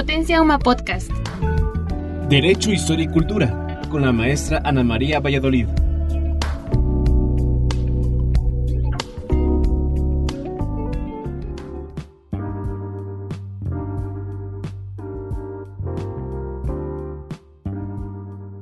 Potencia 0.00 0.40
Uma 0.40 0.58
Podcast. 0.58 1.10
Derecho, 2.30 2.72
Historia 2.72 3.04
y 3.04 3.08
Cultura, 3.08 3.82
con 3.90 4.00
la 4.00 4.12
maestra 4.12 4.62
Ana 4.64 4.82
María 4.82 5.20
Valladolid. 5.20 5.66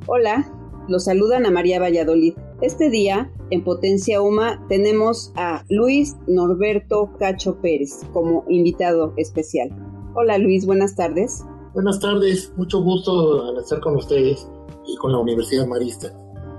Hola, 0.07 0.51
los 0.89 1.05
saluda 1.05 1.37
Ana 1.37 1.53
María 1.53 1.79
Valladolid. 1.79 2.35
Este 2.63 2.91
día, 2.91 3.31
en 3.51 3.63
Potencia 3.63 4.21
UMA, 4.21 4.67
tenemos 4.69 5.33
a 5.37 5.63
Luis 5.69 6.17
Norberto 6.27 7.13
Cacho 7.17 7.61
Pérez 7.61 8.01
como 8.13 8.45
invitado 8.49 9.15
especial. 9.17 9.88
Hola 10.21 10.37
Luis, 10.37 10.67
buenas 10.67 10.97
tardes. 10.97 11.45
Buenas 11.75 12.01
tardes, 12.01 12.53
mucho 12.57 12.83
gusto 12.83 13.45
al 13.45 13.59
estar 13.59 13.79
con 13.79 13.95
ustedes 13.95 14.49
y 14.85 14.97
con 14.97 15.13
la 15.13 15.19
Universidad 15.19 15.65
Marista. 15.65 16.09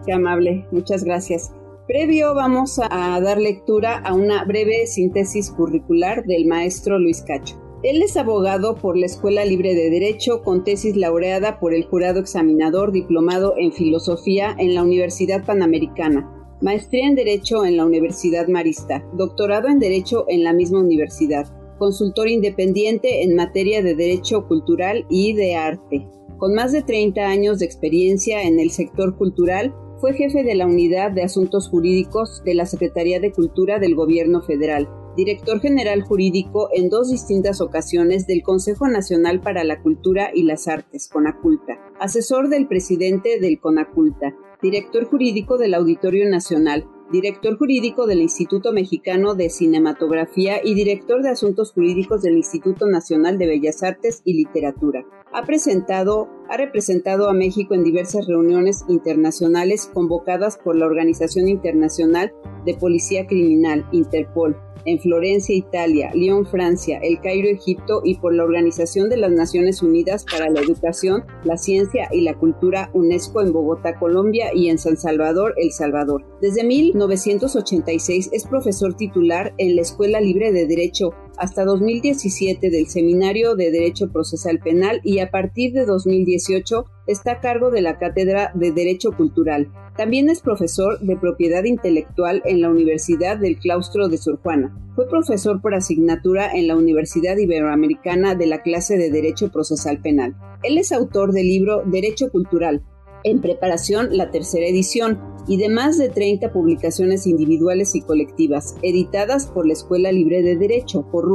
Qué 0.05 0.13
amable, 0.13 0.65
muchas 0.71 1.03
gracias. 1.03 1.51
Previo 1.85 2.33
vamos 2.33 2.79
a 2.79 3.19
dar 3.19 3.37
lectura 3.37 3.97
a 3.97 4.13
una 4.13 4.45
breve 4.45 4.87
síntesis 4.87 5.51
curricular 5.51 6.23
del 6.23 6.45
maestro 6.45 6.99
Luis 6.99 7.21
Cacho. 7.21 7.61
Él 7.83 8.01
es 8.01 8.15
abogado 8.15 8.75
por 8.75 8.95
la 8.97 9.07
Escuela 9.07 9.43
Libre 9.43 9.75
de 9.75 9.89
Derecho 9.89 10.41
con 10.41 10.63
tesis 10.63 10.95
laureada 10.95 11.59
por 11.59 11.73
el 11.73 11.83
jurado 11.83 12.21
examinador 12.21 12.93
diplomado 12.93 13.55
en 13.57 13.73
Filosofía 13.73 14.55
en 14.57 14.73
la 14.73 14.83
Universidad 14.83 15.45
Panamericana, 15.45 16.31
maestría 16.61 17.07
en 17.07 17.15
Derecho 17.15 17.65
en 17.65 17.75
la 17.75 17.85
Universidad 17.85 18.47
Marista, 18.47 19.03
doctorado 19.15 19.67
en 19.67 19.79
Derecho 19.79 20.23
en 20.29 20.45
la 20.45 20.53
misma 20.53 20.79
universidad, 20.79 21.58
consultor 21.79 22.29
independiente 22.29 23.23
en 23.23 23.35
materia 23.35 23.81
de 23.81 23.95
Derecho 23.95 24.47
Cultural 24.47 25.07
y 25.09 25.33
de 25.33 25.55
Arte. 25.55 26.07
Con 26.37 26.53
más 26.53 26.71
de 26.71 26.83
30 26.83 27.21
años 27.27 27.59
de 27.59 27.65
experiencia 27.65 28.43
en 28.43 28.59
el 28.59 28.69
sector 28.69 29.17
cultural, 29.17 29.73
fue 29.99 30.13
jefe 30.13 30.43
de 30.43 30.55
la 30.55 30.65
Unidad 30.65 31.11
de 31.11 31.23
Asuntos 31.23 31.67
Jurídicos 31.67 32.41
de 32.45 32.53
la 32.53 32.65
Secretaría 32.65 33.19
de 33.19 33.31
Cultura 33.31 33.79
del 33.79 33.95
Gobierno 33.95 34.41
Federal, 34.41 34.87
director 35.17 35.59
general 35.59 36.03
jurídico 36.03 36.69
en 36.73 36.89
dos 36.89 37.09
distintas 37.09 37.59
ocasiones 37.59 38.25
del 38.25 38.41
Consejo 38.41 38.87
Nacional 38.87 39.41
para 39.41 39.65
la 39.65 39.81
Cultura 39.81 40.31
y 40.33 40.43
las 40.43 40.69
Artes, 40.69 41.09
CONACULTA, 41.09 41.77
asesor 41.99 42.47
del 42.47 42.67
presidente 42.67 43.39
del 43.41 43.59
CONACULTA, 43.59 44.35
director 44.61 45.05
jurídico 45.05 45.57
del 45.57 45.73
Auditorio 45.73 46.29
Nacional, 46.29 46.85
director 47.11 47.57
jurídico 47.57 48.05
del 48.07 48.21
Instituto 48.21 48.71
Mexicano 48.71 49.35
de 49.35 49.49
Cinematografía 49.49 50.61
y 50.63 50.73
director 50.75 51.21
de 51.21 51.29
Asuntos 51.29 51.71
Jurídicos 51.73 52.21
del 52.21 52.37
Instituto 52.37 52.87
Nacional 52.87 53.37
de 53.37 53.47
Bellas 53.47 53.83
Artes 53.83 54.21
y 54.25 54.33
Literatura. 54.33 55.05
Ha 55.31 55.43
presentado, 55.43 56.29
ha 56.49 56.57
representado 56.57 57.29
a 57.29 57.33
México 57.33 57.73
en 57.73 57.83
diversas 57.83 58.27
reuniones 58.27 58.83
internacionales 58.87 59.89
convocadas 59.93 60.57
por 60.57 60.75
la 60.75 60.85
Organización 60.85 61.47
Internacional 61.47 62.33
de 62.65 62.75
Policía 62.75 63.27
Criminal, 63.27 63.87
Interpol, 63.91 64.57
en 64.85 64.99
Florencia, 64.99 65.55
Italia, 65.55 66.11
Lyon, 66.13 66.45
Francia, 66.45 66.99
El 67.01 67.19
Cairo, 67.21 67.47
Egipto 67.47 68.01
y 68.03 68.15
por 68.15 68.33
la 68.33 68.43
Organización 68.43 69.09
de 69.09 69.17
las 69.17 69.31
Naciones 69.31 69.81
Unidas 69.81 70.25
para 70.29 70.49
la 70.49 70.61
Educación, 70.61 71.23
la 71.43 71.57
Ciencia 71.57 72.07
y 72.11 72.21
la 72.21 72.33
Cultura 72.33 72.89
UNESCO 72.93 73.41
en 73.41 73.53
Bogotá, 73.53 73.97
Colombia 73.97 74.51
y 74.53 74.69
en 74.69 74.77
San 74.77 74.97
Salvador, 74.97 75.53
El 75.57 75.71
Salvador. 75.71 76.25
Desde 76.41 76.63
1986 76.63 78.29
es 78.31 78.45
profesor 78.45 78.93
titular 78.95 79.53
en 79.57 79.75
la 79.75 79.81
Escuela 79.81 80.21
Libre 80.21 80.51
de 80.51 80.65
Derecho 80.65 81.13
hasta 81.39 81.63
2017 81.63 82.69
del 82.69 82.87
Seminario 82.87 83.55
de 83.55 83.71
Derecho 83.71 84.11
Procesal 84.11 84.59
Penal 84.59 84.99
y 85.03 85.19
a 85.19 85.31
partir 85.31 85.71
de 85.73 85.85
2018 85.85 86.85
está 87.07 87.31
a 87.31 87.39
cargo 87.39 87.71
de 87.71 87.81
la 87.81 87.97
Cátedra 87.97 88.51
de 88.53 88.71
Derecho 88.71 89.13
Cultural. 89.13 89.71
También 89.95 90.29
es 90.29 90.41
profesor 90.41 90.99
de 90.99 91.17
propiedad 91.17 91.63
intelectual 91.63 92.41
en 92.45 92.61
la 92.61 92.69
Universidad 92.69 93.37
del 93.37 93.57
Claustro 93.57 94.09
de 94.09 94.17
Sor 94.17 94.39
Juana. 94.41 94.77
Fue 94.95 95.07
profesor 95.07 95.61
por 95.61 95.73
asignatura 95.73 96.51
en 96.51 96.67
la 96.67 96.75
Universidad 96.75 97.37
Iberoamericana 97.37 98.35
de 98.35 98.45
la 98.45 98.61
clase 98.61 98.97
de 98.97 99.09
Derecho 99.09 99.49
Procesal 99.49 100.01
Penal. 100.01 100.35
Él 100.61 100.77
es 100.77 100.91
autor 100.91 101.31
del 101.31 101.47
libro 101.47 101.83
Derecho 101.85 102.29
Cultural, 102.29 102.83
en 103.23 103.41
preparación 103.41 104.15
la 104.15 104.31
tercera 104.31 104.67
edición 104.67 105.19
y 105.47 105.57
de 105.57 105.69
más 105.69 105.97
de 105.97 106.09
30 106.09 106.51
publicaciones 106.51 107.25
individuales 107.25 107.95
y 107.95 108.01
colectivas, 108.01 108.75
editadas 108.83 109.47
por 109.47 109.65
la 109.65 109.73
Escuela 109.73 110.11
Libre 110.11 110.43
de 110.43 110.55
Derecho, 110.55 111.07
por 111.11 111.25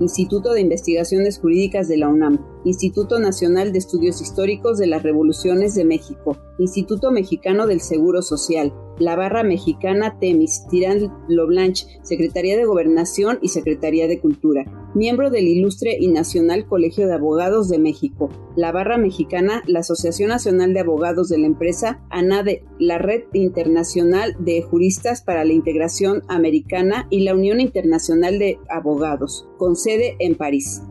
Instituto 0.00 0.52
de 0.54 0.62
Investigaciones 0.62 1.38
Jurídicas 1.38 1.86
de 1.86 1.98
la 1.98 2.08
UNAM, 2.08 2.44
Instituto 2.64 3.18
Nacional 3.18 3.72
de 3.72 3.78
Estudios 3.78 4.20
Históricos 4.20 4.78
de 4.78 4.86
las 4.86 5.02
Revoluciones 5.02 5.74
de 5.74 5.84
México, 5.84 6.38
Instituto 6.58 7.12
Mexicano 7.12 7.66
del 7.66 7.80
Seguro 7.80 8.22
Social, 8.22 8.72
la 9.00 9.16
Barra 9.16 9.42
Mexicana 9.42 10.18
Temis, 10.20 10.66
Tirán 10.70 11.12
Loblanche, 11.26 11.86
Secretaría 12.02 12.56
de 12.56 12.66
Gobernación 12.66 13.38
y 13.42 13.48
Secretaría 13.48 14.06
de 14.06 14.20
Cultura, 14.20 14.90
miembro 14.94 15.30
del 15.30 15.48
Ilustre 15.48 15.96
y 15.98 16.08
Nacional 16.08 16.66
Colegio 16.66 17.08
de 17.08 17.14
Abogados 17.14 17.68
de 17.68 17.78
México, 17.78 18.28
la 18.56 18.72
Barra 18.72 18.98
Mexicana, 18.98 19.62
la 19.66 19.80
Asociación 19.80 20.28
Nacional 20.28 20.74
de 20.74 20.80
Abogados 20.80 21.30
de 21.30 21.38
la 21.38 21.46
empresa 21.46 22.04
ANADE, 22.10 22.62
la 22.78 22.98
Red 22.98 23.24
Internacional 23.32 24.36
de 24.38 24.62
Juristas 24.62 25.22
para 25.22 25.44
la 25.44 25.54
Integración 25.54 26.22
Americana 26.28 27.06
y 27.10 27.20
la 27.24 27.34
Unión 27.34 27.60
Internacional 27.60 28.38
de 28.38 28.58
Abogados, 28.68 29.48
con 29.56 29.76
sede 29.76 30.16
en 30.18 30.34
París. 30.34 30.82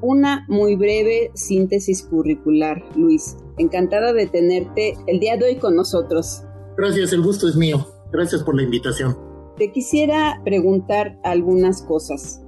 Una 0.00 0.46
muy 0.48 0.76
breve 0.76 1.30
síntesis 1.34 2.02
curricular, 2.02 2.82
Luis. 2.96 3.36
Encantada 3.58 4.14
de 4.14 4.26
tenerte 4.26 4.94
el 5.06 5.20
día 5.20 5.36
de 5.36 5.44
hoy 5.44 5.56
con 5.56 5.76
nosotros. 5.76 6.44
Gracias, 6.80 7.12
el 7.12 7.20
gusto 7.20 7.46
es 7.46 7.56
mío. 7.56 7.86
Gracias 8.10 8.42
por 8.42 8.56
la 8.56 8.62
invitación. 8.62 9.14
Te 9.58 9.70
quisiera 9.70 10.40
preguntar 10.44 11.18
algunas 11.24 11.82
cosas. 11.82 12.40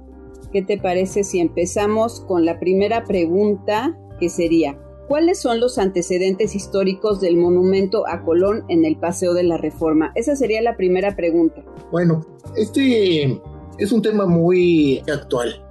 ¿Qué 0.51 0.63
te 0.63 0.79
parece 0.79 1.23
si 1.23 1.39
empezamos 1.39 2.21
con 2.21 2.43
la 2.43 2.59
primera 2.59 3.03
pregunta 3.03 3.95
que 4.19 4.29
sería, 4.29 4.75
¿cuáles 5.07 5.39
son 5.39 5.59
los 5.59 5.77
antecedentes 5.77 6.55
históricos 6.55 7.21
del 7.21 7.37
monumento 7.37 8.07
a 8.07 8.23
Colón 8.23 8.65
en 8.69 8.85
el 8.85 8.97
Paseo 8.97 9.35
de 9.35 9.43
la 9.43 9.57
Reforma? 9.57 10.11
Esa 10.15 10.35
sería 10.35 10.63
la 10.63 10.77
primera 10.77 11.15
pregunta. 11.15 11.63
Bueno, 11.91 12.25
este 12.55 13.39
es 13.77 13.91
un 13.91 14.01
tema 14.01 14.25
muy 14.25 15.03
actual. 15.13 15.63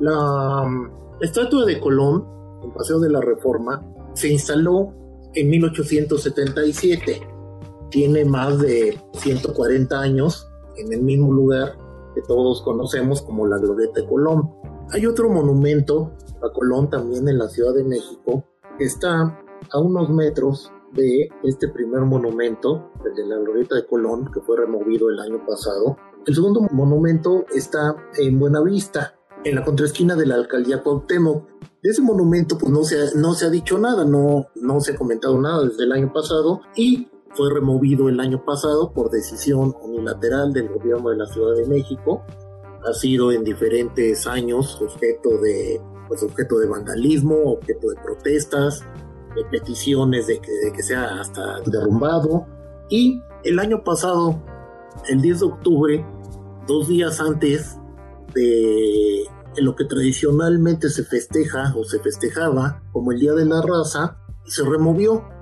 La 0.00 0.62
um, 0.62 0.90
estatua 1.20 1.64
de 1.66 1.78
Colón, 1.78 2.26
el 2.64 2.72
Paseo 2.72 2.98
de 2.98 3.10
la 3.10 3.20
Reforma, 3.20 3.86
se 4.14 4.28
instaló 4.28 4.92
en 5.34 5.50
1877. 5.50 7.37
Tiene 7.90 8.24
más 8.24 8.58
de 8.60 9.00
140 9.14 10.00
años 10.00 10.48
en 10.76 10.92
el 10.92 11.02
mismo 11.02 11.32
lugar 11.32 11.76
que 12.14 12.22
todos 12.22 12.62
conocemos 12.62 13.22
como 13.22 13.46
la 13.46 13.58
Glorieta 13.58 14.00
de 14.00 14.06
Colón. 14.06 14.50
Hay 14.90 15.06
otro 15.06 15.28
monumento 15.28 16.12
a 16.42 16.52
Colón 16.52 16.90
también 16.90 17.28
en 17.28 17.38
la 17.38 17.48
Ciudad 17.48 17.74
de 17.74 17.84
México 17.84 18.44
que 18.78 18.84
está 18.84 19.40
a 19.72 19.78
unos 19.80 20.08
metros 20.10 20.72
de 20.92 21.28
este 21.42 21.68
primer 21.68 22.02
monumento, 22.02 22.90
el 23.04 23.14
de 23.14 23.26
la 23.26 23.36
Glorieta 23.36 23.74
de 23.74 23.86
Colón, 23.86 24.30
que 24.32 24.40
fue 24.40 24.56
removido 24.56 25.10
el 25.10 25.18
año 25.18 25.44
pasado. 25.46 25.96
El 26.26 26.34
segundo 26.34 26.66
monumento 26.72 27.44
está 27.54 27.96
en 28.18 28.38
Buenavista, 28.38 29.14
en 29.44 29.54
la 29.54 29.64
contraesquina 29.64 30.16
de 30.16 30.26
la 30.26 30.36
alcaldía 30.36 30.82
Cuauhtémoc. 30.82 31.46
De 31.82 31.90
ese 31.90 32.02
monumento 32.02 32.58
pues 32.58 32.72
no 32.72 32.84
se 32.84 33.00
ha, 33.00 33.04
no 33.14 33.34
se 33.34 33.46
ha 33.46 33.50
dicho 33.50 33.78
nada, 33.78 34.04
no, 34.04 34.46
no 34.56 34.80
se 34.80 34.92
ha 34.92 34.96
comentado 34.96 35.40
nada 35.40 35.64
desde 35.64 35.84
el 35.84 35.92
año 35.92 36.12
pasado 36.12 36.60
y 36.74 37.08
fue 37.38 37.54
removido 37.54 38.08
el 38.08 38.18
año 38.18 38.44
pasado 38.44 38.90
por 38.90 39.10
decisión 39.10 39.72
unilateral 39.80 40.52
del 40.52 40.68
gobierno 40.70 41.10
de 41.10 41.18
la 41.18 41.26
Ciudad 41.26 41.54
de 41.54 41.66
México. 41.66 42.24
Ha 42.84 42.92
sido 42.92 43.30
en 43.30 43.44
diferentes 43.44 44.26
años 44.26 44.82
objeto 44.82 45.38
de, 45.40 45.80
pues, 46.08 46.24
objeto 46.24 46.58
de 46.58 46.66
vandalismo, 46.66 47.52
objeto 47.52 47.90
de 47.90 47.96
protestas, 48.02 48.82
de 49.36 49.44
peticiones 49.44 50.26
de 50.26 50.40
que, 50.40 50.50
de 50.50 50.72
que 50.72 50.82
sea 50.82 51.20
hasta 51.20 51.60
derrumbado. 51.60 52.44
Y 52.90 53.22
el 53.44 53.60
año 53.60 53.84
pasado, 53.84 54.42
el 55.08 55.22
10 55.22 55.38
de 55.38 55.46
octubre, 55.46 56.06
dos 56.66 56.88
días 56.88 57.20
antes 57.20 57.76
de 58.34 59.28
lo 59.58 59.76
que 59.76 59.84
tradicionalmente 59.84 60.90
se 60.90 61.04
festeja 61.04 61.72
o 61.76 61.84
se 61.84 62.00
festejaba 62.00 62.82
como 62.90 63.12
el 63.12 63.20
Día 63.20 63.34
de 63.34 63.44
la 63.44 63.62
Raza, 63.62 64.18
se 64.44 64.64
removió 64.64 65.37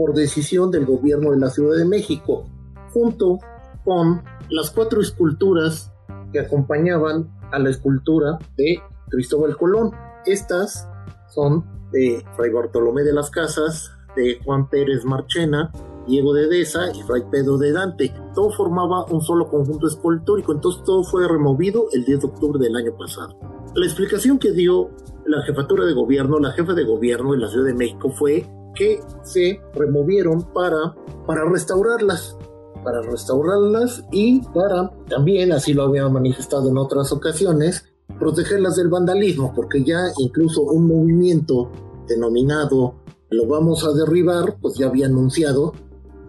por 0.00 0.14
decisión 0.14 0.70
del 0.70 0.86
gobierno 0.86 1.32
de 1.32 1.36
la 1.36 1.50
Ciudad 1.50 1.76
de 1.76 1.84
México, 1.84 2.46
junto 2.94 3.38
con 3.84 4.22
las 4.48 4.70
cuatro 4.70 5.02
esculturas 5.02 5.92
que 6.32 6.40
acompañaban 6.40 7.28
a 7.52 7.58
la 7.58 7.68
escultura 7.68 8.38
de 8.56 8.80
Cristóbal 9.10 9.58
Colón. 9.58 9.90
Estas 10.24 10.88
son 11.28 11.66
de 11.92 12.24
Fray 12.34 12.50
Bartolomé 12.50 13.02
de 13.02 13.12
las 13.12 13.28
Casas, 13.28 13.90
de 14.16 14.40
Juan 14.42 14.70
Pérez 14.70 15.04
Marchena, 15.04 15.70
Diego 16.06 16.32
de 16.32 16.48
Deza 16.48 16.90
y 16.94 17.02
Fray 17.02 17.24
Pedro 17.30 17.58
de 17.58 17.72
Dante. 17.72 18.14
Todo 18.34 18.52
formaba 18.52 19.04
un 19.04 19.20
solo 19.20 19.50
conjunto 19.50 19.86
escultórico, 19.86 20.52
entonces 20.52 20.82
todo 20.82 21.04
fue 21.04 21.28
removido 21.28 21.88
el 21.92 22.06
10 22.06 22.20
de 22.20 22.26
octubre 22.26 22.58
del 22.58 22.74
año 22.74 22.96
pasado. 22.96 23.38
La 23.74 23.84
explicación 23.84 24.38
que 24.38 24.52
dio 24.52 24.92
la 25.26 25.42
jefatura 25.42 25.84
de 25.84 25.92
gobierno, 25.92 26.38
la 26.38 26.52
jefa 26.52 26.72
de 26.72 26.84
gobierno 26.84 27.32
de 27.32 27.38
la 27.38 27.48
Ciudad 27.48 27.66
de 27.66 27.74
México 27.74 28.08
fue 28.08 28.48
que 28.74 29.00
se 29.22 29.60
removieron 29.74 30.42
para, 30.52 30.94
para 31.26 31.44
restaurarlas, 31.44 32.36
para 32.84 33.02
restaurarlas 33.02 34.04
y 34.10 34.40
para 34.54 34.90
también, 35.08 35.52
así 35.52 35.74
lo 35.74 35.84
había 35.84 36.08
manifestado 36.08 36.68
en 36.68 36.78
otras 36.78 37.12
ocasiones, 37.12 37.84
protegerlas 38.18 38.76
del 38.76 38.88
vandalismo, 38.88 39.52
porque 39.54 39.84
ya 39.84 39.98
incluso 40.18 40.62
un 40.62 40.86
movimiento 40.86 41.70
denominado 42.06 42.94
lo 43.30 43.46
vamos 43.46 43.84
a 43.84 43.92
derribar, 43.92 44.56
pues 44.60 44.74
ya 44.76 44.88
había 44.88 45.06
anunciado 45.06 45.72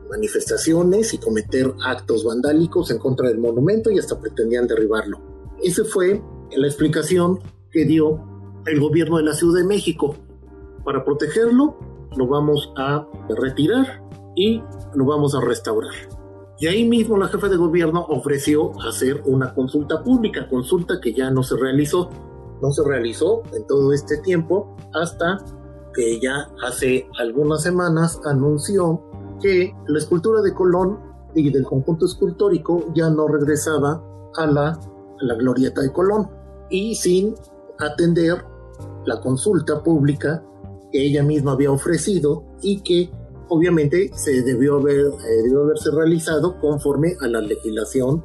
manifestaciones 0.10 1.14
y 1.14 1.18
cometer 1.18 1.74
actos 1.84 2.24
vandálicos 2.24 2.92
en 2.92 3.00
contra 3.00 3.30
del 3.30 3.40
monumento 3.40 3.90
y 3.90 3.98
hasta 3.98 4.20
pretendían 4.20 4.68
derribarlo. 4.68 5.20
Esa 5.64 5.84
fue 5.86 6.22
la 6.56 6.68
explicación 6.68 7.40
que 7.72 7.86
dio 7.86 8.24
el 8.66 8.80
gobierno 8.80 9.18
de 9.18 9.24
la 9.24 9.34
Ciudad 9.34 9.62
de 9.62 9.68
México. 9.68 10.16
Para 10.84 11.04
protegerlo, 11.06 11.78
lo 12.16 12.28
vamos 12.28 12.72
a 12.78 13.06
retirar 13.30 14.02
y 14.36 14.62
lo 14.94 15.06
vamos 15.06 15.36
a 15.36 15.42
restaurar. 15.42 15.94
Y 16.60 16.68
ahí 16.68 16.88
mismo 16.88 17.18
la 17.18 17.28
jefa 17.28 17.50
de 17.50 17.58
gobierno 17.58 18.06
ofreció 18.10 18.72
hacer 18.88 19.24
una 19.26 19.54
consulta 19.54 20.04
pública, 20.04 20.48
consulta 20.48 21.00
que 21.02 21.14
ya 21.14 21.32
no 21.32 21.42
se 21.44 21.58
realizó. 21.58 22.10
No 22.62 22.72
se 22.72 22.84
realizó 22.88 23.42
en 23.54 23.66
todo 23.66 23.92
este 23.94 24.18
tiempo 24.18 24.76
hasta 24.94 25.44
que 25.96 26.20
ya 26.20 26.50
hace 26.64 27.10
algunas 27.18 27.64
semanas 27.64 28.22
anunció 28.26 29.02
que 29.42 29.76
la 29.88 29.98
escultura 29.98 30.42
de 30.42 30.54
Colón 30.54 31.00
y 31.34 31.50
del 31.50 31.64
conjunto 31.64 32.06
escultórico 32.06 32.86
ya 32.94 33.10
no 33.10 33.28
regresaba 33.28 34.04
a 34.38 34.46
la, 34.46 34.70
a 34.70 35.24
la 35.24 35.34
glorieta 35.34 35.82
de 35.82 35.92
Colón 35.92 36.30
y 36.70 36.94
sin 36.94 37.34
atender 37.80 38.46
la 39.06 39.20
consulta 39.20 39.82
pública 39.82 40.44
ella 40.94 41.24
misma 41.24 41.54
había 41.54 41.72
ofrecido 41.72 42.44
y 42.62 42.82
que 42.82 43.12
obviamente 43.50 44.12
se 44.14 44.42
debió, 44.44 44.78
haber, 44.78 45.08
eh, 45.08 45.44
debió 45.44 45.64
haberse 45.64 45.92
realizado 45.92 46.60
conforme 46.60 47.16
a 47.20 47.28
la 47.28 47.42
legislación 47.42 48.24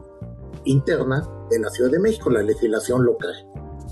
interna 0.64 1.28
de 1.50 1.58
la 1.58 1.70
Ciudad 1.70 1.90
de 1.90 1.98
México, 1.98 2.30
la 2.30 2.42
legislación 2.42 3.04
local. 3.04 3.32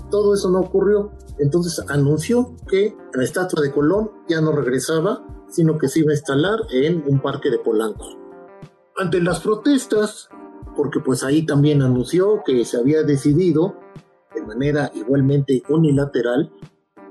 Todo 0.09 0.33
eso 0.33 0.49
no 0.49 0.61
ocurrió, 0.61 1.11
entonces 1.39 1.83
anunció 1.89 2.55
que 2.69 2.95
la 3.13 3.23
estatua 3.23 3.61
de 3.61 3.71
Colón 3.71 4.11
ya 4.27 4.39
no 4.39 4.51
regresaba, 4.51 5.25
sino 5.49 5.77
que 5.77 5.87
se 5.87 5.99
iba 5.99 6.11
a 6.11 6.15
instalar 6.15 6.59
en 6.71 7.03
un 7.07 7.21
parque 7.21 7.49
de 7.49 7.59
Polanco. 7.59 8.05
Ante 8.97 9.21
las 9.21 9.41
protestas, 9.41 10.29
porque 10.75 10.99
pues 10.99 11.23
ahí 11.23 11.45
también 11.45 11.81
anunció 11.81 12.43
que 12.45 12.63
se 12.65 12.77
había 12.77 13.03
decidido 13.03 13.75
de 14.33 14.41
manera 14.41 14.91
igualmente 14.93 15.63
unilateral 15.69 16.51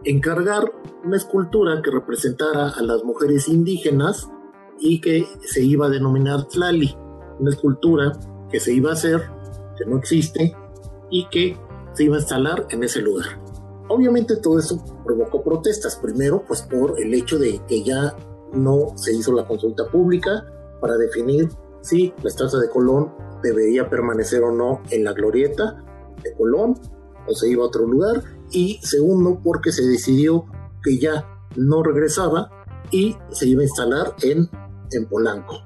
encargar 0.04 0.72
una 1.04 1.16
escultura 1.16 1.80
que 1.82 1.90
representara 1.90 2.68
a 2.68 2.82
las 2.82 3.04
mujeres 3.04 3.48
indígenas 3.48 4.28
y 4.78 5.00
que 5.00 5.26
se 5.46 5.62
iba 5.62 5.86
a 5.86 5.90
denominar 5.90 6.46
Tlali, 6.48 6.96
una 7.38 7.50
escultura 7.50 8.12
que 8.50 8.60
se 8.60 8.72
iba 8.72 8.90
a 8.90 8.94
hacer, 8.94 9.22
que 9.76 9.84
no 9.86 9.98
existe 9.98 10.54
y 11.10 11.26
que 11.28 11.56
se 11.94 12.04
iba 12.04 12.16
a 12.16 12.20
instalar 12.20 12.66
en 12.70 12.84
ese 12.84 13.00
lugar. 13.00 13.26
Obviamente 13.88 14.36
todo 14.36 14.58
eso 14.58 14.82
provocó 15.04 15.42
protestas, 15.42 15.96
primero 15.96 16.44
pues 16.46 16.62
por 16.62 17.00
el 17.00 17.12
hecho 17.14 17.38
de 17.38 17.60
que 17.66 17.82
ya 17.82 18.16
no 18.52 18.96
se 18.96 19.14
hizo 19.14 19.32
la 19.32 19.46
consulta 19.46 19.86
pública 19.90 20.44
para 20.80 20.96
definir 20.96 21.48
si 21.82 22.12
la 22.22 22.30
estatua 22.30 22.60
de 22.60 22.68
Colón 22.68 23.12
debería 23.42 23.88
permanecer 23.90 24.42
o 24.42 24.52
no 24.52 24.80
en 24.90 25.04
la 25.04 25.12
glorieta 25.12 25.84
de 26.22 26.32
Colón 26.34 26.74
o 27.26 27.34
se 27.34 27.48
iba 27.48 27.62
a 27.62 27.66
otro 27.66 27.86
lugar 27.86 28.22
y 28.54 28.78
segundo 28.82 29.40
porque 29.42 29.72
se 29.72 29.84
decidió 29.84 30.46
que 30.82 30.98
ya 30.98 31.28
no 31.56 31.82
regresaba 31.82 32.50
y 32.90 33.16
se 33.30 33.48
iba 33.48 33.60
a 33.60 33.64
instalar 33.64 34.14
en, 34.22 34.48
en 34.92 35.06
Polanco. 35.06 35.56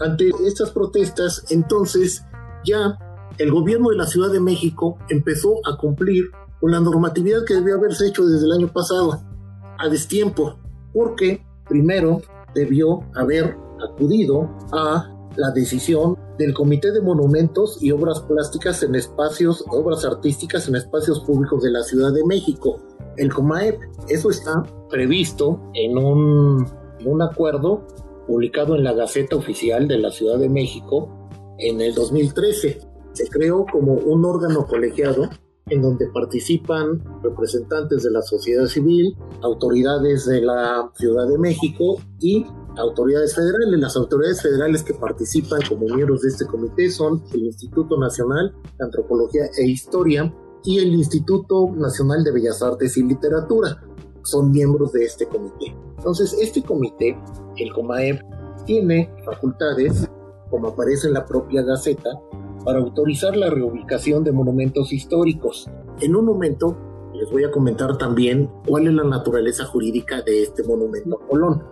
Ante 0.00 0.30
estas 0.44 0.70
protestas, 0.70 1.44
entonces 1.50 2.24
ya 2.64 2.98
el 3.38 3.52
gobierno 3.52 3.90
de 3.90 3.96
la 3.96 4.06
Ciudad 4.06 4.30
de 4.30 4.40
México 4.40 4.98
empezó 5.08 5.54
a 5.66 5.76
cumplir 5.76 6.30
con 6.60 6.72
la 6.72 6.80
normatividad 6.80 7.44
que 7.46 7.54
debió 7.54 7.76
haberse 7.76 8.08
hecho 8.08 8.26
desde 8.26 8.46
el 8.46 8.52
año 8.52 8.72
pasado, 8.72 9.22
a 9.78 9.88
destiempo, 9.88 10.58
porque 10.92 11.44
primero 11.68 12.22
debió 12.54 13.00
haber 13.14 13.56
acudido 13.82 14.50
a 14.72 15.13
la 15.36 15.50
decisión 15.50 16.16
del 16.38 16.54
Comité 16.54 16.92
de 16.92 17.00
Monumentos 17.00 17.78
y 17.82 17.90
Obras 17.90 18.20
Plásticas 18.20 18.82
en 18.82 18.94
espacios, 18.94 19.64
obras 19.68 20.04
artísticas 20.04 20.68
en 20.68 20.76
espacios 20.76 21.20
públicos 21.20 21.62
de 21.62 21.70
la 21.70 21.82
Ciudad 21.82 22.12
de 22.12 22.24
México, 22.24 22.80
el 23.16 23.32
COMAEP. 23.32 23.80
Eso 24.08 24.30
está 24.30 24.62
previsto 24.90 25.60
en 25.74 25.98
un, 25.98 26.66
un 27.04 27.22
acuerdo 27.22 27.86
publicado 28.26 28.76
en 28.76 28.84
la 28.84 28.92
Gaceta 28.92 29.36
Oficial 29.36 29.86
de 29.88 29.98
la 29.98 30.10
Ciudad 30.10 30.38
de 30.38 30.48
México 30.48 31.28
en 31.58 31.80
el 31.80 31.94
2013. 31.94 32.80
Se 33.12 33.28
creó 33.28 33.64
como 33.70 33.92
un 33.92 34.24
órgano 34.24 34.66
colegiado 34.66 35.28
en 35.70 35.82
donde 35.82 36.08
participan 36.08 37.02
representantes 37.22 38.02
de 38.02 38.10
la 38.10 38.22
sociedad 38.22 38.66
civil, 38.66 39.16
autoridades 39.42 40.26
de 40.26 40.42
la 40.42 40.90
Ciudad 40.94 41.26
de 41.28 41.38
México 41.38 41.96
y 42.20 42.44
autoridades 42.76 43.34
federales. 43.34 43.80
Las 43.80 43.96
autoridades 43.96 44.42
federales 44.42 44.82
que 44.82 44.94
participan 44.94 45.60
como 45.68 45.86
miembros 45.86 46.22
de 46.22 46.28
este 46.28 46.46
comité 46.46 46.90
son 46.90 47.22
el 47.32 47.44
Instituto 47.44 47.98
Nacional 47.98 48.54
de 48.78 48.84
Antropología 48.84 49.44
e 49.56 49.66
Historia 49.66 50.32
y 50.64 50.78
el 50.78 50.94
Instituto 50.94 51.70
Nacional 51.74 52.24
de 52.24 52.32
Bellas 52.32 52.62
Artes 52.62 52.96
y 52.96 53.02
Literatura. 53.02 53.82
Son 54.22 54.50
miembros 54.50 54.92
de 54.92 55.04
este 55.04 55.26
comité. 55.26 55.76
Entonces, 55.98 56.36
este 56.40 56.62
comité, 56.62 57.18
el 57.56 57.72
COMAEP, 57.72 58.20
tiene 58.66 59.10
facultades, 59.24 60.08
como 60.50 60.68
aparece 60.68 61.08
en 61.08 61.14
la 61.14 61.26
propia 61.26 61.62
Gaceta, 61.62 62.10
para 62.64 62.78
autorizar 62.78 63.36
la 63.36 63.50
reubicación 63.50 64.24
de 64.24 64.32
monumentos 64.32 64.92
históricos. 64.92 65.68
En 66.00 66.16
un 66.16 66.24
momento 66.24 66.76
les 67.14 67.30
voy 67.30 67.44
a 67.44 67.50
comentar 67.50 67.96
también 67.96 68.50
cuál 68.66 68.88
es 68.88 68.94
la 68.94 69.04
naturaleza 69.04 69.64
jurídica 69.64 70.22
de 70.22 70.42
este 70.42 70.64
monumento 70.64 71.20
a 71.22 71.26
Colón. 71.26 71.62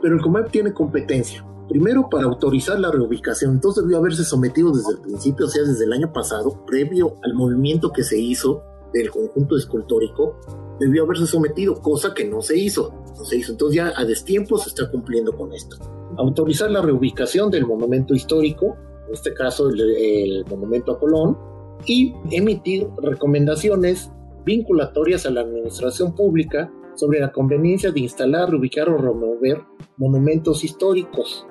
Pero 0.00 0.14
el 0.14 0.22
COMAP 0.22 0.50
tiene 0.50 0.72
competencia. 0.72 1.46
Primero, 1.68 2.08
para 2.08 2.24
autorizar 2.24 2.78
la 2.78 2.90
reubicación, 2.90 3.54
entonces 3.54 3.82
debió 3.82 3.98
haberse 3.98 4.24
sometido 4.24 4.72
desde 4.72 4.92
el 4.92 5.00
principio, 5.00 5.46
o 5.46 5.48
sea, 5.48 5.64
desde 5.64 5.84
el 5.84 5.92
año 5.92 6.12
pasado, 6.12 6.64
previo 6.64 7.16
al 7.24 7.34
movimiento 7.34 7.92
que 7.92 8.04
se 8.04 8.18
hizo 8.18 8.62
del 8.92 9.10
conjunto 9.10 9.56
escultórico, 9.56 10.38
debió 10.78 11.04
haberse 11.04 11.26
sometido, 11.26 11.74
cosa 11.82 12.14
que 12.14 12.24
no 12.24 12.40
se 12.40 12.56
hizo. 12.56 12.94
No 13.18 13.24
se 13.24 13.36
hizo. 13.36 13.52
Entonces 13.52 13.76
ya 13.76 13.92
a 13.96 14.04
destiempo 14.04 14.58
se 14.58 14.68
está 14.68 14.90
cumpliendo 14.90 15.36
con 15.36 15.52
esto. 15.52 15.76
Autorizar 16.16 16.70
la 16.70 16.82
reubicación 16.82 17.50
del 17.50 17.66
monumento 17.66 18.14
histórico 18.14 18.76
en 19.06 19.14
este 19.14 19.34
caso 19.34 19.68
el, 19.68 20.44
monumento 20.48 20.92
a 20.92 20.98
Colón, 20.98 21.38
y 21.84 22.14
emitir 22.30 22.88
recomendaciones 23.02 24.10
vinculatorias 24.44 25.26
a 25.26 25.30
la 25.30 25.42
administración 25.42 26.14
pública 26.14 26.72
sobre 26.94 27.20
la 27.20 27.30
conveniencia 27.30 27.90
de 27.90 28.00
instalar, 28.00 28.54
ubicar 28.54 28.88
o 28.88 28.96
remover 28.96 29.62
monumentos 29.98 30.64
históricos, 30.64 31.46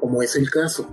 como 0.00 0.22
es 0.22 0.36
el 0.36 0.50
caso, 0.50 0.86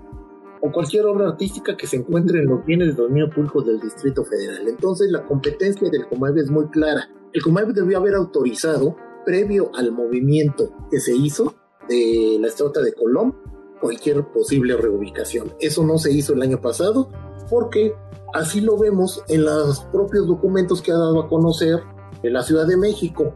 o 0.62 0.72
cualquier 0.72 1.06
obra 1.06 1.30
artística 1.30 1.78
que 1.78 1.88
se 1.88 1.98
encuentre 1.98 2.40
en 2.40 2.48
los 2.48 2.66
bienes 2.66 2.96
de 2.96 3.04
dominio 3.04 3.30
público 3.30 3.62
del 3.62 3.80
Distrito 3.80 4.26
Federal. 4.26 4.68
Entonces 4.68 5.12
la 5.12 5.26
competencia 5.26 5.90
del 5.90 6.08
COMAEB 6.08 6.38
es 6.38 6.52
muy 6.52 6.68
clara. 6.68 7.10
El 7.34 7.42
COMAEB 7.42 7.74
debió 7.74 8.00
haber 8.00 8.16
autorizado, 8.16 8.96
previo 9.26 9.72
al 9.76 9.92
movimiento 9.92 10.72
que 10.92 11.00
se 11.00 11.16
hizo 11.16 11.56
de 11.88 12.38
la 12.40 12.48
estrota 12.48 12.82
de 12.82 12.94
Colón, 12.94 13.36
cualquier 13.80 14.26
posible 14.32 14.76
reubicación. 14.78 15.54
Eso 15.60 15.84
no 15.84 15.98
se 15.98 16.12
hizo 16.12 16.34
el 16.34 16.42
año 16.42 16.62
pasado 16.62 17.10
porque 17.50 17.94
así 18.34 18.62
lo 18.62 18.78
vemos 18.78 19.24
en 19.28 19.46
los 19.46 19.82
propios 19.92 20.28
documentos 20.28 20.82
que 20.82 20.92
ha 20.92 20.98
dado 20.98 21.22
a 21.22 21.28
conocer 21.28 21.80
en 22.24 22.34
la 22.34 22.44
Ciudad 22.44 22.66
de 22.66 22.78
México. 22.78 23.34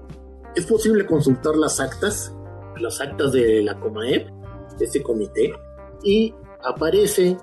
Es 0.56 0.66
posible 0.66 1.06
consultar 1.06 1.56
las 1.56 1.80
actas, 1.80 2.34
las 2.80 3.00
actas 3.02 3.32
de 3.32 3.62
la 3.62 3.80
COMAEP, 3.80 4.30
de 4.78 4.86
este 4.86 5.04
comité, 5.04 5.54
y 6.04 6.34
aparece 6.64 7.38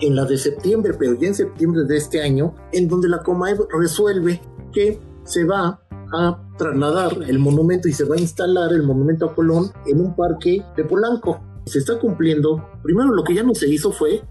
en 0.00 0.16
la 0.16 0.24
de 0.24 0.38
septiembre, 0.38 0.94
pero 0.98 1.14
ya 1.14 1.28
en 1.28 1.34
septiembre 1.34 1.84
de 1.84 1.96
este 1.96 2.22
año, 2.22 2.54
en 2.72 2.88
donde 2.88 3.08
la 3.08 3.22
COMAEP 3.22 3.60
resuelve 3.78 4.40
que 4.72 5.00
se 5.24 5.44
va 5.44 5.80
a 6.14 6.42
trasladar 6.58 7.22
el 7.26 7.38
monumento 7.38 7.88
y 7.88 7.92
se 7.92 8.04
va 8.04 8.16
a 8.16 8.20
instalar 8.20 8.72
el 8.72 8.82
monumento 8.82 9.26
a 9.26 9.34
Colón 9.34 9.72
en 9.86 10.00
un 10.00 10.14
parque 10.14 10.62
de 10.76 10.84
Polanco 10.84 11.40
se 11.64 11.78
está 11.78 11.98
cumpliendo. 11.98 12.68
Primero 12.82 13.12
lo 13.12 13.24
que 13.24 13.34
ya 13.34 13.42
no 13.42 13.54
se 13.54 13.68
hizo 13.68 13.92
fue 13.92 14.22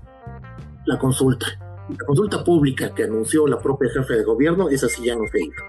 la 0.85 0.97
consulta. 0.99 1.47
La 1.89 2.05
consulta 2.05 2.43
pública 2.43 2.93
que 2.93 3.03
anunció 3.03 3.47
la 3.47 3.59
propia 3.59 3.89
jefe 3.91 4.15
de 4.15 4.23
gobierno, 4.23 4.69
esa 4.69 4.87
sí 4.87 5.05
ya 5.05 5.15
no 5.15 5.23
se 5.31 5.41
hizo. 5.41 5.63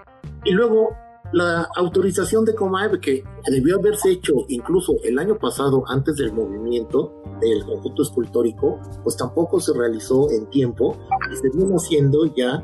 Y 0.45 0.51
luego 0.51 0.95
la 1.33 1.67
autorización 1.75 2.45
de 2.45 2.53
Comaeb, 2.53 2.99
que 2.99 3.23
debió 3.49 3.79
haberse 3.79 4.11
hecho 4.11 4.33
incluso 4.49 4.93
el 5.03 5.17
año 5.17 5.37
pasado, 5.37 5.83
antes 5.87 6.15
del 6.17 6.31
movimiento 6.31 7.11
del 7.41 7.65
conjunto 7.65 8.03
escultórico, 8.03 8.79
pues 9.03 9.17
tampoco 9.17 9.59
se 9.59 9.73
realizó 9.73 10.29
en 10.29 10.47
tiempo 10.51 10.95
y 11.31 11.35
se 11.35 11.49
vino 11.49 11.75
haciendo 11.75 12.25
ya 12.35 12.63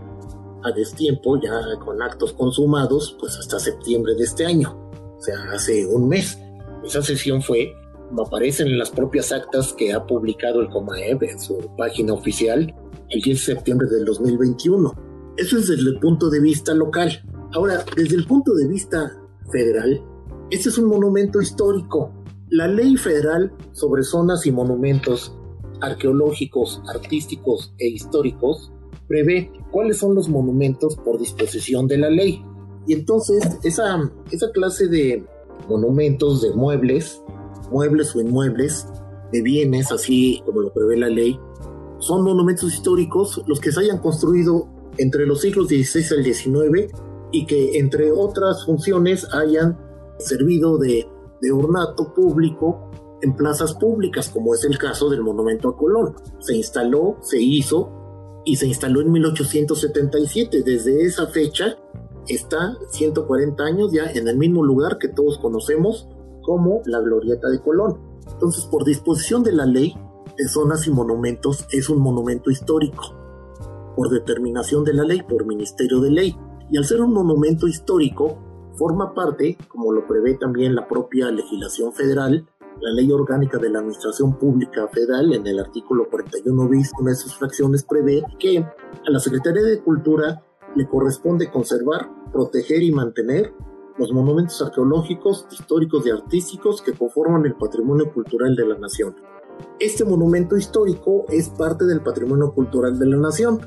a 0.64 0.72
destiempo, 0.72 1.40
ya 1.42 1.52
con 1.84 2.02
actos 2.02 2.34
consumados, 2.34 3.18
pues 3.20 3.38
hasta 3.38 3.60
septiembre 3.60 4.14
de 4.16 4.24
este 4.24 4.46
año, 4.46 4.78
o 5.18 5.22
sea, 5.22 5.36
hace 5.52 5.86
un 5.88 6.08
mes. 6.08 6.38
Esa 6.84 7.02
sesión 7.02 7.42
fue, 7.42 7.74
aparecen 8.18 8.68
en 8.68 8.80
las 8.80 8.90
propias 8.90 9.32
actas 9.32 9.74
que 9.74 9.94
ha 9.94 10.06
publicado 10.06 10.62
el 10.62 10.70
COMAEB 10.70 11.24
en 11.24 11.40
su 11.40 11.58
página 11.78 12.14
oficial, 12.14 12.74
el 13.10 13.22
10 13.22 13.38
de 13.40 13.54
septiembre 13.54 13.88
del 13.88 14.06
2021. 14.06 14.94
Eso 15.38 15.58
es 15.58 15.68
desde 15.68 15.90
el 15.90 16.00
punto 16.00 16.30
de 16.30 16.40
vista 16.40 16.74
local. 16.74 17.24
Ahora, 17.54 17.84
desde 17.96 18.16
el 18.16 18.26
punto 18.26 18.54
de 18.54 18.68
vista 18.68 19.18
federal, 19.52 20.02
este 20.52 20.70
es 20.70 20.78
un 20.78 20.86
monumento 20.86 21.42
histórico. 21.42 22.12
La 22.50 22.68
ley 22.68 22.98
federal 22.98 23.54
sobre 23.72 24.04
zonas 24.04 24.46
y 24.46 24.52
monumentos 24.52 25.36
arqueológicos, 25.82 26.82
artísticos 26.94 27.74
e 27.78 27.88
históricos 27.88 28.72
prevé 29.08 29.52
cuáles 29.72 29.98
son 29.98 30.16
los 30.16 30.30
monumentos 30.30 30.96
por 30.98 31.20
disposición 31.20 31.88
de 31.88 31.98
la 31.98 32.10
ley. 32.10 32.44
Y 32.88 32.94
entonces 32.94 33.44
esa, 33.64 34.12
esa 34.32 34.52
clase 34.52 34.88
de 34.88 35.26
monumentos, 35.68 36.42
de 36.42 36.52
muebles, 36.52 37.22
muebles 37.70 38.16
o 38.16 38.22
inmuebles, 38.22 38.88
de 39.32 39.42
bienes, 39.42 39.92
así 39.92 40.42
como 40.46 40.62
lo 40.62 40.74
prevé 40.74 40.98
la 40.98 41.10
ley, 41.10 41.40
son 42.00 42.24
monumentos 42.24 42.74
históricos 42.74 43.42
los 43.46 43.60
que 43.60 43.72
se 43.72 43.82
hayan 43.82 44.00
construido 44.00 44.68
entre 44.98 45.26
los 45.26 45.42
siglos 45.42 45.68
XVI 45.68 46.18
al 46.18 46.24
XIX 46.24 46.94
y 47.32 47.46
que 47.46 47.78
entre 47.78 48.12
otras 48.12 48.66
funciones 48.66 49.28
hayan 49.34 49.78
servido 50.18 50.78
de, 50.78 51.08
de 51.42 51.52
ornato 51.52 52.14
público 52.14 52.90
en 53.22 53.36
plazas 53.36 53.74
públicas, 53.74 54.30
como 54.30 54.54
es 54.56 54.64
el 54.64 54.78
caso 54.78 55.10
del 55.10 55.22
Monumento 55.22 55.70
a 55.70 55.78
Colón. 55.78 56.16
Se 56.40 56.56
instaló, 56.56 57.18
se 57.22 57.42
hizo 57.42 58.42
y 58.46 58.56
se 58.56 58.68
instaló 58.68 59.02
en 59.02 59.12
1877. 59.12 60.64
Desde 60.64 61.04
esa 61.04 61.28
fecha 61.28 61.78
está 62.28 62.78
140 62.92 63.64
años 63.64 63.92
ya 63.92 64.10
en 64.12 64.28
el 64.28 64.38
mismo 64.38 64.64
lugar 64.64 64.98
que 64.98 65.10
todos 65.10 65.38
conocemos 65.38 66.08
como 66.50 66.82
la 66.86 67.00
Glorieta 67.00 67.48
de 67.48 67.62
Colón. 67.62 68.00
Entonces, 68.28 68.66
por 68.66 68.84
disposición 68.84 69.44
de 69.44 69.52
la 69.52 69.68
ley 69.68 69.94
de 70.36 70.48
zonas 70.48 70.88
y 70.88 70.90
monumentos, 70.90 71.68
es 71.72 71.92
un 71.92 72.02
monumento 72.02 72.50
histórico. 72.50 73.14
Por 73.96 74.10
determinación 74.10 74.84
de 74.84 74.96
la 74.96 75.04
ley, 75.04 75.22
por 75.22 75.46
Ministerio 75.46 76.00
de 76.00 76.10
Ley. 76.10 76.36
Y 76.72 76.78
al 76.80 76.86
ser 76.86 77.02
un 77.02 77.14
monumento 77.14 77.68
histórico, 77.68 78.40
forma 78.80 79.14
parte, 79.14 79.60
como 79.68 79.92
lo 79.92 80.08
prevé 80.08 80.40
también 80.40 80.74
la 80.74 80.88
propia 80.88 81.30
legislación 81.30 81.94
federal, 81.94 82.48
la 82.82 82.94
Ley 82.94 83.12
Orgánica 83.12 83.60
de 83.60 83.70
la 83.70 83.78
Administración 83.78 84.40
Pública 84.40 84.88
Federal, 84.88 85.32
en 85.32 85.46
el 85.46 85.60
artículo 85.60 86.10
41 86.10 86.68
bis, 86.68 86.92
una 87.00 87.12
de 87.12 87.16
sus 87.16 87.36
fracciones, 87.36 87.84
prevé 87.84 88.24
que 88.40 88.58
a 88.58 89.12
la 89.12 89.20
Secretaría 89.20 89.62
de 89.62 89.84
Cultura 89.84 90.44
le 90.76 90.88
corresponde 90.88 91.52
conservar, 91.52 92.10
proteger 92.32 92.82
y 92.82 92.92
mantener 92.92 93.54
los 94.00 94.14
monumentos 94.14 94.62
arqueológicos, 94.62 95.46
históricos 95.52 96.08
y 96.08 96.12
artísticos 96.12 96.82
que 96.82 96.94
conforman 96.94 97.46
el 97.46 97.56
patrimonio 97.56 98.12
cultural 98.14 98.56
de 98.56 98.66
la 98.66 98.78
nación. 98.78 99.16
Este 99.78 100.06
monumento 100.06 100.56
histórico 100.56 101.26
es 101.28 101.50
parte 101.50 101.86
del 101.86 102.02
patrimonio 102.02 102.54
cultural 102.54 102.98
de 102.98 103.06
la 103.08 103.18
nación 103.18 103.60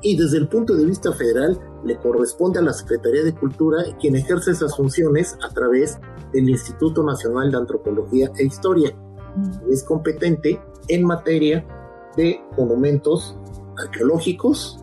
y 0.00 0.16
desde 0.16 0.38
el 0.38 0.48
punto 0.48 0.74
de 0.74 0.86
vista 0.86 1.12
federal 1.12 1.58
le 1.84 1.98
corresponde 1.98 2.60
a 2.60 2.62
la 2.62 2.72
Secretaría 2.72 3.24
de 3.24 3.34
Cultura 3.34 3.78
quien 4.00 4.14
ejerce 4.14 4.52
esas 4.52 4.76
funciones 4.76 5.36
a 5.42 5.52
través 5.52 5.98
del 6.32 6.48
Instituto 6.48 7.02
Nacional 7.02 7.50
de 7.50 7.58
Antropología 7.58 8.30
e 8.36 8.44
Historia. 8.44 8.96
Es 9.68 9.82
competente 9.82 10.62
en 10.86 11.04
materia 11.04 11.66
de 12.16 12.40
monumentos 12.56 13.36
arqueológicos, 13.76 14.78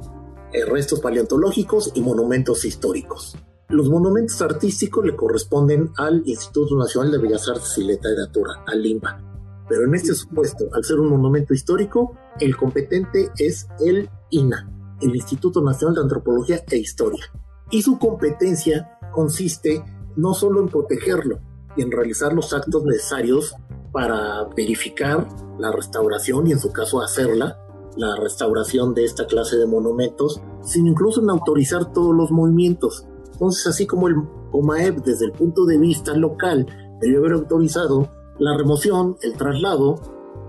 eh, 0.51 0.65
restos 0.65 0.99
paleontológicos 0.99 1.91
y 1.95 2.01
monumentos 2.01 2.65
históricos. 2.65 3.37
Los 3.69 3.89
monumentos 3.89 4.41
artísticos 4.41 5.05
le 5.05 5.17
corresponden 5.17 5.91
al 5.97 6.23
Instituto 6.25 6.77
Nacional 6.77 7.11
de 7.11 7.17
Bellas 7.17 7.49
Artes 7.49 7.77
y 7.77 7.83
Literatura, 7.83 8.63
al 8.65 8.81
LIMBA. 8.81 9.19
Pero 9.67 9.83
en 9.83 9.93
este 9.93 10.15
supuesto, 10.15 10.69
al 10.71 10.85
ser 10.85 11.01
un 11.01 11.09
monumento 11.09 11.53
histórico, 11.53 12.13
el 12.39 12.55
competente 12.55 13.29
es 13.37 13.67
el 13.81 14.09
INA, 14.29 14.97
el 15.01 15.13
Instituto 15.13 15.61
Nacional 15.61 15.95
de 15.95 16.01
Antropología 16.01 16.63
e 16.71 16.77
Historia. 16.77 17.25
Y 17.69 17.81
su 17.81 17.99
competencia 17.99 18.97
consiste 19.11 19.83
no 20.15 20.33
solo 20.33 20.61
en 20.61 20.69
protegerlo 20.69 21.39
y 21.75 21.81
en 21.81 21.91
realizar 21.91 22.31
los 22.31 22.53
actos 22.53 22.85
necesarios 22.85 23.53
para 23.91 24.45
verificar 24.55 25.27
la 25.59 25.73
restauración 25.73 26.47
y 26.47 26.53
en 26.53 26.59
su 26.59 26.71
caso 26.71 27.01
hacerla, 27.01 27.59
la 27.97 28.15
restauración 28.15 28.93
de 28.93 29.03
esta 29.03 29.27
clase 29.27 29.57
de 29.57 29.65
monumentos, 29.65 30.41
sino 30.61 30.87
incluso 30.87 31.21
en 31.21 31.29
autorizar 31.29 31.91
todos 31.91 32.15
los 32.15 32.31
movimientos. 32.31 33.05
Entonces, 33.37 33.67
así 33.67 33.85
como 33.85 34.07
el 34.07 34.15
OMAEP 34.51 34.97
desde 35.03 35.25
el 35.25 35.31
punto 35.31 35.65
de 35.67 35.77
vista 35.77 36.15
local 36.17 36.65
debió 36.99 37.19
haber 37.19 37.33
autorizado 37.33 38.09
la 38.39 38.57
remoción, 38.57 39.15
el 39.21 39.33
traslado, 39.33 40.01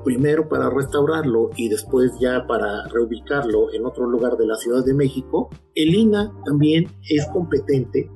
primero 0.05 0.49
para 0.49 0.71
restaurarlo 0.71 1.51
y 1.55 1.69
después 1.69 2.13
ya 2.19 2.47
para 2.47 2.89
reubicarlo 2.89 3.71
en 3.75 3.85
otro 3.85 4.09
lugar 4.09 4.39
de 4.39 4.47
la 4.47 4.57
Ciudad 4.57 4.83
de 4.83 4.95
México, 4.95 5.51
el 5.75 5.95
INA 5.95 6.33
también 6.47 6.89
es 7.11 7.27
competente 7.27 8.11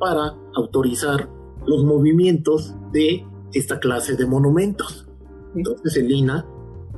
para 0.00 0.34
autorizar 0.56 1.30
los 1.64 1.84
movimientos 1.84 2.74
de 2.92 3.24
esta 3.52 3.78
clase 3.78 4.16
de 4.16 4.26
monumentos. 4.26 5.06
Entonces 5.54 5.96
el 5.98 6.10
INA 6.10 6.44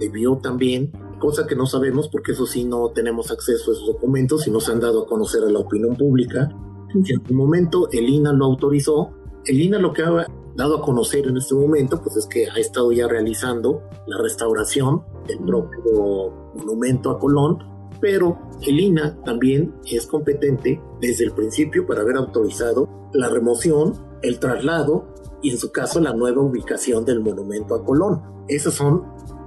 debió 0.00 0.38
también, 0.38 0.92
cosa 1.20 1.46
que 1.46 1.56
no 1.56 1.66
sabemos 1.66 2.08
porque 2.08 2.32
eso 2.32 2.46
sí 2.46 2.64
no 2.64 2.88
tenemos 2.88 3.30
acceso 3.30 3.70
a 3.70 3.74
esos 3.74 3.86
documentos 3.86 4.46
y 4.46 4.50
no 4.50 4.60
se 4.60 4.72
han 4.72 4.80
dado 4.80 5.02
a 5.02 5.06
conocer 5.06 5.44
a 5.44 5.50
la 5.50 5.58
opinión 5.58 5.94
pública, 5.94 6.48
en 6.94 7.04
algún 7.20 7.36
momento 7.36 7.88
el 7.92 8.08
INA 8.08 8.32
lo 8.32 8.46
autorizó. 8.46 9.10
El 9.44 9.60
INA 9.60 9.78
lo 9.78 9.92
que 9.92 10.02
ha 10.02 10.26
dado 10.56 10.78
a 10.78 10.82
conocer 10.82 11.26
en 11.26 11.36
este 11.36 11.54
momento, 11.54 12.00
pues 12.02 12.16
es 12.16 12.26
que 12.26 12.48
ha 12.48 12.58
estado 12.58 12.90
ya 12.92 13.06
realizando 13.06 13.82
la 14.06 14.18
restauración 14.18 15.02
del 15.26 15.38
propio 15.38 16.52
monumento 16.56 17.10
a 17.10 17.18
Colón, 17.18 17.58
pero 18.00 18.38
el 18.66 18.80
INA 18.80 19.16
también 19.24 19.74
es 19.86 20.06
competente 20.06 20.80
desde 21.00 21.24
el 21.24 21.32
principio 21.32 21.86
para 21.86 22.02
haber 22.02 22.16
autorizado 22.16 22.88
la 23.12 23.28
remoción, 23.28 23.94
el 24.22 24.38
traslado 24.38 25.14
y 25.42 25.50
en 25.50 25.58
su 25.58 25.70
caso 25.70 26.00
la 26.00 26.12
nueva 26.12 26.42
ubicación 26.42 27.04
del 27.04 27.20
monumento 27.20 27.74
a 27.74 27.84
Colón. 27.84 28.22
Esas 28.48 28.74
son 28.74 29.04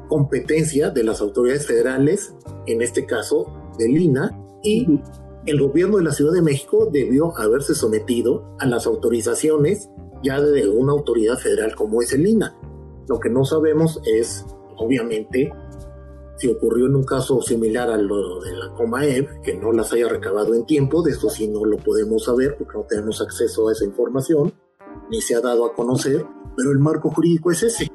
competencias 0.07 0.93
de 0.93 1.03
las 1.03 1.21
autoridades 1.21 1.67
federales, 1.67 2.36
en 2.67 2.81
este 2.81 3.05
caso 3.05 3.53
del 3.77 3.98
INA, 3.98 4.38
y 4.63 5.01
el 5.45 5.60
gobierno 5.60 5.98
de 5.98 6.03
la 6.03 6.12
Ciudad 6.12 6.33
de 6.33 6.41
México 6.41 6.89
debió 6.91 7.38
haberse 7.38 7.74
sometido 7.74 8.55
a 8.60 8.65
las 8.65 8.86
autorizaciones 8.86 9.89
ya 10.24 10.39
de 10.39 10.69
una 10.69 10.91
autoridad 10.91 11.38
federal 11.38 11.75
como 11.75 12.01
es 12.01 12.13
el 12.13 12.27
INA. 12.27 12.55
Lo 13.07 13.19
que 13.19 13.29
no 13.29 13.43
sabemos 13.43 14.00
es, 14.05 14.45
obviamente, 14.77 15.51
si 16.38 16.48
ocurrió 16.48 16.86
en 16.86 16.95
un 16.95 17.03
caso 17.03 17.41
similar 17.41 17.89
a 17.89 17.98
lo 17.98 18.39
de 18.41 18.55
la 18.55 18.74
Comaev, 18.74 19.41
que 19.41 19.55
no 19.55 19.71
las 19.71 19.91
haya 19.93 20.07
recabado 20.07 20.53
en 20.53 20.65
tiempo, 20.65 21.01
de 21.01 21.12
eso 21.12 21.29
sí 21.29 21.48
no 21.48 21.65
lo 21.65 21.77
podemos 21.77 22.25
saber 22.25 22.55
porque 22.57 22.77
no 22.77 22.86
tenemos 22.86 23.21
acceso 23.21 23.67
a 23.67 23.71
esa 23.71 23.86
información, 23.86 24.53
ni 25.10 25.21
se 25.21 25.36
ha 25.36 25.41
dado 25.41 25.65
a 25.65 25.74
conocer, 25.74 26.25
pero 26.55 26.71
el 26.71 26.79
marco 26.79 27.10
jurídico 27.10 27.51
es 27.51 27.63
ese. 27.63 27.91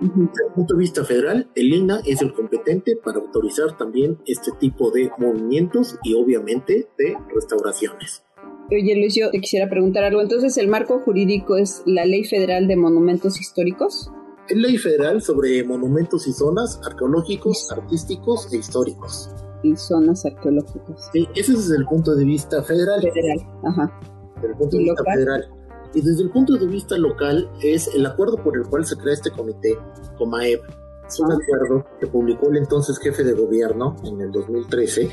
Desde 0.00 0.46
el 0.46 0.54
punto 0.54 0.74
de 0.74 0.80
vista 0.80 1.04
federal, 1.04 1.50
el 1.54 1.74
INA 1.74 2.00
es 2.06 2.22
el 2.22 2.32
competente 2.32 2.96
para 2.96 3.18
autorizar 3.18 3.76
también 3.76 4.18
este 4.26 4.52
tipo 4.60 4.90
de 4.90 5.10
movimientos 5.18 5.98
y 6.04 6.14
obviamente 6.14 6.88
de 6.96 7.16
restauraciones. 7.34 8.22
Oye 8.70 8.94
Luis, 8.94 9.14
yo 9.16 9.30
te 9.30 9.40
quisiera 9.40 9.68
preguntar 9.68 10.04
algo. 10.04 10.20
Entonces, 10.20 10.56
¿el 10.58 10.68
marco 10.68 11.00
jurídico 11.00 11.56
es 11.56 11.82
la 11.86 12.04
Ley 12.04 12.24
Federal 12.24 12.68
de 12.68 12.76
Monumentos 12.76 13.40
Históricos? 13.40 14.12
Es 14.48 14.56
ley 14.56 14.78
federal 14.78 15.20
sobre 15.20 15.62
monumentos 15.62 16.26
y 16.26 16.32
zonas 16.32 16.80
arqueológicos, 16.86 17.70
artísticos 17.70 18.50
e 18.52 18.56
históricos. 18.56 19.30
Y 19.62 19.76
zonas 19.76 20.24
arqueológicas. 20.24 21.10
Sí, 21.12 21.28
ese 21.34 21.52
es 21.52 21.68
desde 21.68 21.76
el 21.76 21.84
punto 21.86 22.14
de 22.14 22.24
vista 22.24 22.62
federal. 22.62 23.02
Federal, 23.02 23.46
ajá. 23.64 24.00
Desde 24.36 24.48
el 24.48 24.56
punto 24.56 24.76
de 24.76 24.82
vista 24.84 25.04
federal. 25.04 25.57
Y 25.94 26.00
desde 26.00 26.22
el 26.22 26.30
punto 26.30 26.56
de 26.56 26.66
vista 26.66 26.96
local 26.96 27.50
es 27.62 27.88
el 27.94 28.04
acuerdo 28.06 28.36
por 28.42 28.56
el 28.56 28.66
cual 28.66 28.84
se 28.84 28.96
crea 28.96 29.14
este 29.14 29.30
comité, 29.30 29.78
COMAEP. 30.18 30.62
Es 31.06 31.18
un 31.20 31.32
acuerdo 31.32 31.86
que 31.98 32.06
publicó 32.06 32.50
el 32.50 32.58
entonces 32.58 32.98
jefe 32.98 33.24
de 33.24 33.32
gobierno 33.32 33.96
en 34.04 34.20
el 34.20 34.30
2013, 34.30 35.08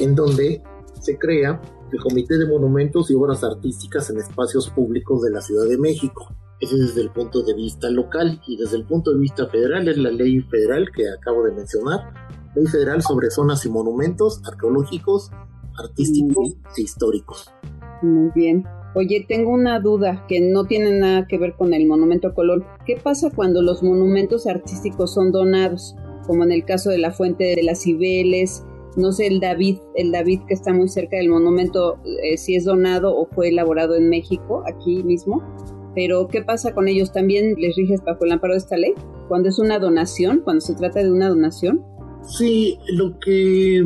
en 0.00 0.14
donde 0.14 0.62
se 1.00 1.18
crea 1.18 1.60
el 1.92 2.00
Comité 2.00 2.38
de 2.38 2.46
Monumentos 2.46 3.10
y 3.10 3.14
Obras 3.14 3.44
Artísticas 3.44 4.10
en 4.10 4.18
Espacios 4.18 4.70
Públicos 4.70 5.22
de 5.22 5.30
la 5.30 5.40
Ciudad 5.40 5.68
de 5.68 5.78
México. 5.78 6.34
Ese 6.58 6.74
es 6.74 6.80
desde 6.88 7.02
el 7.02 7.10
punto 7.10 7.42
de 7.42 7.54
vista 7.54 7.90
local 7.90 8.40
y 8.46 8.56
desde 8.56 8.78
el 8.78 8.86
punto 8.86 9.12
de 9.12 9.20
vista 9.20 9.46
federal 9.46 9.86
es 9.88 9.98
la 9.98 10.10
ley 10.10 10.40
federal 10.40 10.90
que 10.90 11.08
acabo 11.10 11.44
de 11.44 11.52
mencionar, 11.52 12.12
ley 12.54 12.66
federal 12.66 13.02
sobre 13.02 13.30
zonas 13.30 13.64
y 13.66 13.68
monumentos 13.68 14.40
arqueológicos, 14.46 15.30
artísticos 15.78 16.56
e 16.76 16.82
históricos. 16.82 17.50
Muy 18.02 18.30
bien. 18.34 18.64
Oye, 18.98 19.26
tengo 19.28 19.50
una 19.50 19.78
duda 19.78 20.24
que 20.26 20.40
no 20.40 20.64
tiene 20.64 20.98
nada 20.98 21.26
que 21.26 21.36
ver 21.36 21.52
con 21.52 21.74
el 21.74 21.86
monumento 21.86 22.32
Colón. 22.32 22.64
¿Qué 22.86 22.96
pasa 22.96 23.30
cuando 23.30 23.60
los 23.60 23.82
monumentos 23.82 24.46
artísticos 24.46 25.12
son 25.12 25.32
donados? 25.32 25.94
Como 26.26 26.44
en 26.44 26.50
el 26.50 26.64
caso 26.64 26.88
de 26.88 26.96
la 26.96 27.10
Fuente 27.10 27.44
de 27.54 27.62
las 27.62 27.82
Cibeles, 27.82 28.64
No 28.96 29.12
sé 29.12 29.26
el 29.26 29.38
David, 29.38 29.76
el 29.96 30.12
David 30.12 30.40
que 30.48 30.54
está 30.54 30.72
muy 30.72 30.88
cerca 30.88 31.18
del 31.18 31.28
monumento, 31.28 31.98
eh, 32.22 32.38
si 32.38 32.56
es 32.56 32.64
donado 32.64 33.14
o 33.14 33.26
fue 33.26 33.50
elaborado 33.50 33.96
en 33.96 34.08
México, 34.08 34.62
aquí 34.66 35.02
mismo. 35.02 35.42
Pero 35.94 36.28
¿qué 36.28 36.40
pasa 36.40 36.72
con 36.72 36.88
ellos? 36.88 37.12
¿También 37.12 37.54
les 37.58 37.76
riges 37.76 38.02
bajo 38.02 38.24
el 38.24 38.32
amparo 38.32 38.54
de 38.54 38.60
esta 38.60 38.78
ley? 38.78 38.94
Cuando 39.28 39.50
es 39.50 39.58
una 39.58 39.78
donación, 39.78 40.40
cuando 40.42 40.62
se 40.62 40.74
trata 40.74 41.00
de 41.00 41.12
una 41.12 41.28
donación. 41.28 41.84
Sí, 42.22 42.78
lo 42.88 43.18
que, 43.18 43.84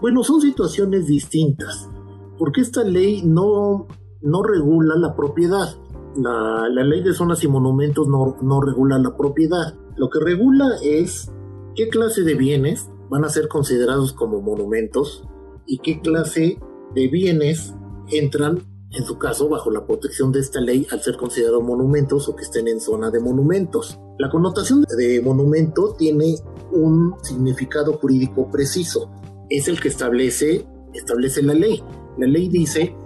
bueno, 0.00 0.24
son 0.24 0.40
situaciones 0.40 1.06
distintas, 1.06 1.90
porque 2.38 2.62
esta 2.62 2.82
ley 2.84 3.20
no, 3.22 3.86
no 4.22 4.42
regula 4.42 4.96
la 4.96 5.14
propiedad. 5.14 5.76
La, 6.16 6.68
ley 6.68 7.02
de 7.02 7.12
zonas 7.12 7.44
y 7.44 7.48
monumentos 7.48 8.08
no, 8.08 8.36
no 8.42 8.60
regula 8.60 8.98
la 8.98 9.16
propiedad. 9.16 9.74
Lo 9.96 10.08
que 10.08 10.20
regula 10.20 10.76
es 10.82 11.30
qué 11.74 11.88
clase 11.88 12.22
de 12.22 12.34
bienes 12.34 12.88
van 13.10 13.24
a 13.24 13.28
ser 13.28 13.48
considerados 13.48 14.12
como 14.12 14.40
monumentos 14.40 15.24
y 15.66 15.78
qué 15.78 16.00
clase 16.00 16.58
de 16.94 17.08
bienes 17.08 17.74
entran, 18.10 18.62
en 18.90 19.04
su 19.04 19.18
caso, 19.18 19.48
bajo 19.48 19.70
la 19.70 19.86
protección 19.86 20.32
de 20.32 20.40
esta 20.40 20.60
ley 20.60 20.86
al 20.90 21.02
ser 21.02 21.16
considerados 21.16 21.62
monumentos 21.62 22.28
o 22.28 22.36
que 22.36 22.44
estén 22.44 22.68
en 22.68 22.80
zona 22.80 23.10
de 23.10 23.20
monumentos. 23.20 23.98
La 24.18 24.30
connotación 24.30 24.84
de 24.96 25.20
monumento 25.20 25.94
tiene 25.98 26.36
un 26.72 27.14
significado 27.22 27.94
jurídico 27.94 28.50
preciso. 28.50 29.10
Es 29.50 29.68
el 29.68 29.80
que 29.80 29.88
establece, 29.88 30.66
establece 30.94 31.42
la 31.42 31.54
ley. 31.54 31.82
La 32.16 32.26
ley 32.26 32.48
dice 32.48 32.96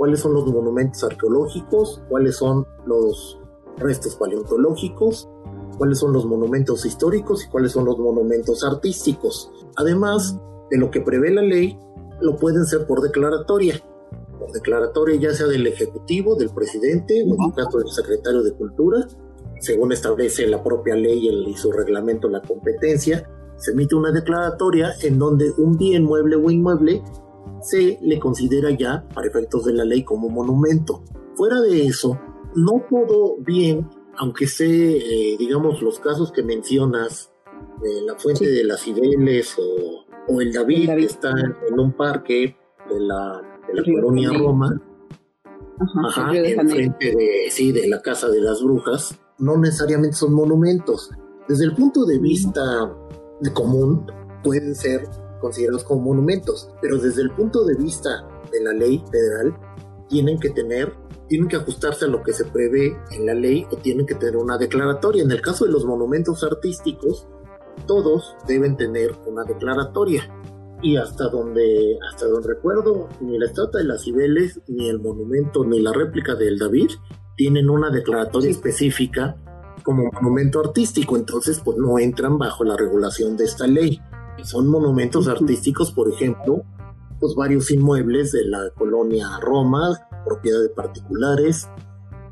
cuáles 0.00 0.20
son 0.20 0.32
los 0.32 0.46
monumentos 0.46 1.04
arqueológicos, 1.04 2.00
cuáles 2.08 2.36
son 2.36 2.66
los 2.86 3.38
restos 3.76 4.16
paleontológicos, 4.16 5.28
cuáles 5.76 5.98
son 5.98 6.14
los 6.14 6.24
monumentos 6.24 6.86
históricos 6.86 7.44
y 7.44 7.50
cuáles 7.50 7.72
son 7.72 7.84
los 7.84 7.98
monumentos 7.98 8.64
artísticos. 8.64 9.52
Además 9.76 10.38
de 10.70 10.78
lo 10.78 10.90
que 10.90 11.02
prevé 11.02 11.30
la 11.34 11.42
ley, 11.42 11.78
lo 12.22 12.36
pueden 12.36 12.64
ser 12.64 12.86
por 12.86 13.02
declaratoria. 13.02 13.78
Por 14.38 14.50
declaratoria 14.52 15.16
ya 15.16 15.34
sea 15.34 15.48
del 15.48 15.66
Ejecutivo, 15.66 16.34
del 16.34 16.48
presidente 16.48 17.22
o 17.22 17.34
en 17.34 17.50
el 17.50 17.54
caso 17.54 17.76
del 17.76 17.90
secretario 17.90 18.42
de 18.42 18.54
Cultura, 18.54 19.06
según 19.60 19.92
establece 19.92 20.46
la 20.46 20.62
propia 20.62 20.96
ley 20.96 21.28
y 21.28 21.54
su 21.58 21.72
reglamento 21.72 22.26
la 22.30 22.40
competencia, 22.40 23.28
se 23.58 23.72
emite 23.72 23.94
una 23.96 24.12
declaratoria 24.12 24.94
en 25.02 25.18
donde 25.18 25.52
un 25.58 25.76
bien 25.76 26.04
mueble 26.04 26.36
o 26.36 26.50
inmueble 26.50 27.02
se 27.62 27.98
le 28.02 28.18
considera 28.18 28.70
ya, 28.70 29.06
para 29.14 29.28
efectos 29.28 29.64
de 29.64 29.74
la 29.74 29.84
ley, 29.84 30.04
como 30.04 30.28
monumento. 30.28 31.02
Fuera 31.34 31.60
de 31.60 31.86
eso, 31.86 32.18
no 32.54 32.84
todo 32.88 33.36
bien 33.38 33.88
aunque 34.20 34.46
sé, 34.46 34.66
eh, 34.66 35.36
digamos, 35.38 35.80
los 35.80 35.98
casos 35.98 36.30
que 36.30 36.42
mencionas, 36.42 37.32
de 37.80 38.02
la 38.02 38.14
fuente 38.16 38.46
de 38.46 38.64
las 38.64 38.82
Cibeles 38.82 39.56
o, 39.58 40.40
el, 40.40 40.52
David, 40.52 40.90
que 40.90 41.04
está 41.04 41.30
en 41.30 41.80
un 41.80 41.92
parque 41.92 42.56
de 42.88 43.00
la, 43.00 43.40
colonia 43.84 44.30
Roma, 44.30 44.78
ajá, 46.04 46.36
enfrente 46.36 47.16
de, 47.16 47.50
sí, 47.50 47.72
de 47.72 47.88
la 47.88 48.02
Casa 48.02 48.28
de 48.28 48.42
las 48.42 48.62
Brujas, 48.62 49.18
no 49.38 49.56
necesariamente 49.56 50.16
son 50.16 50.34
monumentos. 50.34 51.10
Desde 51.48 51.64
el 51.64 51.74
punto 51.74 52.04
de 52.04 52.18
vista 52.18 52.94
de 53.40 53.52
común, 53.54 54.06
pueden 54.44 54.74
ser 54.74 55.08
considerados 55.40 55.84
como 55.84 56.02
monumentos, 56.02 56.70
pero 56.80 56.98
desde 56.98 57.22
el 57.22 57.30
punto 57.32 57.64
de 57.64 57.74
vista 57.76 58.26
de 58.52 58.62
la 58.62 58.72
ley 58.72 59.02
federal, 59.10 59.56
tienen 60.08 60.38
que 60.38 60.50
tener 60.50 60.92
tienen 61.28 61.46
que 61.46 61.54
ajustarse 61.54 62.06
a 62.06 62.08
lo 62.08 62.24
que 62.24 62.32
se 62.32 62.44
prevé 62.44 62.96
en 63.12 63.24
la 63.24 63.34
ley 63.34 63.64
o 63.70 63.76
tienen 63.76 64.04
que 64.04 64.16
tener 64.16 64.36
una 64.36 64.58
declaratoria. 64.58 65.22
En 65.22 65.30
el 65.30 65.40
caso 65.40 65.64
de 65.64 65.70
los 65.70 65.84
monumentos 65.84 66.42
artísticos, 66.42 67.28
todos 67.86 68.34
deben 68.48 68.76
tener 68.76 69.14
una 69.26 69.44
declaratoria. 69.44 70.28
Y 70.82 70.96
hasta 70.96 71.28
donde, 71.28 71.96
hasta 72.10 72.26
donde 72.26 72.48
recuerdo, 72.48 73.08
ni 73.20 73.38
la 73.38 73.46
estatua 73.46 73.80
de 73.80 73.86
las 73.86 74.02
Cibeles, 74.02 74.60
ni 74.66 74.88
el 74.88 74.98
monumento, 74.98 75.64
ni 75.64 75.78
la 75.78 75.92
réplica 75.92 76.34
del 76.34 76.58
David 76.58 76.90
tienen 77.36 77.70
una 77.70 77.90
declaratoria 77.90 78.50
específica 78.50 79.36
como 79.82 80.10
monumento 80.12 80.60
artístico, 80.60 81.16
entonces 81.16 81.60
pues 81.64 81.78
no 81.78 81.98
entran 81.98 82.38
bajo 82.38 82.64
la 82.64 82.76
regulación 82.76 83.36
de 83.36 83.44
esta 83.44 83.66
ley. 83.66 83.98
Son 84.42 84.68
monumentos 84.68 85.28
artísticos, 85.28 85.92
por 85.92 86.10
ejemplo, 86.10 86.62
pues 87.18 87.34
varios 87.34 87.70
inmuebles 87.70 88.32
de 88.32 88.46
la 88.46 88.70
colonia 88.76 89.28
Roma, 89.40 90.08
propiedad 90.24 90.60
de 90.62 90.70
particulares. 90.70 91.68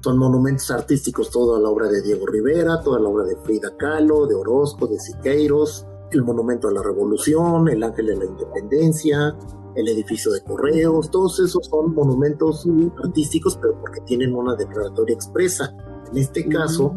Son 0.00 0.16
monumentos 0.16 0.70
artísticos 0.70 1.30
toda 1.30 1.60
la 1.60 1.68
obra 1.68 1.88
de 1.88 2.02
Diego 2.02 2.26
Rivera, 2.26 2.80
toda 2.80 2.98
la 3.00 3.08
obra 3.08 3.24
de 3.24 3.36
Frida 3.36 3.76
Kahlo, 3.76 4.26
de 4.26 4.34
Orozco, 4.34 4.86
de 4.86 4.98
Siqueiros, 4.98 5.86
el 6.12 6.22
Monumento 6.22 6.68
a 6.68 6.72
la 6.72 6.82
Revolución, 6.82 7.68
el 7.68 7.82
Ángel 7.82 8.06
de 8.06 8.16
la 8.16 8.24
Independencia, 8.24 9.36
el 9.74 9.88
edificio 9.88 10.32
de 10.32 10.42
correos, 10.42 11.10
todos 11.10 11.38
esos 11.40 11.66
son 11.66 11.94
monumentos 11.94 12.66
artísticos, 13.04 13.58
pero 13.60 13.78
porque 13.80 14.00
tienen 14.02 14.34
una 14.34 14.54
declaratoria 14.54 15.14
expresa. 15.14 15.74
En 16.10 16.18
este 16.18 16.48
caso, 16.48 16.94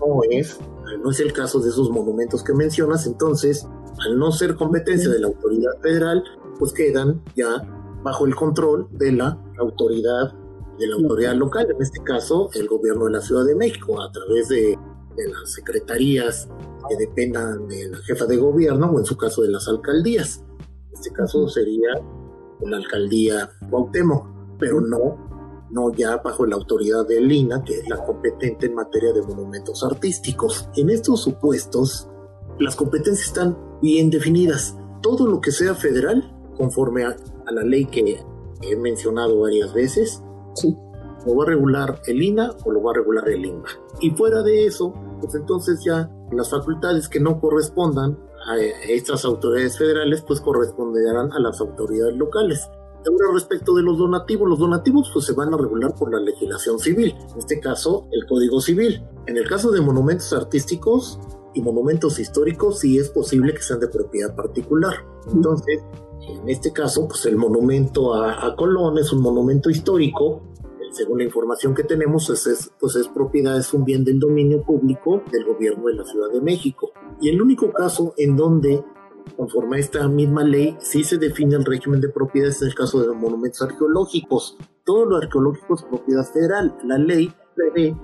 no 0.00 0.20
es, 0.30 0.58
no 1.02 1.10
es 1.10 1.20
el 1.20 1.32
caso 1.32 1.60
de 1.60 1.68
esos 1.68 1.90
monumentos 1.90 2.42
que 2.42 2.54
mencionas, 2.54 3.06
entonces, 3.06 3.66
al 4.04 4.18
no 4.18 4.32
ser 4.32 4.54
competencia 4.54 5.10
de 5.10 5.20
la 5.20 5.28
autoridad 5.28 5.72
federal, 5.82 6.22
pues 6.58 6.72
quedan 6.72 7.22
ya 7.34 7.62
bajo 8.02 8.26
el 8.26 8.34
control 8.34 8.88
de 8.92 9.12
la 9.12 9.38
autoridad 9.58 10.32
de 10.78 10.86
la 10.86 10.96
autoridad 10.96 11.34
local, 11.34 11.66
en 11.70 11.82
este 11.82 12.02
caso 12.02 12.50
el 12.54 12.68
gobierno 12.68 13.06
de 13.06 13.12
la 13.12 13.20
Ciudad 13.20 13.44
de 13.44 13.54
México, 13.54 14.00
a 14.00 14.10
través 14.12 14.48
de, 14.48 14.78
las 15.16 15.50
secretarías 15.50 16.46
que 16.90 16.96
dependan 16.96 17.66
de 17.68 17.88
la 17.88 17.96
jefa 17.98 18.26
de 18.26 18.36
gobierno 18.36 18.90
o 18.90 18.98
en 18.98 19.06
su 19.06 19.16
caso 19.16 19.40
de 19.40 19.48
las 19.48 19.66
alcaldías. 19.66 20.44
En 20.88 20.92
este 20.92 21.10
caso 21.10 21.48
sería 21.48 21.88
la 22.60 22.76
alcaldía 22.76 23.50
Cuauhtémoc, 23.70 24.26
pero 24.58 24.82
no, 24.82 25.25
no 25.70 25.92
ya 25.92 26.18
bajo 26.18 26.46
la 26.46 26.56
autoridad 26.56 27.06
de 27.06 27.20
Lina, 27.20 27.62
que 27.64 27.78
es 27.78 27.88
la 27.88 28.04
competente 28.04 28.66
en 28.66 28.74
materia 28.74 29.12
de 29.12 29.22
monumentos 29.22 29.82
artísticos. 29.84 30.68
En 30.76 30.90
estos 30.90 31.22
supuestos, 31.22 32.08
las 32.58 32.76
competencias 32.76 33.28
están 33.28 33.58
bien 33.82 34.10
definidas. 34.10 34.76
Todo 35.02 35.26
lo 35.26 35.40
que 35.40 35.52
sea 35.52 35.74
federal 35.74 36.32
conforme 36.56 37.04
a, 37.04 37.16
la 37.50 37.62
ley 37.62 37.86
que 37.86 38.20
he 38.62 38.76
mencionado 38.76 39.40
varias 39.40 39.72
veces. 39.72 40.22
Sí. 40.54 40.76
Lo 41.26 41.36
va 41.36 41.44
a 41.44 41.46
regular 41.48 42.00
el 42.06 42.22
INA 42.22 42.52
o 42.64 42.72
lo 42.72 42.82
va 42.82 42.92
a 42.92 42.94
regular 42.94 43.28
el 43.28 43.44
INBA. 43.44 43.68
Y 44.00 44.10
fuera 44.10 44.42
de 44.42 44.66
eso, 44.66 44.94
pues 45.20 45.34
entonces 45.34 45.82
ya 45.84 46.10
las 46.32 46.50
facultades 46.50 47.08
que 47.08 47.20
no 47.20 47.40
correspondan 47.40 48.18
a 48.48 48.58
estas 48.58 49.24
autoridades 49.24 49.78
federales, 49.78 50.22
pues 50.22 50.40
corresponderán 50.40 51.32
a 51.32 51.40
las 51.40 51.60
autoridades 51.60 52.16
locales. 52.16 52.68
Ahora 53.08 53.32
respecto 53.34 53.74
de 53.74 53.82
los 53.82 53.98
donativos, 53.98 54.48
los 54.48 54.58
donativos 54.58 55.10
pues 55.12 55.26
se 55.26 55.32
van 55.32 55.54
a 55.54 55.56
regular 55.56 55.94
por 55.94 56.12
la 56.12 56.20
legislación 56.20 56.78
civil, 56.78 57.14
en 57.32 57.38
este 57.38 57.60
caso 57.60 58.08
el 58.10 58.26
Código 58.26 58.60
Civil. 58.60 59.02
En 59.26 59.36
el 59.36 59.48
caso 59.48 59.70
de 59.70 59.80
monumentos 59.80 60.32
artísticos 60.32 61.20
y 61.54 61.62
monumentos 61.62 62.18
históricos 62.18 62.80
sí 62.80 62.98
es 62.98 63.08
posible 63.10 63.54
que 63.54 63.62
sean 63.62 63.80
de 63.80 63.88
propiedad 63.88 64.34
particular. 64.34 64.94
Entonces, 65.32 65.80
en 66.28 66.48
este 66.48 66.72
caso, 66.72 67.06
pues 67.06 67.24
el 67.26 67.36
monumento 67.36 68.14
a, 68.14 68.54
Colón 68.56 68.98
es 68.98 69.12
un 69.12 69.22
monumento 69.22 69.70
histórico. 69.70 70.42
Según 70.92 71.18
la 71.18 71.24
información 71.24 71.74
que 71.74 71.84
tenemos, 71.84 72.30
es, 72.30 72.72
pues 72.80 72.96
es 72.96 73.06
propiedad, 73.08 73.56
es 73.56 73.72
un 73.72 73.84
bien 73.84 74.04
del 74.04 74.18
dominio 74.18 74.62
público 74.62 75.22
del 75.30 75.44
gobierno 75.44 75.86
de 75.88 75.94
la 75.94 76.04
Ciudad 76.04 76.30
de 76.30 76.40
México. 76.40 76.90
Y 77.20 77.28
el 77.28 77.40
único 77.40 77.72
caso 77.72 78.14
en 78.16 78.36
donde, 78.36 78.82
conforme 79.36 79.76
a 79.76 79.80
esta 79.80 80.08
misma 80.08 80.44
ley, 80.44 80.76
sí 80.80 81.04
se 81.04 81.18
define 81.18 81.56
el 81.56 81.64
régimen 81.64 82.00
de 82.00 82.08
propiedad 82.08 82.48
es 82.48 82.62
el 82.62 82.74
caso 82.74 83.00
de 83.00 83.08
los 83.08 83.16
monumentos 83.16 83.62
arqueológicos. 83.62 84.56
Todo 84.84 85.06
lo 85.06 85.16
arqueológico 85.16 85.74
es 85.74 85.82
propiedad 85.82 86.24
federal. 86.24 86.76
La 86.84 86.98
ley 86.98 87.32
prevé 87.54 87.96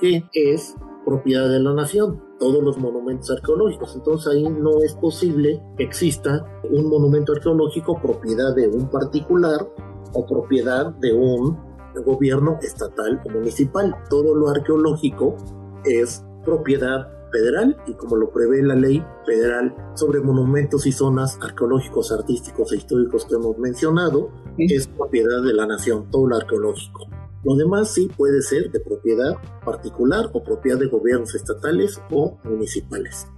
que 0.00 0.24
es 0.32 0.74
propiedad 1.04 1.48
de 1.48 1.60
la 1.60 1.72
nación 1.72 2.22
todos 2.38 2.62
los 2.62 2.78
monumentos 2.78 3.30
arqueológicos. 3.30 3.94
Entonces 3.94 4.32
ahí 4.32 4.44
no 4.44 4.82
es 4.82 4.94
posible 4.94 5.62
que 5.76 5.84
exista 5.84 6.44
un 6.70 6.88
monumento 6.88 7.32
arqueológico 7.32 8.00
propiedad 8.00 8.54
de 8.54 8.68
un 8.68 8.90
particular 8.90 9.66
o 10.12 10.26
propiedad 10.26 10.86
de 10.96 11.12
un 11.12 11.58
gobierno 12.04 12.58
estatal 12.60 13.22
o 13.24 13.30
municipal. 13.30 13.94
Todo 14.10 14.34
lo 14.34 14.48
arqueológico 14.48 15.36
es 15.84 16.24
propiedad 16.44 17.15
federal 17.30 17.76
y 17.86 17.94
como 17.94 18.16
lo 18.16 18.30
prevé 18.30 18.62
la 18.62 18.74
ley 18.74 19.04
federal 19.24 19.74
sobre 19.94 20.20
monumentos 20.20 20.86
y 20.86 20.92
zonas 20.92 21.38
arqueológicos, 21.42 22.12
artísticos 22.12 22.72
e 22.72 22.76
históricos 22.76 23.24
que 23.26 23.34
hemos 23.34 23.58
mencionado, 23.58 24.30
es 24.58 24.86
propiedad 24.88 25.42
de 25.42 25.54
la 25.54 25.66
nación, 25.66 26.10
todo 26.10 26.28
lo 26.28 26.36
arqueológico. 26.36 27.06
Lo 27.44 27.54
demás 27.54 27.94
sí 27.94 28.08
puede 28.16 28.42
ser 28.42 28.70
de 28.72 28.80
propiedad 28.80 29.36
particular 29.64 30.30
o 30.32 30.42
propiedad 30.42 30.78
de 30.78 30.88
gobiernos 30.88 31.34
estatales 31.34 32.00
o 32.10 32.38
municipales. 32.44 33.28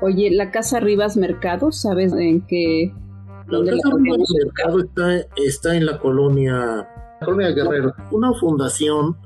Oye, 0.00 0.30
la 0.30 0.50
Casa 0.50 0.78
Rivas 0.78 1.16
Mercado, 1.16 1.72
¿sabes 1.72 2.12
en 2.12 2.46
qué? 2.46 2.92
La 3.48 3.64
Casa 3.64 3.90
Rivas 3.96 4.28
Mercado 4.44 5.24
está, 5.36 5.74
en 5.74 5.86
la 5.86 5.98
colonia, 5.98 6.88
colonia 7.24 7.50
Guerrero. 7.50 7.94
Una 8.12 8.32
fundación, 8.34 9.16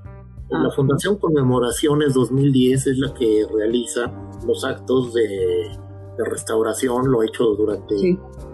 la 0.50 0.68
ah. 0.68 0.70
Fundación 0.74 1.16
Conmemoraciones 1.16 2.14
2010 2.14 2.86
es 2.88 2.98
la 2.98 3.14
que 3.14 3.46
realiza 3.52 4.12
los 4.46 4.64
actos 4.64 5.14
de 5.14 5.70
de 6.16 6.24
restauración, 6.24 7.10
lo 7.10 7.20
ha 7.20 7.26
hecho 7.26 7.44
durante 7.56 7.94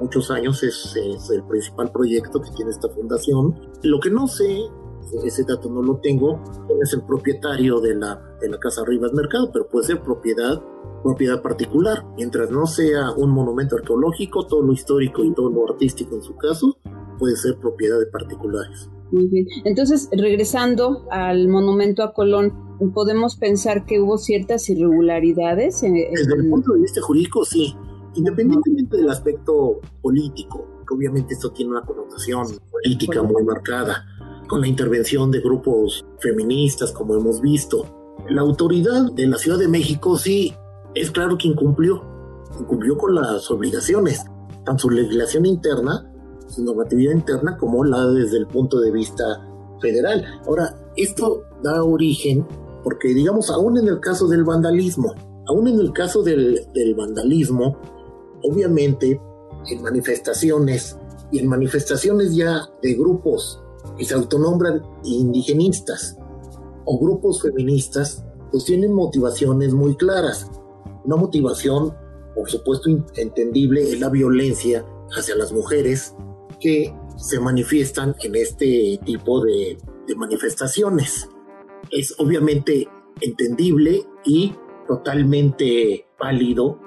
muchos 0.00 0.30
años, 0.30 0.62
es, 0.62 0.94
el 0.96 1.42
principal 1.44 1.90
proyecto 1.90 2.40
que 2.40 2.50
tiene 2.50 2.70
esta 2.70 2.88
fundación. 2.88 3.58
Lo 3.82 3.98
que 4.00 4.10
no 4.10 4.26
sé, 4.28 4.60
ese 5.24 5.44
dato 5.44 5.70
no 5.70 5.82
lo 5.82 5.96
tengo, 5.98 6.40
es 6.82 6.92
el 6.92 7.02
propietario 7.02 7.80
de 7.80 7.94
la, 7.94 8.20
de 8.40 8.48
la 8.48 8.58
Casa 8.58 8.84
Rivas 8.84 9.12
Mercado, 9.12 9.50
pero 9.52 9.68
puede 9.68 9.86
ser 9.86 10.02
propiedad 10.02 10.62
propiedad 11.02 11.40
particular. 11.40 12.04
Mientras 12.16 12.50
no 12.50 12.66
sea 12.66 13.12
un 13.12 13.30
monumento 13.30 13.76
arqueológico, 13.76 14.46
todo 14.46 14.62
lo 14.62 14.72
histórico 14.72 15.22
y 15.22 15.32
todo 15.34 15.50
lo 15.50 15.68
artístico 15.70 16.16
en 16.16 16.22
su 16.22 16.36
caso 16.36 16.76
puede 17.18 17.36
ser 17.36 17.58
propiedad 17.58 17.98
de 17.98 18.06
particulares. 18.06 18.90
Muy 19.12 19.28
bien. 19.28 19.46
Entonces, 19.64 20.08
regresando 20.12 21.06
al 21.10 21.48
monumento 21.48 22.02
a 22.02 22.12
Colón, 22.12 22.52
podemos 22.94 23.36
pensar 23.36 23.86
que 23.86 24.00
hubo 24.00 24.18
ciertas 24.18 24.68
irregularidades. 24.68 25.80
Desde 25.80 26.34
el 26.34 26.48
punto 26.50 26.72
de 26.72 26.80
vista 26.80 27.00
jurídico, 27.00 27.44
sí. 27.44 27.74
Independientemente 28.14 28.96
del 28.96 29.10
aspecto 29.10 29.80
político, 30.02 30.66
que 30.86 30.94
obviamente 30.94 31.34
esto 31.34 31.50
tiene 31.50 31.72
una 31.72 31.82
connotación 31.82 32.46
política 32.70 33.22
muy 33.22 33.44
marcada, 33.44 34.06
con 34.48 34.60
la 34.60 34.68
intervención 34.68 35.30
de 35.30 35.40
grupos 35.40 36.04
feministas, 36.20 36.92
como 36.92 37.14
hemos 37.14 37.40
visto. 37.40 38.14
La 38.28 38.42
autoridad 38.42 39.12
de 39.12 39.26
la 39.26 39.36
Ciudad 39.36 39.58
de 39.58 39.68
México 39.68 40.16
sí 40.16 40.54
es 40.94 41.10
claro 41.10 41.36
que 41.36 41.48
incumplió, 41.48 42.02
incumplió 42.58 42.96
con 42.96 43.14
las 43.14 43.50
obligaciones, 43.50 44.24
tanto 44.64 44.82
su 44.82 44.90
legislación 44.90 45.46
interna, 45.46 46.10
normatividad 46.58 47.12
interna, 47.12 47.56
como 47.56 47.84
la 47.84 48.06
desde 48.06 48.38
el 48.38 48.46
punto 48.46 48.80
de 48.80 48.90
vista 48.90 49.24
federal. 49.80 50.24
Ahora, 50.46 50.74
esto 50.96 51.42
da 51.62 51.82
origen, 51.82 52.46
porque 52.82 53.08
digamos, 53.08 53.50
aún 53.50 53.78
en 53.78 53.88
el 53.88 54.00
caso 54.00 54.28
del 54.28 54.44
vandalismo, 54.44 55.14
aún 55.46 55.68
en 55.68 55.80
el 55.80 55.92
caso 55.92 56.22
del, 56.22 56.66
del 56.72 56.94
vandalismo, 56.94 57.76
obviamente 58.42 59.20
en 59.68 59.82
manifestaciones, 59.82 60.96
y 61.30 61.38
en 61.38 61.48
manifestaciones 61.48 62.34
ya 62.34 62.68
de 62.82 62.94
grupos 62.94 63.60
que 63.96 64.04
se 64.04 64.14
autonombran 64.14 64.82
indigenistas 65.04 66.16
o 66.84 66.98
grupos 66.98 67.42
feministas, 67.42 68.24
pues 68.50 68.64
tienen 68.64 68.92
motivaciones 68.92 69.72
muy 69.72 69.96
claras. 69.96 70.48
Una 71.04 71.16
motivación, 71.16 71.94
por 72.34 72.48
supuesto, 72.48 72.90
entendible 73.16 73.82
es 73.82 74.00
la 74.00 74.08
violencia 74.08 74.84
hacia 75.16 75.36
las 75.36 75.52
mujeres 75.52 76.14
que 76.60 76.94
se 77.16 77.40
manifiestan 77.40 78.14
en 78.22 78.36
este 78.36 78.98
tipo 79.04 79.44
de, 79.44 79.78
manifestaciones. 80.16 81.28
Es 81.90 82.14
obviamente 82.18 82.88
entendible 83.20 84.06
y 84.24 84.54
totalmente 84.86 86.06
válido 86.16 86.78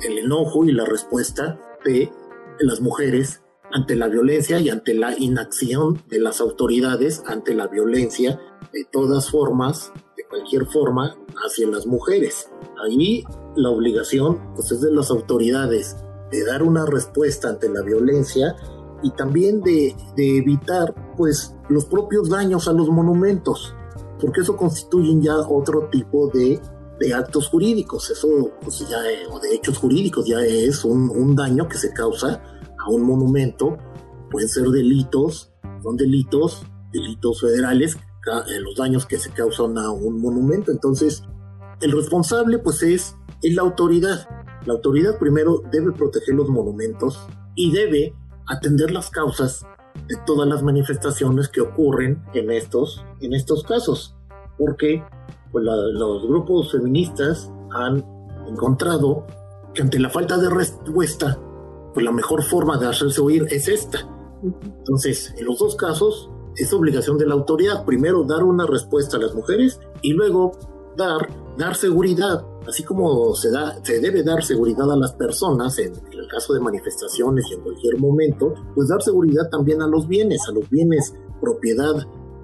el, 0.00 0.18
enojo 0.18 0.64
y 0.64 0.72
la 0.72 0.84
respuesta 0.84 1.60
de 1.84 2.10
las 2.58 2.80
mujeres 2.80 3.42
ante 3.70 3.94
la 3.94 4.08
violencia 4.08 4.58
y 4.58 4.68
ante 4.68 4.94
la 4.94 5.16
inacción 5.16 6.02
de 6.08 6.18
las 6.18 6.40
autoridades 6.40 7.22
ante 7.26 7.54
la 7.54 7.68
violencia 7.68 8.40
de 8.72 8.84
todas 8.90 9.30
formas, 9.30 9.92
de 10.16 10.24
cualquier 10.24 10.66
forma, 10.66 11.16
hacia 11.44 11.68
las 11.68 11.86
mujeres. 11.86 12.50
Ahí 12.82 13.22
la 13.54 13.70
obligación 13.70 14.54
pues, 14.56 14.72
es 14.72 14.80
de 14.80 14.90
las 14.90 15.10
autoridades 15.10 15.96
de 16.30 16.44
dar 16.44 16.62
una 16.62 16.84
respuesta 16.86 17.48
ante 17.48 17.68
la 17.68 17.82
violencia 17.82 18.56
y 19.02 19.10
también 19.12 19.60
de, 19.60 19.94
evitar 20.16 20.94
pues 21.16 21.54
los 21.68 21.84
propios 21.84 22.28
daños 22.28 22.68
a 22.68 22.72
los 22.72 22.88
monumentos, 22.88 23.74
porque 24.20 24.40
eso 24.40 24.56
constituye 24.56 25.18
ya 25.20 25.36
otro 25.36 25.88
tipo 25.90 26.28
de, 26.28 26.60
actos 27.14 27.48
jurídicos, 27.48 28.10
eso 28.10 28.50
pues 28.60 28.80
ya, 28.88 28.98
o 29.30 29.38
de 29.38 29.54
hechos 29.54 29.78
jurídicos, 29.78 30.26
ya 30.26 30.40
es 30.40 30.84
un, 30.84 31.08
un 31.10 31.36
daño 31.36 31.68
que 31.68 31.78
se 31.78 31.92
causa 31.92 32.42
a 32.76 32.90
un 32.90 33.02
monumento, 33.02 33.78
pueden 34.30 34.48
ser 34.48 34.64
delitos, 34.68 35.52
son 35.82 35.96
delitos, 35.96 36.64
delitos 36.92 37.40
federales, 37.40 37.96
eh, 38.48 38.60
los 38.60 38.76
daños 38.76 39.06
que 39.06 39.18
se 39.18 39.30
causan 39.30 39.78
a 39.78 39.90
un 39.90 40.20
monumento, 40.20 40.70
entonces 40.70 41.22
el 41.80 41.92
responsable 41.92 42.58
pues 42.58 42.82
es, 42.82 43.16
es 43.42 43.54
la 43.54 43.62
autoridad. 43.62 44.28
La 44.68 44.74
autoridad 44.74 45.18
primero 45.18 45.62
debe 45.72 45.92
proteger 45.92 46.34
los 46.34 46.50
monumentos 46.50 47.26
y 47.54 47.72
debe 47.72 48.14
atender 48.46 48.90
las 48.90 49.08
causas 49.08 49.64
de 50.06 50.14
todas 50.26 50.46
las 50.46 50.62
manifestaciones 50.62 51.48
que 51.48 51.62
ocurren 51.62 52.22
en 52.34 52.50
estos, 52.50 53.02
en 53.22 53.32
estos 53.32 53.62
casos. 53.62 54.14
Porque 54.58 55.02
pues, 55.52 55.64
los 55.64 56.28
grupos 56.28 56.72
feministas 56.72 57.50
han 57.70 58.04
encontrado 58.46 59.26
que 59.72 59.80
ante 59.80 59.98
la 59.98 60.10
falta 60.10 60.36
de 60.36 60.50
respuesta, 60.50 61.38
pues 61.94 62.04
la 62.04 62.12
mejor 62.12 62.42
forma 62.42 62.76
de 62.76 62.88
hacerse 62.88 63.22
oír 63.22 63.46
es 63.50 63.68
esta. 63.68 64.00
Entonces, 64.42 65.32
en 65.38 65.46
los 65.46 65.60
dos 65.60 65.76
casos, 65.76 66.28
es 66.56 66.70
obligación 66.74 67.16
de 67.16 67.24
la 67.24 67.32
autoridad 67.32 67.86
primero 67.86 68.22
dar 68.22 68.44
una 68.44 68.66
respuesta 68.66 69.16
a 69.16 69.20
las 69.20 69.34
mujeres 69.34 69.80
y 70.02 70.12
luego 70.12 70.52
dar, 70.94 71.26
dar 71.56 71.74
seguridad, 71.74 72.44
así 72.68 72.84
como 72.84 73.34
se, 73.34 73.50
da, 73.50 73.82
se 73.82 73.98
debe 73.98 74.22
dar 74.22 74.44
seguridad 74.44 74.92
a 74.92 74.96
las 74.96 75.12
personas 75.14 75.78
en, 75.78 75.92
el 76.12 76.28
caso 76.28 76.52
de 76.52 76.60
manifestaciones 76.60 77.46
y 77.50 77.54
en 77.54 77.62
cualquier 77.62 77.98
momento, 77.98 78.54
pues 78.74 78.88
dar 78.88 79.02
seguridad 79.02 79.48
también 79.50 79.80
a 79.80 79.86
los 79.86 80.06
bienes, 80.06 80.42
a 80.48 80.52
los 80.52 80.68
bienes 80.68 81.14
propiedad 81.40 81.94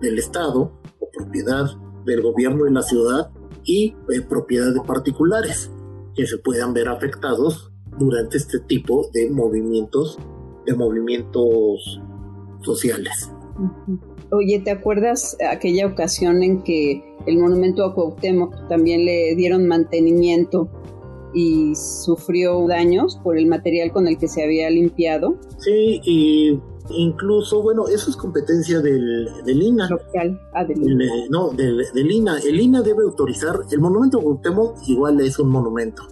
del 0.01 0.19
Estado 0.19 0.73
o 0.99 1.11
propiedad 1.13 1.67
del 2.07 2.23
gobierno 2.23 2.65
de 2.65 2.71
la 2.71 2.83
ciudad 2.83 3.31
y 3.65 3.95
eh, 4.11 4.23
propiedad 4.27 4.73
de 4.73 4.81
particulares 4.81 5.71
que 6.15 6.27
se 6.27 6.39
puedan 6.39 6.73
ver 6.73 6.89
afectados 6.89 7.73
durante 7.99 8.39
este 8.39 8.61
tipo 8.61 9.11
de 9.13 9.31
movimientos, 9.31 10.19
de 10.65 10.75
movimientos 10.75 12.01
sociales. 12.63 13.31
Oye, 14.31 14.61
¿te 14.61 14.71
acuerdas 14.71 15.37
aquella 15.49 15.87
ocasión 15.87 16.43
en 16.43 16.63
que 16.63 17.14
el 17.27 17.39
monumento 17.39 17.85
a 17.85 17.95
Cuauhtémoc 17.95 18.69
también 18.69 19.05
le 19.05 19.35
dieron 19.35 19.67
mantenimiento 19.67 20.69
y 21.33 21.75
sufrió 21.75 22.67
daños 22.69 23.19
por 23.23 23.37
el 23.37 23.47
material 23.47 23.93
con 23.93 24.07
el 24.07 24.19
que 24.19 24.29
se 24.29 24.43
había 24.43 24.71
limpiado? 24.71 25.37
Sí, 25.59 26.01
y 26.05 26.61
incluso, 26.91 27.63
bueno, 27.63 27.89
eso 27.89 28.11
es 28.11 28.17
competencia 28.17 28.81
del, 28.81 29.29
del 29.45 29.63
INA. 29.63 29.89
Ah, 30.53 30.65
del 30.65 30.83
INA. 30.83 31.05
no, 31.31 31.51
del, 31.51 32.11
INA. 32.11 32.39
El 32.39 32.61
INA 32.61 32.83
debe 32.83 33.03
autorizar, 33.03 33.61
el 33.71 33.81
monumento 33.81 34.19
a 34.19 34.23
Cuauhtémoc 34.23 34.77
igual 34.89 35.21
es 35.21 35.39
un 35.39 35.49
monumento, 35.49 36.03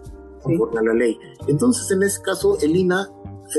conforme 0.42 0.80
a 0.80 0.82
la 0.82 0.94
ley. 0.94 1.16
Entonces, 1.46 1.90
en 1.92 2.02
ese 2.02 2.20
caso, 2.20 2.58
el 2.60 2.74
INA 2.74 3.08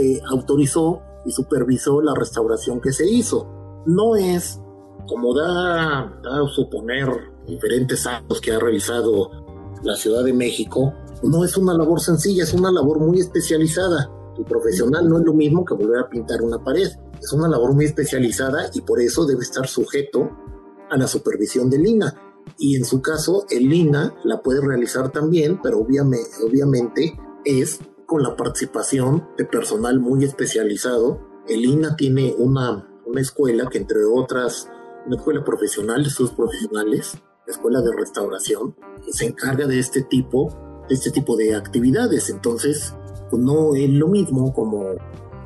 eh, 0.02 0.20
autorizó 0.30 1.02
y 1.26 1.32
supervisó 1.32 2.02
la 2.02 2.14
restauración 2.14 2.82
que 2.82 2.92
se 2.92 3.10
hizo 3.10 3.48
no 3.86 4.16
es, 4.16 4.62
como 5.08 5.34
da, 5.34 6.02
a 6.02 6.48
suponer 6.48 7.08
diferentes 7.48 8.06
actos 8.06 8.42
que 8.42 8.52
ha 8.52 8.60
realizado 8.60 9.32
la 9.84 9.96
Ciudad 9.96 10.24
de 10.24 10.34
México, 10.34 10.94
no 11.24 11.44
es 11.44 11.58
una 11.58 11.74
labor 11.74 12.00
sencilla, 12.00 12.44
es 12.44 12.54
una 12.54 12.72
labor 12.72 13.00
muy 13.00 13.20
especializada. 13.20 14.12
Tu 14.36 14.44
profesional 14.44 15.08
no 15.08 15.20
es 15.20 15.26
lo 15.26 15.34
mismo 15.34 15.64
que 15.64 15.74
volver 15.74 16.00
a 16.00 16.10
pintar 16.10 16.42
una 16.42 16.64
pared. 16.64 16.90
Es 17.22 17.32
una 17.32 17.48
labor 17.48 17.74
muy 17.74 17.86
especializada 17.86 18.70
y 18.74 18.82
por 18.82 19.00
eso 19.00 19.26
debe 19.26 19.42
estar 19.42 19.68
sujeto 19.68 20.30
a 20.90 20.98
la 20.98 21.08
supervisión 21.08 21.70
del 21.70 21.86
INA. 21.86 22.16
Y 22.58 22.76
en 22.76 22.84
su 22.84 23.02
caso, 23.02 23.46
el 23.50 23.72
INA 23.72 24.16
la 24.24 24.42
puede 24.42 24.60
realizar 24.62 25.12
también, 25.12 25.60
pero 25.62 25.80
obviamente, 25.80 26.30
obviamente 26.46 27.18
es 27.46 27.80
con 28.06 28.22
la 28.22 28.36
participación 28.36 29.28
de 29.38 29.46
personal 29.46 30.00
muy 30.00 30.26
especializado. 30.26 31.20
El 31.48 31.64
INA 31.64 31.96
tiene 31.96 32.36
una 32.38 32.90
una 33.06 33.22
escuela 33.22 33.68
que 33.70 33.78
entre 33.78 34.04
otras, 34.06 34.70
una 35.06 35.18
escuela 35.18 35.44
profesional 35.44 36.04
de 36.04 36.10
sus 36.10 36.32
profesionales, 36.32 37.14
la 37.46 37.54
escuela 37.54 37.82
de 37.82 37.92
restauración, 37.96 38.76
se 39.10 39.28
encarga 39.28 39.68
de 39.68 39.80
este 39.80 40.04
tipo, 40.04 40.50
de 40.88 40.96
este 40.96 41.12
tipo 41.12 41.36
de 41.36 41.56
actividades. 41.56 42.30
Entonces, 42.30 42.96
pues 43.30 43.42
no 43.42 43.76
es 43.76 43.90
lo 43.90 44.08
mismo 44.08 44.54
como 44.54 44.96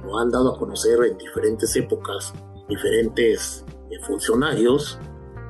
lo 0.06 0.20
han 0.20 0.30
dado 0.30 0.56
a 0.56 0.58
conocer 0.58 1.00
en 1.04 1.18
diferentes 1.18 1.76
épocas, 1.76 2.34
diferentes 2.70 3.66
eh, 3.90 4.00
funcionarios 4.06 5.00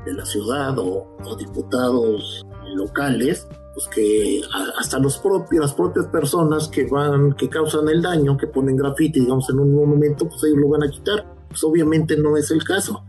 de 0.05 0.13
la 0.13 0.25
ciudad 0.25 0.77
o, 0.79 1.07
diputados 1.37 2.45
locales, 2.75 3.47
pues 3.73 3.87
que 3.87 4.41
hasta 4.79 4.97
los 4.99 5.17
propios, 5.17 5.61
las 5.61 5.73
propias 5.73 6.07
personas 6.07 6.67
que 6.69 6.85
van, 6.85 7.33
que 7.33 7.49
causan 7.49 7.87
el 7.89 8.01
daño, 8.01 8.37
que 8.37 8.47
ponen 8.47 8.77
grafiti, 8.77 9.19
digamos, 9.19 9.49
en 9.49 9.59
un 9.59 9.75
monumento, 9.75 10.27
pues 10.27 10.43
ellos 10.45 10.57
lo 10.59 10.69
van 10.69 10.83
a 10.83 10.89
quitar 10.89 11.37
pues 11.47 11.63
obviamente 11.63 12.17
no 12.17 12.37
es 12.37 12.51
el 12.51 12.63
caso, 12.63 13.03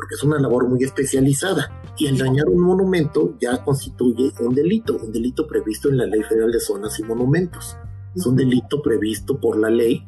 porque 0.00 0.14
es 0.14 0.22
una 0.22 0.40
labor 0.40 0.66
muy 0.66 0.82
especializada. 0.82 1.92
Y 1.98 2.06
el 2.06 2.16
dañar 2.16 2.48
un 2.48 2.62
monumento 2.62 3.36
ya 3.38 3.62
constituye 3.62 4.32
un 4.40 4.54
delito, 4.54 4.96
un 4.96 5.12
delito 5.12 5.46
previsto 5.46 5.90
en 5.90 5.98
la 5.98 6.06
Ley 6.06 6.22
Federal 6.22 6.50
de 6.50 6.58
Zonas 6.58 6.98
y 6.98 7.02
Monumentos. 7.02 7.76
Es 8.16 8.24
un 8.24 8.34
delito 8.34 8.80
previsto 8.80 9.38
por 9.38 9.58
la 9.58 9.68
ley 9.68 10.02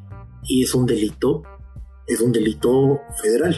y 0.45 0.63
es 0.63 0.75
un 0.75 0.87
delito, 0.87 1.43
es 2.07 2.23
un 2.23 2.33
delito 2.33 3.03
federal. 3.21 3.55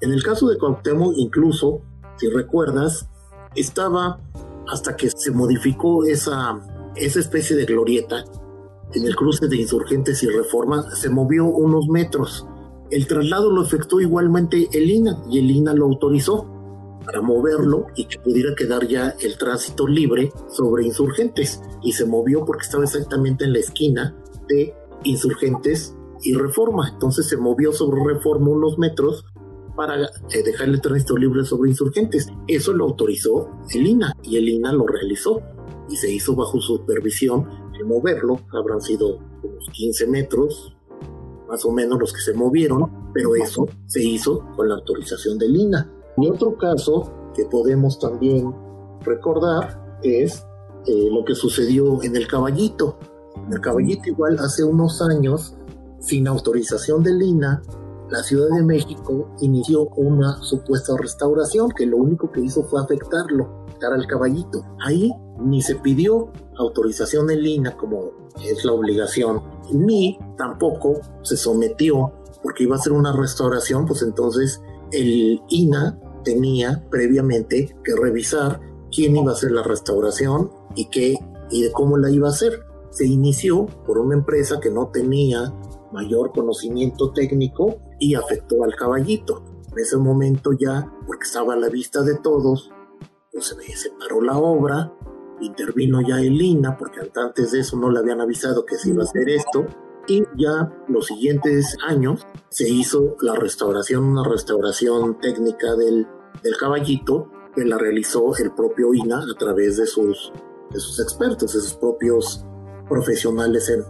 En 0.00 0.12
el 0.12 0.22
caso 0.22 0.48
de 0.48 0.56
Cuauhtémoc, 0.56 1.12
incluso, 1.16 1.82
si 2.16 2.30
recuerdas, 2.30 3.10
estaba 3.54 4.20
hasta 4.66 4.96
que 4.96 5.10
se 5.10 5.30
modificó 5.30 6.06
esa, 6.06 6.58
esa 6.96 7.20
especie 7.20 7.56
de 7.56 7.66
glorieta 7.66 8.24
en 8.94 9.04
el 9.04 9.14
cruce 9.16 9.48
de 9.48 9.56
insurgentes 9.56 10.22
y 10.22 10.28
reforma 10.28 10.90
se 10.94 11.10
movió 11.10 11.44
unos 11.44 11.88
metros. 11.88 12.46
El 12.90 13.06
traslado 13.06 13.50
lo 13.50 13.62
efectuó 13.62 14.00
igualmente 14.00 14.68
el 14.72 14.90
INA 14.90 15.22
y 15.30 15.38
el 15.38 15.50
INA 15.50 15.74
lo 15.74 15.86
autorizó 15.86 16.46
para 17.04 17.20
moverlo 17.20 17.86
y 17.96 18.06
que 18.06 18.18
pudiera 18.18 18.54
quedar 18.54 18.86
ya 18.86 19.14
el 19.20 19.36
tránsito 19.38 19.86
libre 19.86 20.32
sobre 20.48 20.84
insurgentes. 20.84 21.60
Y 21.82 21.92
se 21.92 22.06
movió 22.06 22.44
porque 22.44 22.64
estaba 22.64 22.84
exactamente 22.84 23.44
en 23.44 23.52
la 23.52 23.58
esquina 23.58 24.16
de 24.48 24.74
insurgentes 25.04 25.94
y 26.22 26.34
reforma. 26.34 26.88
Entonces 26.88 27.28
se 27.28 27.36
movió 27.36 27.72
sobre 27.72 28.02
reforma 28.14 28.50
unos 28.50 28.78
metros 28.78 29.24
para 29.76 30.04
eh, 30.04 30.42
dejar 30.44 30.68
el 30.68 30.80
tránsito 30.80 31.16
libre 31.16 31.44
sobre 31.44 31.70
insurgentes. 31.70 32.28
Eso 32.48 32.72
lo 32.72 32.84
autorizó 32.84 33.50
el 33.72 33.86
INA 33.86 34.14
y 34.22 34.36
el 34.36 34.48
INA 34.48 34.72
lo 34.72 34.86
realizó 34.86 35.42
y 35.88 35.96
se 35.96 36.10
hizo 36.12 36.34
bajo 36.34 36.60
supervisión 36.60 37.48
el 37.78 37.84
moverlo. 37.84 38.40
Habrán 38.52 38.80
sido 38.80 39.18
unos 39.42 39.68
15 39.72 40.06
metros, 40.06 40.73
más 41.48 41.64
o 41.64 41.70
menos 41.70 41.98
los 41.98 42.12
que 42.12 42.20
se 42.20 42.34
movieron, 42.34 43.10
pero 43.12 43.34
eso 43.34 43.66
se 43.86 44.02
hizo 44.02 44.44
con 44.56 44.68
la 44.68 44.76
autorización 44.76 45.38
del 45.38 45.56
INA. 45.56 45.90
Y 46.16 46.28
otro 46.28 46.56
caso 46.56 47.12
que 47.34 47.44
podemos 47.44 47.98
también 47.98 48.54
recordar 49.02 49.98
es 50.02 50.44
eh, 50.86 51.08
lo 51.10 51.24
que 51.24 51.34
sucedió 51.34 52.02
en 52.02 52.16
el 52.16 52.26
caballito. 52.26 52.98
En 53.46 53.52
el 53.52 53.60
caballito 53.60 54.08
igual 54.08 54.38
hace 54.38 54.64
unos 54.64 55.02
años, 55.02 55.54
sin 56.00 56.28
autorización 56.28 57.02
del 57.02 57.22
INA, 57.22 57.62
la 58.10 58.22
Ciudad 58.22 58.48
de 58.54 58.62
México 58.62 59.30
inició 59.40 59.86
una 59.96 60.36
supuesta 60.42 60.94
restauración 60.96 61.70
que 61.70 61.86
lo 61.86 61.96
único 61.96 62.30
que 62.30 62.42
hizo 62.42 62.62
fue 62.64 62.80
afectarlo, 62.80 63.64
afectar 63.66 63.94
al 63.94 64.06
caballito. 64.06 64.62
Ahí 64.84 65.10
ni 65.40 65.62
se 65.62 65.76
pidió 65.76 66.30
autorización 66.56 67.26
del 67.26 67.46
INA 67.46 67.76
como 67.76 68.12
es 68.44 68.64
la 68.64 68.72
obligación, 68.72 69.42
ni 69.72 70.18
tampoco 70.36 71.00
se 71.22 71.36
sometió 71.36 72.12
porque 72.42 72.64
iba 72.64 72.76
a 72.76 72.78
ser 72.78 72.92
una 72.92 73.12
restauración, 73.12 73.86
pues 73.86 74.02
entonces 74.02 74.60
el 74.92 75.40
INA 75.48 75.98
tenía 76.24 76.84
previamente 76.90 77.74
que 77.82 77.96
revisar 77.96 78.60
quién 78.94 79.16
iba 79.16 79.32
a 79.32 79.34
hacer 79.34 79.52
la 79.52 79.62
restauración 79.62 80.50
y 80.74 80.88
qué 80.90 81.16
y 81.50 81.62
de 81.62 81.72
cómo 81.72 81.96
la 81.96 82.10
iba 82.10 82.28
a 82.28 82.32
hacer. 82.32 82.64
Se 82.90 83.06
inició 83.06 83.66
por 83.86 83.98
una 83.98 84.14
empresa 84.14 84.60
que 84.60 84.70
no 84.70 84.88
tenía 84.88 85.52
mayor 85.92 86.32
conocimiento 86.32 87.12
técnico 87.12 87.76
y 87.98 88.14
afectó 88.14 88.64
al 88.64 88.74
caballito. 88.74 89.42
En 89.72 89.78
ese 89.78 89.96
momento 89.96 90.52
ya, 90.52 90.92
porque 91.06 91.24
estaba 91.24 91.54
a 91.54 91.56
la 91.56 91.68
vista 91.68 92.02
de 92.02 92.16
todos, 92.16 92.70
pues 93.32 93.46
se 93.46 93.76
separó 93.76 94.20
la 94.20 94.36
obra, 94.38 94.92
intervino 95.40 96.00
ya 96.00 96.20
el 96.20 96.40
INA, 96.40 96.76
porque 96.76 97.00
antes 97.16 97.52
de 97.52 97.60
eso 97.60 97.76
no 97.76 97.90
le 97.90 97.98
habían 97.98 98.20
avisado 98.20 98.64
que 98.64 98.76
se 98.76 98.90
iba 98.90 99.02
a 99.02 99.06
hacer 99.06 99.28
esto, 99.28 99.66
y 100.06 100.22
ya 100.36 100.70
los 100.88 101.06
siguientes 101.06 101.76
años 101.86 102.26
se 102.50 102.68
hizo 102.68 103.16
la 103.20 103.34
restauración, 103.34 104.04
una 104.04 104.28
restauración 104.28 105.18
técnica 105.18 105.74
del, 105.76 106.06
del 106.42 106.56
caballito, 106.56 107.30
que 107.54 107.64
la 107.64 107.78
realizó 107.78 108.36
el 108.36 108.52
propio 108.52 108.92
INA 108.92 109.18
a 109.18 109.38
través 109.38 109.76
de 109.76 109.86
sus, 109.86 110.32
de 110.70 110.80
sus 110.80 111.00
expertos, 111.00 111.54
de 111.54 111.60
sus 111.60 111.74
propios 111.74 112.44
profesionales 112.88 113.68
en, 113.68 113.82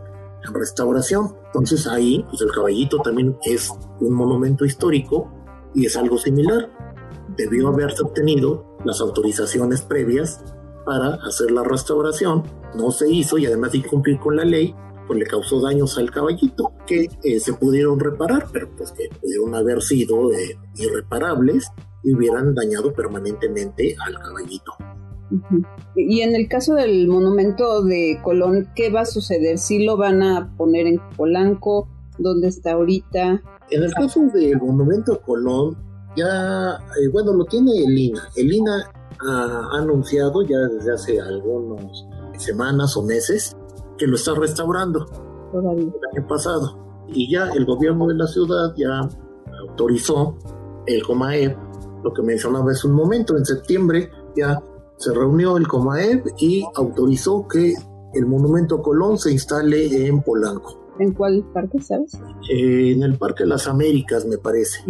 en 0.47 0.55
restauración. 0.55 1.35
Entonces 1.47 1.87
ahí, 1.87 2.25
pues 2.29 2.43
el 2.43 2.53
caballito 2.53 2.99
también 2.99 3.37
es 3.45 3.71
un 4.01 4.15
monumento 4.15 4.65
histórico 4.65 5.33
y 5.75 5.87
es 5.87 5.97
algo 5.97 6.19
similar. 6.19 6.71
Debió 7.37 7.69
haberse 7.69 8.03
obtenido 8.03 8.77
las 8.85 9.01
autorizaciones 9.01 9.83
previas 9.83 10.45
para 10.85 11.15
hacer 11.27 11.51
la 11.51 11.63
restauración, 11.63 12.43
no 12.77 12.91
se 12.91 13.11
hizo 13.11 13.39
y 13.39 13.47
además 13.47 13.73
de 13.73 13.83
cumplir 13.83 14.19
con 14.19 14.37
la 14.37 14.45
ley, 14.45 14.75
pues 15.07 15.19
le 15.19 15.27
causó 15.27 15.61
daños 15.61 15.99
al 15.99 16.11
caballito 16.11 16.73
que 16.87 17.09
eh, 17.23 17.41
se 17.41 17.53
pudieron 17.55 18.01
reparar, 18.01 18.47
pero 18.53 18.69
pues 18.77 18.93
que 18.93 19.09
pudieron 19.21 19.55
haber 19.55 19.83
sido 19.83 20.33
eh, 20.33 20.59
irreparables 20.77 21.69
y 22.03 22.15
hubieran 22.15 22.55
dañado 22.55 22.93
permanentemente 22.93 23.97
al 24.05 24.19
caballito. 24.19 24.73
Y 25.97 26.21
en 26.21 26.35
el 26.37 26.49
caso 26.49 26.75
del 26.75 27.09
monumento 27.09 27.83
de 27.83 28.21
Colón, 28.23 28.69
¿qué 28.77 28.91
va 28.91 29.01
a 29.01 29.07
suceder? 29.07 29.59
¿Si 29.59 29.85
lo 29.85 29.97
van 29.97 30.23
a 30.23 30.55
poner 30.57 30.87
en 30.87 31.01
Polanco? 31.17 31.89
¿Dónde 32.19 32.49
está 32.49 32.73
ahorita? 32.73 33.43
En 33.71 33.83
el 33.83 33.93
caso 33.95 34.21
del 34.33 34.59
monumento 34.59 35.13
de 35.13 35.21
Colón, 35.21 35.77
ya, 36.17 36.79
eh, 37.01 37.09
bueno, 37.13 37.33
lo 37.33 37.45
tiene 37.47 37.73
el 38.37 38.53
INA. 38.53 38.91
Ha 39.27 39.79
anunciado 39.79 40.43
ya 40.43 40.59
desde 40.59 40.93
hace 40.93 41.21
algunas 41.21 42.07
semanas 42.39 42.97
o 42.97 43.03
meses 43.03 43.57
que 43.97 44.07
lo 44.07 44.17
está 44.17 44.35
restaurando 44.35 45.07
el 45.53 46.19
año 46.19 46.29
pasado. 46.29 47.05
Y 47.09 47.31
ya 47.31 47.49
el 47.51 47.65
gobierno 47.65 48.07
de 48.07 48.15
la 48.15 48.27
ciudad 48.27 48.75
ya 48.77 49.09
autorizó 49.69 50.37
el 50.87 51.03
COMAEP, 51.03 51.57
lo 52.03 52.13
que 52.13 52.23
mencionaba 52.23 52.71
hace 52.71 52.87
un 52.87 52.95
momento, 52.95 53.37
en 53.37 53.45
septiembre 53.45 54.11
ya 54.37 54.63
se 54.97 55.13
reunió 55.13 55.57
el 55.57 55.67
COMAEP 55.67 56.27
y 56.39 56.65
autorizó 56.75 57.47
que 57.49 57.75
el 58.15 58.27
monumento 58.27 58.81
Colón 58.83 59.19
se 59.19 59.33
instale 59.33 60.07
en 60.07 60.23
Polanco. 60.23 60.85
¿En 60.99 61.13
cuál 61.13 61.45
parque, 61.53 61.81
sabes? 61.81 62.15
Eh, 62.49 62.93
en 62.93 63.03
el 63.03 63.19
Parque 63.19 63.45
las 63.45 63.67
Américas, 63.67 64.25
me 64.27 64.39
parece. 64.39 64.85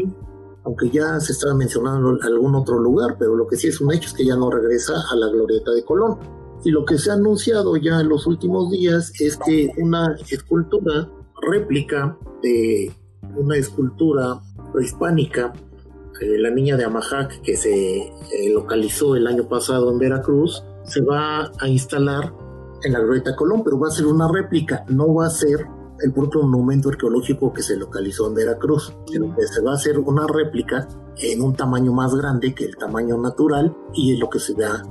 Aunque 0.64 0.90
ya 0.90 1.20
se 1.20 1.32
estaba 1.32 1.54
mencionando 1.54 2.18
algún 2.22 2.54
otro 2.54 2.78
lugar, 2.78 3.16
pero 3.18 3.36
lo 3.36 3.46
que 3.46 3.56
sí 3.56 3.68
es 3.68 3.80
un 3.80 3.92
hecho 3.92 4.08
es 4.08 4.14
que 4.14 4.24
ya 4.24 4.36
no 4.36 4.50
regresa 4.50 4.94
a 5.10 5.16
la 5.16 5.28
glorieta 5.28 5.72
de 5.72 5.84
Colón. 5.84 6.18
Y 6.64 6.70
lo 6.70 6.84
que 6.84 6.96
se 6.96 7.10
ha 7.10 7.14
anunciado 7.14 7.76
ya 7.76 8.00
en 8.00 8.08
los 8.08 8.26
últimos 8.26 8.70
días 8.70 9.12
es 9.20 9.36
que 9.36 9.70
una 9.76 10.16
escultura 10.30 11.10
réplica 11.42 12.16
de 12.42 12.90
una 13.36 13.56
escultura 13.56 14.40
prehispánica, 14.72 15.52
eh, 16.20 16.38
la 16.38 16.50
niña 16.50 16.76
de 16.76 16.84
Amajac, 16.84 17.42
que 17.42 17.56
se 17.56 17.98
eh, 17.98 18.12
localizó 18.52 19.16
el 19.16 19.26
año 19.26 19.46
pasado 19.48 19.90
en 19.90 19.98
Veracruz, 19.98 20.64
se 20.84 21.02
va 21.02 21.50
a 21.58 21.68
instalar 21.68 22.32
en 22.82 22.92
la 22.92 23.00
Glorieta 23.00 23.34
Colón, 23.34 23.62
pero 23.64 23.78
va 23.78 23.88
a 23.88 23.90
ser 23.90 24.06
una 24.06 24.28
réplica, 24.30 24.84
no 24.88 25.12
va 25.14 25.26
a 25.26 25.30
ser 25.30 25.66
el 26.02 26.12
propio 26.12 26.42
monumento 26.42 26.88
arqueológico 26.88 27.52
que 27.52 27.62
se 27.62 27.76
localizó 27.76 28.28
en 28.28 28.34
Veracruz, 28.34 28.92
sino 29.06 29.34
que 29.34 29.46
se 29.46 29.62
va 29.62 29.72
a 29.72 29.74
hacer 29.74 29.98
una 29.98 30.26
réplica 30.26 30.88
en 31.18 31.42
un 31.42 31.54
tamaño 31.54 31.92
más 31.92 32.14
grande 32.14 32.54
que 32.54 32.64
el 32.64 32.76
tamaño 32.76 33.16
natural 33.18 33.74
y 33.94 34.14
es 34.14 34.18
lo 34.18 34.28
que 34.28 34.38
se 34.38 34.54
va 34.54 34.82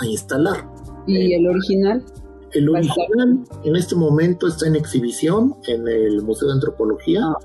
a 0.00 0.06
instalar. 0.06 0.68
¿Y 1.06 1.34
el 1.34 1.46
original? 1.46 2.04
El 2.52 2.70
original 2.70 3.44
en 3.64 3.76
este 3.76 3.94
momento 3.94 4.46
está 4.46 4.66
en 4.66 4.76
exhibición 4.76 5.56
en 5.66 5.86
el 5.88 6.22
Museo 6.22 6.48
de 6.48 6.54
Antropología, 6.54 7.22
ah. 7.24 7.38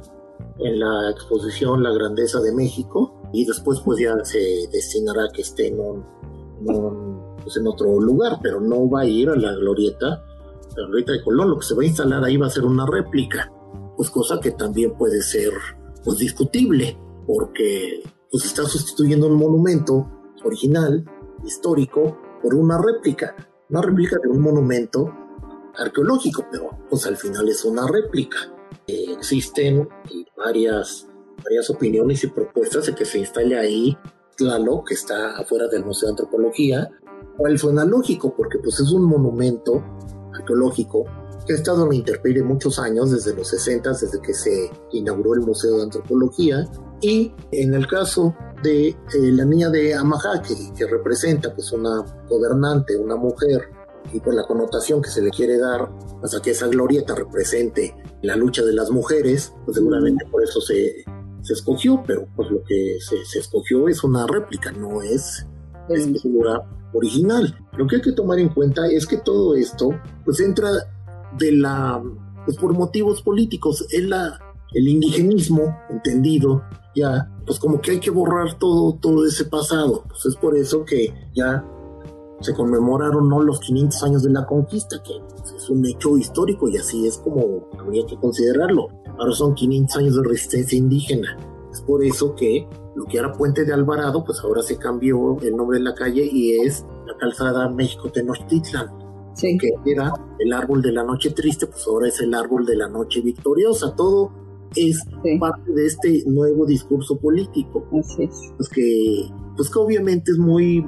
en 0.59 0.79
la 0.79 1.11
exposición 1.11 1.83
La 1.83 1.91
Grandeza 1.91 2.39
de 2.39 2.53
México, 2.53 3.21
y 3.33 3.45
después 3.45 3.79
pues 3.83 3.99
ya 3.99 4.23
se 4.23 4.39
destinará 4.71 5.25
a 5.25 5.31
que 5.33 5.41
esté 5.41 5.67
en, 5.67 5.77
pues, 7.43 7.57
en 7.57 7.67
otro 7.67 7.99
lugar, 7.99 8.39
pero 8.41 8.61
no 8.61 8.89
va 8.89 9.01
a 9.01 9.05
ir 9.05 9.29
a 9.29 9.35
la 9.35 9.53
glorieta, 9.53 10.23
la 10.75 10.87
glorieta 10.87 11.13
de 11.13 11.23
Colón, 11.23 11.49
lo 11.49 11.59
que 11.59 11.65
se 11.65 11.75
va 11.75 11.83
a 11.83 11.85
instalar 11.85 12.23
ahí 12.23 12.37
va 12.37 12.47
a 12.47 12.51
ser 12.51 12.65
una 12.65 12.85
réplica, 12.85 13.51
pues 13.97 14.09
cosa 14.09 14.39
que 14.39 14.51
también 14.51 14.95
puede 14.97 15.21
ser 15.21 15.51
pues 16.03 16.17
discutible, 16.17 16.97
porque 17.27 18.03
pues 18.31 18.45
está 18.45 18.63
sustituyendo 18.63 19.27
un 19.27 19.35
monumento 19.35 20.09
original, 20.43 21.05
histórico, 21.45 22.17
por 22.41 22.55
una 22.55 22.81
réplica. 22.81 23.35
Una 23.69 23.81
réplica 23.81 24.17
de 24.21 24.29
un 24.29 24.41
monumento 24.41 25.13
arqueológico, 25.77 26.45
pero 26.51 26.69
pues 26.89 27.05
al 27.05 27.17
final 27.17 27.47
es 27.49 27.63
una 27.63 27.87
réplica. 27.87 28.37
Eh, 28.87 29.13
existen 29.17 29.87
varias, 30.35 31.07
varias 31.43 31.69
opiniones 31.69 32.23
y 32.23 32.27
propuestas 32.27 32.87
de 32.87 32.95
que 32.95 33.05
se 33.05 33.19
instale 33.19 33.57
ahí 33.57 33.97
Tlaloc, 34.35 34.87
que 34.87 34.93
está 34.93 35.37
afuera 35.37 35.67
del 35.67 35.85
Museo 35.85 36.07
de 36.07 36.11
Antropología, 36.11 36.89
cual 37.37 37.57
suena 37.57 37.85
lógico, 37.85 38.33
porque 38.35 38.59
pues 38.59 38.79
es 38.79 38.91
un 38.91 39.03
monumento 39.03 39.83
arqueológico 40.51 41.05
que 41.45 41.53
ha 41.53 41.55
estado 41.55 41.91
en 41.91 42.03
la 42.05 42.43
muchos 42.43 42.77
años, 42.77 43.11
desde 43.11 43.33
los 43.33 43.47
60, 43.47 43.91
desde 43.93 44.21
que 44.21 44.33
se 44.33 44.69
inauguró 44.91 45.33
el 45.33 45.41
Museo 45.41 45.77
de 45.77 45.83
Antropología, 45.83 46.69
y 47.01 47.33
en 47.51 47.73
el 47.73 47.87
caso 47.87 48.35
de 48.61 48.89
eh, 48.89 48.95
la 49.13 49.43
niña 49.45 49.69
de 49.69 49.95
Amaha, 49.95 50.41
que, 50.43 50.85
representa 50.85 51.53
pues 51.53 51.71
una 51.71 52.05
gobernante, 52.29 52.95
una 52.95 53.15
mujer, 53.15 53.69
y 54.13 54.19
por 54.19 54.35
la 54.35 54.45
connotación 54.45 55.01
que 55.01 55.09
se 55.09 55.21
le 55.21 55.31
quiere 55.31 55.57
dar, 55.57 55.89
hasta 56.21 56.41
que 56.41 56.51
esa 56.51 56.67
glorieta 56.67 57.15
represente 57.15 57.95
la 58.21 58.35
lucha 58.35 58.63
de 58.63 58.73
las 58.73 58.91
mujeres, 58.91 59.51
pues 59.65 59.77
seguramente 59.77 60.25
por 60.29 60.43
eso 60.43 60.61
se, 60.61 61.03
se 61.41 61.53
escogió, 61.53 62.03
pero 62.05 62.27
pues 62.35 62.51
lo 62.51 62.63
que 62.63 62.97
se, 62.99 63.25
se 63.25 63.39
escogió 63.39 63.87
es 63.87 64.03
una 64.03 64.27
réplica, 64.27 64.71
no 64.71 65.01
es 65.01 65.47
la 65.91 65.99
escultura 65.99 66.69
original. 66.93 67.55
Lo 67.77 67.87
que 67.87 67.97
hay 67.97 68.01
que 68.01 68.11
tomar 68.11 68.39
en 68.39 68.49
cuenta 68.49 68.87
es 68.87 69.05
que 69.05 69.17
todo 69.17 69.55
esto 69.55 69.89
pues 70.25 70.39
entra 70.39 70.69
de 71.37 71.51
la 71.53 72.01
pues 72.45 72.57
por 72.57 72.73
motivos 72.73 73.21
políticos, 73.21 73.85
es 73.91 74.03
la 74.03 74.39
el 74.73 74.87
indigenismo 74.87 75.77
entendido 75.89 76.63
ya, 76.95 77.29
pues 77.45 77.59
como 77.59 77.81
que 77.81 77.91
hay 77.91 77.99
que 77.99 78.09
borrar 78.09 78.57
todo, 78.57 78.93
todo 78.95 79.25
ese 79.25 79.45
pasado. 79.45 80.03
Pues 80.07 80.25
es 80.25 80.35
por 80.35 80.57
eso 80.57 80.83
que 80.83 81.13
ya 81.33 81.65
se 82.41 82.53
conmemoraron 82.53 83.29
no 83.29 83.41
los 83.41 83.59
500 83.59 84.03
años 84.03 84.23
de 84.23 84.31
la 84.31 84.45
conquista, 84.45 85.01
que 85.03 85.13
es 85.55 85.69
un 85.69 85.85
hecho 85.85 86.17
histórico 86.17 86.67
y 86.67 86.77
así 86.77 87.05
es 87.07 87.17
como 87.17 87.69
habría 87.79 88.05
que 88.05 88.17
considerarlo. 88.17 88.87
Ahora 89.19 89.33
son 89.33 89.53
500 89.53 89.97
años 89.97 90.15
de 90.15 90.23
resistencia 90.23 90.77
indígena. 90.77 91.37
Es 91.71 91.81
por 91.81 92.03
eso 92.03 92.35
que 92.35 92.67
lo 92.95 93.05
que 93.05 93.17
era 93.17 93.31
Puente 93.31 93.65
de 93.65 93.73
Alvarado, 93.73 94.23
pues 94.23 94.39
ahora 94.41 94.61
se 94.61 94.77
cambió 94.77 95.39
el 95.41 95.55
nombre 95.55 95.77
de 95.77 95.83
la 95.83 95.95
calle 95.95 96.27
y 96.31 96.59
es 96.59 96.85
la 97.07 97.15
calzada 97.17 97.69
México 97.69 98.11
Tenochtitlan. 98.11 98.89
Sí. 99.33 99.57
Que 99.57 99.69
era 99.85 100.13
el 100.39 100.51
árbol 100.51 100.81
de 100.81 100.91
la 100.91 101.03
noche 101.03 101.31
triste, 101.31 101.67
pues 101.67 101.85
ahora 101.87 102.07
es 102.07 102.19
el 102.19 102.33
árbol 102.33 102.65
de 102.65 102.75
la 102.75 102.89
noche 102.89 103.21
victoriosa. 103.21 103.95
Todo 103.95 104.31
es 104.75 105.03
parte 105.39 105.71
de 105.71 105.85
este 105.85 106.23
nuevo 106.25 106.65
discurso 106.65 107.17
político. 107.17 107.87
Así 107.97 108.23
es. 108.23 108.51
Pues 108.57 108.69
que, 108.69 109.29
pues 109.55 109.69
que 109.69 109.79
obviamente 109.79 110.31
es 110.31 110.37
muy, 110.37 110.85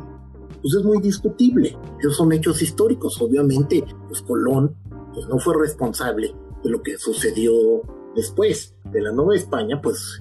pues 0.62 0.76
es 0.76 0.84
muy 0.84 1.00
discutible. 1.00 1.78
Esos 2.00 2.18
son 2.18 2.34
hechos 2.34 2.62
históricos. 2.62 3.22
Obviamente, 3.22 3.84
pues 4.10 4.22
Colón 4.22 4.76
pues 5.14 5.28
no 5.28 5.40
fue 5.40 5.56
responsable 5.58 6.34
de 6.64 6.70
lo 6.70 6.82
que 6.82 6.98
sucedió 6.98 7.54
después 8.16 8.76
de 8.92 9.02
la 9.02 9.12
Nueva 9.12 9.36
España, 9.36 9.80
pues 9.82 10.20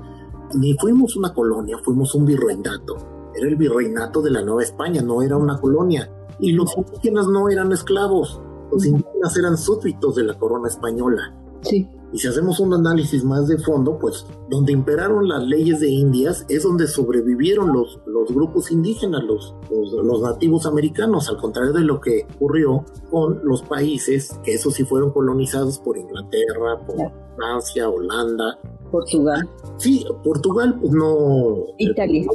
ni 0.54 0.74
fuimos 0.74 1.16
una 1.16 1.32
colonia, 1.32 1.78
fuimos 1.82 2.14
un 2.14 2.24
virreinato. 2.24 2.96
Era 3.34 3.48
el 3.48 3.56
virreinato 3.56 4.20
de 4.22 4.30
la 4.30 4.42
Nueva 4.42 4.62
España, 4.62 5.02
no 5.02 5.22
era 5.22 5.36
una 5.36 5.58
colonia. 5.58 6.10
Y 6.38 6.52
los 6.52 6.76
indígenas 6.76 7.28
no 7.28 7.48
eran 7.48 7.72
esclavos, 7.72 8.40
los 8.70 8.84
indígenas 8.84 9.36
eran 9.36 9.56
súbditos 9.56 10.16
de 10.16 10.24
la 10.24 10.38
corona 10.38 10.68
española. 10.68 11.34
Sí. 11.62 11.88
Y 12.12 12.18
si 12.18 12.28
hacemos 12.28 12.60
un 12.60 12.74
análisis 12.74 13.24
más 13.24 13.48
de 13.48 13.56
fondo, 13.56 13.98
pues 13.98 14.26
donde 14.50 14.72
imperaron 14.72 15.28
las 15.28 15.42
leyes 15.44 15.80
de 15.80 15.88
Indias 15.90 16.44
es 16.48 16.62
donde 16.62 16.86
sobrevivieron 16.86 17.72
los, 17.72 18.00
los 18.06 18.28
grupos 18.34 18.70
indígenas, 18.70 19.22
los, 19.24 19.54
los, 19.70 20.20
nativos 20.20 20.66
americanos, 20.66 21.30
al 21.30 21.38
contrario 21.38 21.72
de 21.72 21.80
lo 21.80 22.00
que 22.00 22.26
ocurrió 22.36 22.84
con 23.10 23.40
los 23.44 23.62
países 23.62 24.38
que 24.44 24.54
esos 24.54 24.74
sí 24.74 24.84
fueron 24.84 25.10
colonizados 25.10 25.78
por 25.78 25.96
Inglaterra, 25.96 26.78
por 26.86 26.96
Francia, 27.36 27.88
Holanda. 27.88 28.58
Portugal. 28.90 29.48
Sí, 29.78 30.04
Portugal, 30.22 30.78
pues 30.80 30.92
no. 30.92 31.64
Italia. 31.78 32.26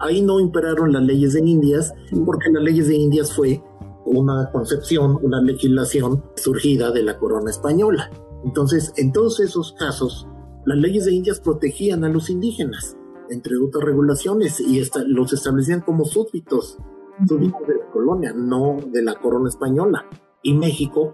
Ahí 0.00 0.22
no 0.22 0.40
imperaron 0.40 0.92
las 0.92 1.02
leyes 1.02 1.34
de 1.34 1.40
Indias, 1.40 1.92
porque 2.24 2.50
las 2.50 2.62
leyes 2.62 2.88
de 2.88 2.96
Indias 2.96 3.32
fue 3.32 3.62
una 4.06 4.50
concepción, 4.52 5.18
una 5.22 5.42
legislación 5.42 6.24
surgida 6.36 6.90
de 6.92 7.02
la 7.02 7.18
corona 7.18 7.50
española. 7.50 8.10
Entonces, 8.44 8.92
en 8.96 9.12
todos 9.12 9.40
esos 9.40 9.72
casos, 9.72 10.28
las 10.64 10.78
leyes 10.78 11.04
de 11.04 11.12
Indias 11.12 11.40
protegían 11.40 12.04
a 12.04 12.08
los 12.08 12.30
indígenas, 12.30 12.96
entre 13.30 13.56
otras 13.58 13.84
regulaciones, 13.84 14.60
y 14.60 14.82
los 15.06 15.32
establecían 15.32 15.80
como 15.80 16.04
súbditos, 16.04 16.78
súbditos 17.26 17.66
de 17.66 17.76
la 17.76 17.90
colonia, 17.90 18.32
no 18.34 18.76
de 18.86 19.02
la 19.02 19.14
corona 19.14 19.48
española. 19.48 20.06
Y 20.42 20.54
México, 20.54 21.12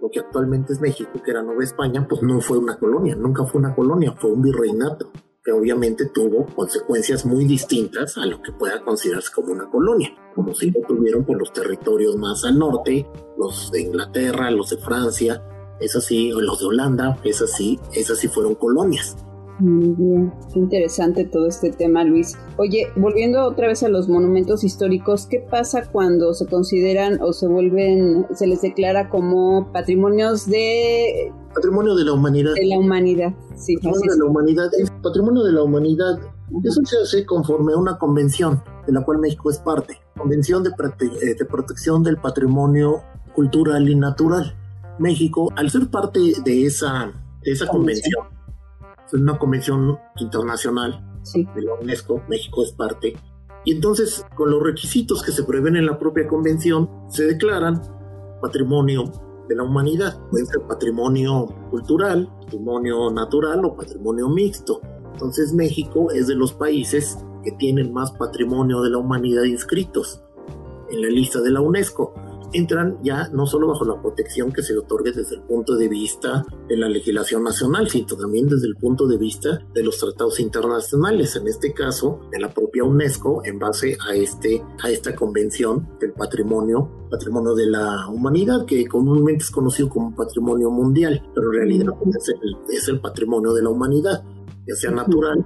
lo 0.00 0.10
que 0.10 0.20
actualmente 0.20 0.72
es 0.72 0.80
México, 0.80 1.10
que 1.24 1.30
era 1.30 1.42
Nueva 1.42 1.62
España, 1.62 2.06
pues 2.08 2.22
no 2.22 2.40
fue 2.40 2.58
una 2.58 2.78
colonia, 2.78 3.14
nunca 3.14 3.44
fue 3.44 3.60
una 3.60 3.74
colonia, 3.74 4.14
fue 4.18 4.32
un 4.32 4.42
virreinato, 4.42 5.10
que 5.44 5.52
obviamente 5.52 6.06
tuvo 6.06 6.46
consecuencias 6.46 7.26
muy 7.26 7.44
distintas 7.44 8.16
a 8.16 8.24
lo 8.24 8.40
que 8.40 8.52
pueda 8.52 8.82
considerarse 8.82 9.30
como 9.32 9.52
una 9.52 9.70
colonia, 9.70 10.10
como 10.34 10.54
si 10.54 10.70
lo 10.70 10.80
tuvieron 10.88 11.24
por 11.24 11.38
los 11.38 11.52
territorios 11.52 12.16
más 12.16 12.44
al 12.44 12.58
norte, 12.58 13.06
los 13.36 13.70
de 13.70 13.82
Inglaterra, 13.82 14.50
los 14.50 14.70
de 14.70 14.78
Francia, 14.78 15.42
es 15.80 15.96
así, 15.96 16.30
los 16.30 16.60
de 16.60 16.66
Holanda, 16.66 17.18
es 17.24 17.42
así, 17.42 17.78
esas 17.92 18.18
sí 18.18 18.28
fueron 18.28 18.54
colonias. 18.54 19.16
Muy 19.60 19.94
bien, 19.94 20.32
qué 20.52 20.58
interesante 20.58 21.24
todo 21.24 21.46
este 21.46 21.70
tema, 21.70 22.02
Luis. 22.02 22.36
Oye, 22.56 22.88
volviendo 22.96 23.44
otra 23.44 23.68
vez 23.68 23.84
a 23.84 23.88
los 23.88 24.08
monumentos 24.08 24.64
históricos, 24.64 25.26
¿qué 25.26 25.46
pasa 25.48 25.88
cuando 25.92 26.34
se 26.34 26.46
consideran 26.46 27.20
o 27.22 27.32
se 27.32 27.46
vuelven, 27.46 28.26
se 28.34 28.48
les 28.48 28.62
declara 28.62 29.08
como 29.08 29.70
patrimonios 29.72 30.48
de... 30.48 31.32
Patrimonio 31.54 31.94
de 31.94 32.04
la 32.04 32.12
humanidad. 32.14 32.54
De 32.54 32.66
la 32.66 32.78
humanidad, 32.78 33.32
sí. 33.56 33.76
Patrimonio 33.76 34.12
de 34.12 34.18
la 34.18 34.24
humanidad, 34.24 34.70
patrimonio 35.02 35.44
de 35.44 35.52
la 35.52 35.62
humanidad. 35.62 36.18
Eso 36.64 36.80
se 36.84 36.96
hace 37.00 37.24
conforme 37.24 37.74
a 37.74 37.76
una 37.76 37.96
convención 37.96 38.60
de 38.86 38.92
la 38.92 39.04
cual 39.04 39.18
México 39.18 39.50
es 39.50 39.58
parte. 39.58 39.98
Convención 40.16 40.64
de, 40.64 40.70
eh, 40.70 41.34
de 41.38 41.44
protección 41.44 42.02
del 42.02 42.16
patrimonio 42.16 43.02
cultural 43.34 43.88
y 43.88 43.94
natural. 43.94 44.56
México, 44.98 45.52
al 45.56 45.70
ser 45.70 45.88
parte 45.88 46.20
de 46.44 46.66
esa, 46.66 47.12
de 47.42 47.52
esa 47.52 47.66
convención, 47.66 48.26
es 49.06 49.14
una 49.14 49.38
convención 49.38 49.98
internacional 50.16 51.04
de 51.32 51.62
la 51.62 51.74
UNESCO, 51.74 52.22
México 52.28 52.62
es 52.62 52.72
parte, 52.72 53.16
y 53.64 53.72
entonces 53.72 54.24
con 54.36 54.50
los 54.50 54.62
requisitos 54.62 55.22
que 55.22 55.32
se 55.32 55.42
prevén 55.44 55.76
en 55.76 55.86
la 55.86 55.98
propia 55.98 56.28
convención, 56.28 56.88
se 57.08 57.24
declaran 57.24 57.80
patrimonio 58.42 59.04
de 59.48 59.56
la 59.56 59.62
humanidad. 59.62 60.18
Puede 60.30 60.46
ser 60.46 60.60
patrimonio 60.62 61.46
cultural, 61.70 62.30
patrimonio 62.40 63.10
natural 63.10 63.64
o 63.64 63.74
patrimonio 63.74 64.28
mixto. 64.28 64.80
Entonces 65.12 65.52
México 65.54 66.10
es 66.10 66.26
de 66.26 66.34
los 66.34 66.52
países 66.52 67.18
que 67.42 67.52
tienen 67.52 67.92
más 67.92 68.12
patrimonio 68.12 68.82
de 68.82 68.90
la 68.90 68.98
humanidad 68.98 69.44
inscritos 69.44 70.22
en 70.90 71.02
la 71.02 71.08
lista 71.08 71.40
de 71.40 71.50
la 71.50 71.60
UNESCO 71.60 72.14
entran 72.54 72.98
ya 73.02 73.28
no 73.32 73.46
solo 73.46 73.68
bajo 73.68 73.84
la 73.84 74.00
protección 74.00 74.52
que 74.52 74.62
se 74.62 74.76
otorgue 74.78 75.12
desde 75.12 75.36
el 75.36 75.42
punto 75.42 75.76
de 75.76 75.88
vista 75.88 76.44
de 76.68 76.76
la 76.76 76.88
legislación 76.88 77.42
nacional, 77.42 77.88
sino 77.88 78.16
también 78.16 78.46
desde 78.46 78.66
el 78.66 78.76
punto 78.76 79.06
de 79.06 79.18
vista 79.18 79.60
de 79.74 79.82
los 79.82 79.98
tratados 79.98 80.40
internacionales, 80.40 81.36
en 81.36 81.48
este 81.48 81.74
caso 81.74 82.20
de 82.30 82.38
la 82.38 82.48
propia 82.48 82.84
UNESCO, 82.84 83.42
en 83.44 83.58
base 83.58 83.96
a, 84.08 84.14
este, 84.14 84.62
a 84.82 84.90
esta 84.90 85.14
convención 85.14 85.88
del 86.00 86.12
patrimonio, 86.12 87.08
patrimonio 87.10 87.54
de 87.54 87.66
la 87.66 88.08
humanidad, 88.08 88.64
que 88.64 88.86
comúnmente 88.86 89.44
es 89.44 89.50
conocido 89.50 89.88
como 89.88 90.14
patrimonio 90.14 90.70
mundial, 90.70 91.22
pero 91.34 91.48
en 91.48 91.58
realidad 91.58 91.94
es 92.16 92.28
el, 92.28 92.56
es 92.70 92.88
el 92.88 93.00
patrimonio 93.00 93.52
de 93.52 93.62
la 93.62 93.70
humanidad, 93.70 94.22
ya 94.66 94.74
sea 94.76 94.92
natural, 94.92 95.44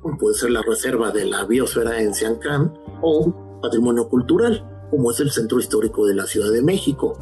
como 0.00 0.18
puede 0.18 0.34
ser 0.34 0.50
la 0.50 0.62
reserva 0.62 1.10
de 1.12 1.24
la 1.24 1.44
biosfera 1.44 2.02
en 2.02 2.14
Siancán, 2.14 2.74
o 3.00 3.60
patrimonio 3.62 4.08
cultural 4.08 4.77
como 4.90 5.10
es 5.10 5.20
el 5.20 5.30
centro 5.30 5.58
histórico 5.58 6.06
de 6.06 6.14
la 6.14 6.26
Ciudad 6.26 6.50
de 6.50 6.62
México, 6.62 7.18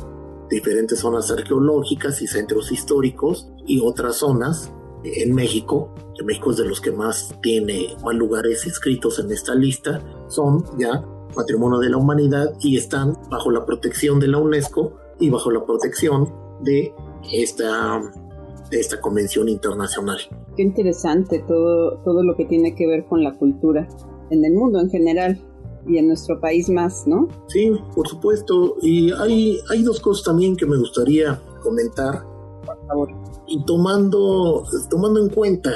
diferentes 0.49 1.01
zonas 1.01 1.31
arqueológicas 1.31 2.23
y 2.23 2.27
centros 2.27 2.71
históricos 2.71 3.51
y 3.67 3.81
otras 3.81 4.17
zonas 4.17 4.73
en 5.05 5.35
México, 5.35 5.95
que 6.17 6.25
México 6.25 6.51
es 6.51 6.57
de 6.57 6.65
los 6.65 6.81
que 6.81 6.91
más 6.91 7.35
tiene 7.43 7.95
más 8.05 8.15
lugares 8.15 8.67
inscritos 8.67 9.19
en 9.19 9.31
esta 9.31 9.55
lista, 9.55 10.01
son 10.29 10.65
ya 10.79 11.05
patrimonio 11.35 11.79
de 11.79 11.91
la 11.91 11.99
humanidad 11.99 12.53
y 12.61 12.77
están 12.77 13.13
bajo 13.31 13.51
la 13.51 13.65
protección 13.65 14.19
de 14.21 14.29
la 14.29 14.39
UNESCO 14.39 14.95
y 15.21 15.31
bajo 15.31 15.51
la 15.51 15.65
protección 15.65 16.33
de 16.63 16.93
esta, 17.33 18.01
de 18.71 18.81
esta 18.81 19.01
convención 19.01 19.49
internacional. 19.49 20.19
Qué 20.57 20.63
interesante 20.63 21.45
todo, 21.47 21.99
todo 22.05 22.23
lo 22.23 22.37
que 22.37 22.47
tiene 22.47 22.75
que 22.75 22.87
ver 22.87 23.05
con 23.07 23.23
la 23.23 23.37
cultura 23.37 23.87
en 24.31 24.45
el 24.45 24.55
mundo 24.55 24.81
en 24.81 24.91
general 24.91 25.41
y 25.87 25.99
en 25.99 26.09
nuestro 26.09 26.41
país 26.41 26.69
más, 26.69 27.07
¿no? 27.07 27.29
Sí, 27.49 27.73
por 27.95 28.09
supuesto. 28.09 28.77
Y 28.83 29.13
hay, 29.13 29.59
hay 29.71 29.83
dos 29.83 30.01
cosas 30.01 30.25
también 30.25 30.57
que 30.57 30.67
me 30.67 30.77
gustaría 30.77 31.41
comentar. 31.63 32.25
Por 32.65 32.87
favor. 32.87 33.09
Y 33.47 33.65
tomando, 33.65 34.65
tomando 34.91 35.21
en 35.21 35.29
cuenta 35.29 35.73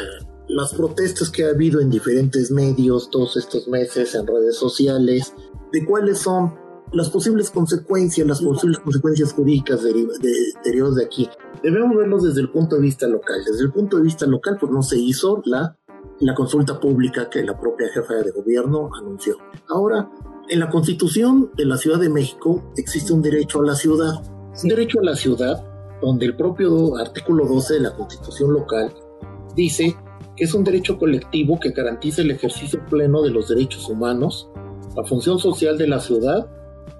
las 0.48 0.74
protestas 0.74 1.30
que 1.30 1.44
ha 1.44 1.50
habido 1.50 1.80
en 1.80 1.90
diferentes 1.90 2.50
medios 2.50 3.10
todos 3.10 3.36
estos 3.36 3.68
meses 3.68 4.14
en 4.14 4.26
redes 4.26 4.56
sociales, 4.56 5.32
de 5.72 5.84
cuáles 5.84 6.18
son 6.18 6.54
las 6.92 7.08
posibles 7.08 7.50
consecuencias, 7.50 8.26
las 8.26 8.40
posibles 8.40 8.80
consecuencias 8.80 9.32
jurídicas 9.32 9.82
derivadas 9.82 10.96
de 10.96 11.04
aquí. 11.04 11.28
Debemos 11.62 11.96
verlos 11.96 12.24
desde 12.24 12.40
el 12.40 12.50
punto 12.50 12.76
de 12.76 12.82
vista 12.82 13.06
local. 13.06 13.44
Desde 13.46 13.62
el 13.62 13.72
punto 13.72 13.98
de 13.98 14.02
vista 14.02 14.26
local, 14.26 14.56
pues 14.58 14.72
no 14.72 14.82
se 14.82 14.98
hizo 14.98 15.40
la 15.44 15.78
la 16.20 16.34
consulta 16.34 16.78
pública 16.78 17.30
que 17.30 17.42
la 17.42 17.58
propia 17.58 17.88
jefa 17.92 18.14
de 18.14 18.30
gobierno 18.30 18.90
anunció. 18.94 19.36
Ahora, 19.68 20.10
en 20.48 20.60
la 20.60 20.68
constitución 20.68 21.50
de 21.56 21.64
la 21.64 21.76
Ciudad 21.76 21.98
de 21.98 22.10
México 22.10 22.72
existe 22.76 23.12
un 23.12 23.22
derecho 23.22 23.60
a 23.60 23.66
la 23.66 23.74
ciudad. 23.74 24.22
Un 24.62 24.68
derecho 24.68 25.00
a 25.00 25.04
la 25.04 25.16
ciudad 25.16 25.64
donde 26.02 26.26
el 26.26 26.36
propio 26.36 26.96
artículo 26.96 27.46
12 27.46 27.74
de 27.74 27.80
la 27.80 27.94
constitución 27.94 28.52
local 28.52 28.92
dice 29.54 29.96
que 30.36 30.44
es 30.44 30.54
un 30.54 30.64
derecho 30.64 30.98
colectivo 30.98 31.58
que 31.58 31.70
garantiza 31.70 32.22
el 32.22 32.30
ejercicio 32.30 32.84
pleno 32.88 33.22
de 33.22 33.30
los 33.30 33.48
derechos 33.48 33.88
humanos, 33.88 34.50
la 34.96 35.04
función 35.04 35.38
social 35.38 35.78
de 35.78 35.86
la 35.86 36.00
ciudad, 36.00 36.48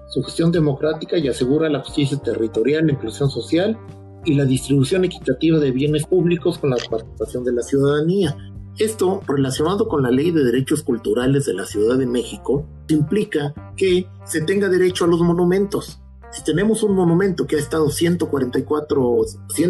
su 0.09 0.21
gestión 0.23 0.51
democrática 0.51 1.17
y 1.17 1.27
asegura 1.27 1.69
la 1.69 1.79
justicia 1.79 2.17
territorial, 2.17 2.87
la 2.87 2.93
inclusión 2.93 3.29
social 3.29 3.77
y 4.25 4.35
la 4.35 4.45
distribución 4.45 5.05
equitativa 5.05 5.59
de 5.59 5.71
bienes 5.71 6.05
públicos 6.05 6.57
con 6.57 6.69
la 6.69 6.77
participación 6.89 7.43
de 7.43 7.53
la 7.53 7.61
ciudadanía. 7.61 8.35
Esto, 8.77 9.21
relacionado 9.27 9.87
con 9.87 10.01
la 10.01 10.11
Ley 10.11 10.31
de 10.31 10.43
Derechos 10.43 10.81
Culturales 10.81 11.45
de 11.45 11.53
la 11.53 11.65
Ciudad 11.65 11.97
de 11.97 12.05
México, 12.05 12.65
implica 12.89 13.53
que 13.75 14.07
se 14.25 14.41
tenga 14.41 14.69
derecho 14.69 15.05
a 15.05 15.07
los 15.07 15.21
monumentos. 15.21 15.99
Si 16.31 16.43
tenemos 16.43 16.81
un 16.81 16.95
monumento 16.95 17.45
que 17.45 17.57
ha 17.57 17.59
estado 17.59 17.89
144, 17.89 19.17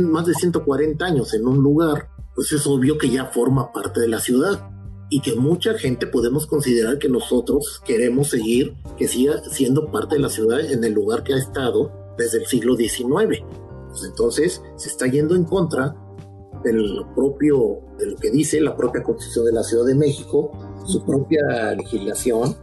más 0.02 0.26
de 0.28 0.34
140 0.36 1.04
años 1.04 1.34
en 1.34 1.48
un 1.48 1.64
lugar, 1.64 2.10
pues 2.36 2.52
es 2.52 2.68
obvio 2.68 2.98
que 2.98 3.10
ya 3.10 3.26
forma 3.26 3.72
parte 3.72 4.00
de 4.00 4.08
la 4.08 4.20
ciudad. 4.20 4.68
y 5.14 5.20
que 5.20 5.36
mucha 5.36 5.74
gente 5.78 6.08
podemos 6.08 6.48
considerar 6.48 6.98
que 6.98 7.10
nosotros 7.10 7.82
queremos 7.84 8.30
seguir, 8.30 8.78
que 8.98 9.10
siga 9.10 9.44
siendo 9.44 9.92
parte 9.92 10.16
de 10.16 10.22
la 10.22 10.30
ciudad 10.30 10.62
en 10.62 10.86
el 10.86 10.94
lugar 10.94 11.24
que 11.24 11.34
ha 11.34 11.38
estado 11.38 11.92
desde 12.18 12.38
el 12.38 12.46
siglo 12.46 12.78
XIX. 12.78 13.44
Pues 13.90 14.06
entonces 14.06 14.62
se 14.78 14.88
está 14.88 15.08
yendo 15.08 15.36
en 15.36 15.44
contra 15.44 15.98
del 16.64 17.02
propio, 17.16 17.80
de 17.98 18.12
lo 18.12 18.16
que 18.18 18.32
dice 18.32 18.60
la 18.62 18.76
propia 18.76 19.04
Constitución 19.04 19.46
de 19.46 19.54
la 19.54 19.64
Ciudad 19.64 19.86
de 19.86 19.96
México, 19.96 20.52
su 20.86 21.04
propia 21.06 21.74
legislación 21.76 22.56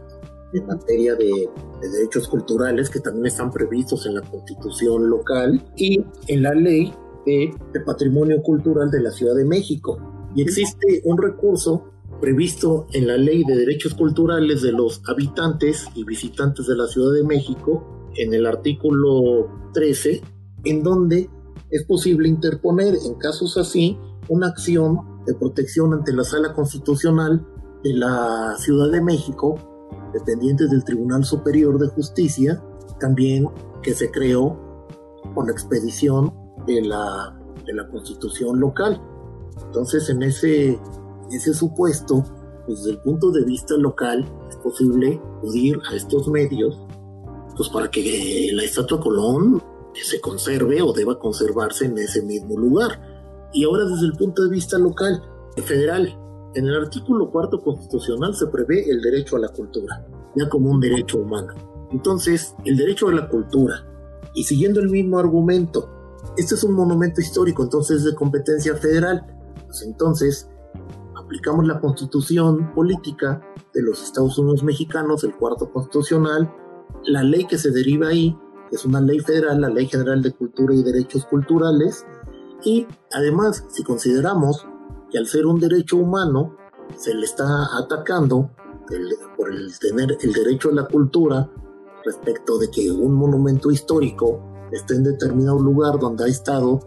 en 0.53 0.65
materia 0.65 1.15
de, 1.15 1.49
derechos 1.81 2.27
culturales 2.27 2.89
que 2.89 2.99
también 2.99 3.27
están 3.27 3.51
previstos 3.51 4.05
en 4.05 4.15
la 4.15 4.21
Constitución 4.21 5.09
local 5.09 5.63
y 5.77 6.03
en 6.27 6.43
la 6.43 6.53
ley 6.53 6.93
de, 7.25 7.53
de 7.71 7.79
patrimonio 7.81 8.41
cultural 8.41 8.91
de 8.91 9.01
la 9.01 9.11
Ciudad 9.11 9.35
de 9.35 9.45
México. 9.45 9.97
Y 10.35 10.41
existe 10.41 11.01
un 11.05 11.17
recurso 11.17 11.91
previsto 12.19 12.87
en 12.93 13.07
la 13.07 13.17
Ley 13.17 13.43
de 13.45 13.55
Derechos 13.55 13.93
Culturales 13.93 14.61
de 14.61 14.71
los 14.71 15.01
habitantes 15.07 15.87
y 15.95 16.03
visitantes 16.03 16.67
de 16.67 16.75
la 16.75 16.87
Ciudad 16.87 17.13
de 17.13 17.23
México, 17.23 18.09
en 18.15 18.33
el 18.33 18.45
artículo 18.45 19.49
13, 19.73 20.21
en 20.65 20.83
donde 20.83 21.29
es 21.71 21.83
posible 21.85 22.27
interponer 22.27 22.95
en 23.05 23.15
casos 23.15 23.57
así 23.57 23.97
una 24.27 24.47
acción 24.47 24.99
de 25.25 25.33
protección 25.35 25.93
ante 25.93 26.13
la 26.13 26.23
Sala 26.23 26.53
Constitucional 26.53 27.45
de 27.83 27.93
la 27.93 28.55
Ciudad 28.57 28.91
de 28.91 29.01
México, 29.01 29.55
dependientes 30.13 30.69
del 30.69 30.83
Tribunal 30.83 31.23
Superior 31.23 31.77
de 31.79 31.87
Justicia, 31.87 32.61
también 32.99 33.47
que 33.81 33.93
se 33.93 34.11
creó 34.11 34.59
con 35.33 35.47
la 35.47 35.51
expedición 35.51 36.33
de 36.65 36.81
la, 36.81 37.39
de 37.65 37.73
la 37.73 37.87
Constitución 37.87 38.59
local. 38.59 39.01
Entonces, 39.65 40.09
en 40.09 40.23
ese, 40.23 40.79
ese 41.31 41.53
supuesto, 41.53 42.23
pues, 42.65 42.79
desde 42.79 42.91
el 42.91 43.01
punto 43.01 43.31
de 43.31 43.43
vista 43.45 43.75
local, 43.77 44.25
es 44.49 44.55
posible 44.57 45.21
acudir 45.37 45.77
a 45.89 45.95
estos 45.95 46.27
medios 46.27 46.77
pues, 47.55 47.69
para 47.69 47.89
que 47.89 48.49
la 48.53 48.63
estatua 48.63 48.99
Colón 48.99 49.61
se 50.03 50.21
conserve 50.21 50.81
o 50.81 50.93
deba 50.93 51.19
conservarse 51.19 51.85
en 51.85 51.97
ese 51.97 52.21
mismo 52.21 52.57
lugar. 52.57 53.49
Y 53.53 53.63
ahora 53.65 53.85
desde 53.85 54.05
el 54.05 54.13
punto 54.13 54.43
de 54.43 54.49
vista 54.49 54.77
local, 54.77 55.23
federal, 55.63 56.17
en 56.55 56.67
el 56.67 56.75
artículo 56.75 57.29
cuarto 57.31 57.59
constitucional 57.61 58.35
se 58.35 58.47
prevé 58.47 58.89
el 58.89 59.01
derecho 59.01 59.35
a 59.35 59.39
la 59.39 59.49
cultura, 59.49 60.07
ya 60.35 60.49
como 60.49 60.71
un 60.71 60.79
derecho 60.79 61.19
humano. 61.19 61.53
Entonces, 61.91 62.55
el 62.65 62.77
derecho 62.77 63.07
a 63.07 63.13
la 63.13 63.29
cultura, 63.29 63.85
y 64.33 64.43
siguiendo 64.43 64.79
el 64.79 64.89
mismo 64.89 65.19
argumento, 65.19 65.89
este 66.37 66.55
es 66.55 66.63
un 66.63 66.73
monumento 66.73 67.21
histórico, 67.21 67.63
entonces 67.63 67.97
es 67.97 68.03
de 68.05 68.15
competencia 68.15 68.75
federal. 68.75 69.25
Pues 69.65 69.81
entonces, 69.83 70.49
aplicamos 71.15 71.67
la 71.67 71.79
constitución 71.79 72.73
política 72.73 73.41
de 73.73 73.81
los 73.81 74.03
Estados 74.03 74.37
Unidos 74.37 74.63
mexicanos, 74.63 75.23
el 75.23 75.35
cuarto 75.35 75.71
constitucional, 75.71 76.51
la 77.05 77.23
ley 77.23 77.45
que 77.45 77.57
se 77.57 77.71
deriva 77.71 78.07
ahí, 78.07 78.35
es 78.71 78.85
una 78.85 79.01
ley 79.01 79.19
federal, 79.19 79.61
la 79.61 79.69
Ley 79.69 79.87
General 79.87 80.21
de 80.21 80.31
Cultura 80.31 80.73
y 80.73 80.83
Derechos 80.83 81.25
Culturales, 81.25 82.05
y 82.63 82.87
además, 83.11 83.65
si 83.69 83.83
consideramos 83.83 84.67
que 85.09 85.17
al 85.17 85.27
ser 85.27 85.45
un 85.45 85.59
derecho 85.59 85.97
humano, 85.97 86.55
se 86.97 87.13
le 87.13 87.25
está 87.25 87.45
atacando 87.77 88.49
por 89.37 89.51
el 89.51 89.77
tener 89.79 90.17
el 90.19 90.33
derecho 90.33 90.69
a 90.69 90.73
la 90.73 90.87
cultura 90.87 91.49
respecto 92.03 92.57
de 92.57 92.71
que 92.71 92.91
un 92.91 93.13
monumento 93.13 93.69
histórico 93.71 94.41
esté 94.71 94.95
en 94.95 95.03
determinado 95.03 95.59
lugar 95.59 95.99
donde 95.99 96.25
ha 96.25 96.27
estado 96.27 96.79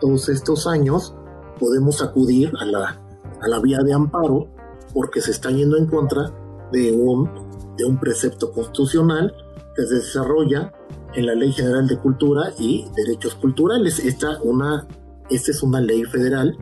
todos 0.00 0.28
estos 0.28 0.66
años, 0.66 1.14
podemos 1.58 2.02
acudir 2.02 2.52
a 2.60 2.64
la, 2.66 3.00
a 3.40 3.48
la 3.48 3.60
vía 3.60 3.78
de 3.78 3.94
amparo 3.94 4.48
porque 4.92 5.20
se 5.20 5.30
está 5.30 5.50
yendo 5.50 5.76
en 5.76 5.86
contra 5.86 6.32
de 6.72 6.92
un, 6.92 7.30
de 7.76 7.84
un 7.84 7.98
precepto 7.98 8.52
constitucional 8.52 9.34
que 9.76 9.86
se 9.86 9.96
desarrolla 9.96 10.72
en 11.14 11.26
la 11.26 11.34
Ley 11.34 11.52
General 11.52 11.86
de 11.86 11.98
Cultura 11.98 12.52
y 12.58 12.86
Derechos 12.96 13.34
Culturales. 13.34 13.98
Esta, 13.98 14.40
una, 14.42 14.86
esta 15.30 15.50
es 15.50 15.62
una 15.62 15.80
ley 15.80 16.04
federal 16.04 16.56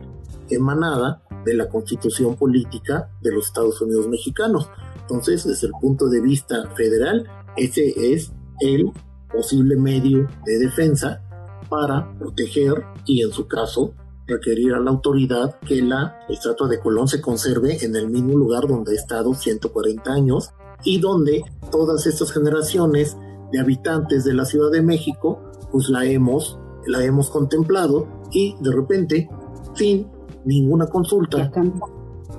emanada 0.49 1.21
de 1.45 1.53
la 1.53 1.69
Constitución 1.69 2.35
Política 2.35 3.09
de 3.21 3.31
los 3.31 3.47
Estados 3.47 3.81
Unidos 3.81 4.07
Mexicanos. 4.07 4.69
Entonces, 5.01 5.45
desde 5.45 5.67
el 5.67 5.73
punto 5.79 6.09
de 6.09 6.21
vista 6.21 6.69
federal, 6.75 7.27
ese 7.55 8.13
es 8.13 8.31
el 8.59 8.91
posible 9.31 9.75
medio 9.75 10.27
de 10.45 10.59
defensa 10.59 11.21
para 11.69 12.17
proteger 12.17 12.83
y, 13.05 13.21
en 13.21 13.31
su 13.31 13.47
caso, 13.47 13.93
requerir 14.27 14.73
a 14.73 14.79
la 14.79 14.91
autoridad 14.91 15.59
que 15.59 15.81
la 15.81 16.19
estatua 16.29 16.67
de 16.67 16.79
Colón 16.79 17.07
se 17.07 17.21
conserve 17.21 17.83
en 17.83 17.95
el 17.95 18.09
mismo 18.09 18.37
lugar 18.37 18.67
donde 18.67 18.93
ha 18.93 18.95
estado 18.95 19.33
140 19.33 20.11
años 20.11 20.51
y 20.85 20.99
donde 20.99 21.43
todas 21.71 22.07
estas 22.07 22.31
generaciones 22.31 23.17
de 23.51 23.59
habitantes 23.59 24.23
de 24.23 24.33
la 24.33 24.45
Ciudad 24.45 24.71
de 24.71 24.81
México, 24.81 25.41
pues 25.71 25.89
la 25.89 26.05
hemos, 26.05 26.57
la 26.85 27.03
hemos 27.03 27.29
contemplado 27.29 28.07
y 28.31 28.55
de 28.61 28.71
repente, 28.71 29.29
sin 29.73 30.07
ninguna 30.45 30.87
consulta, 30.87 31.51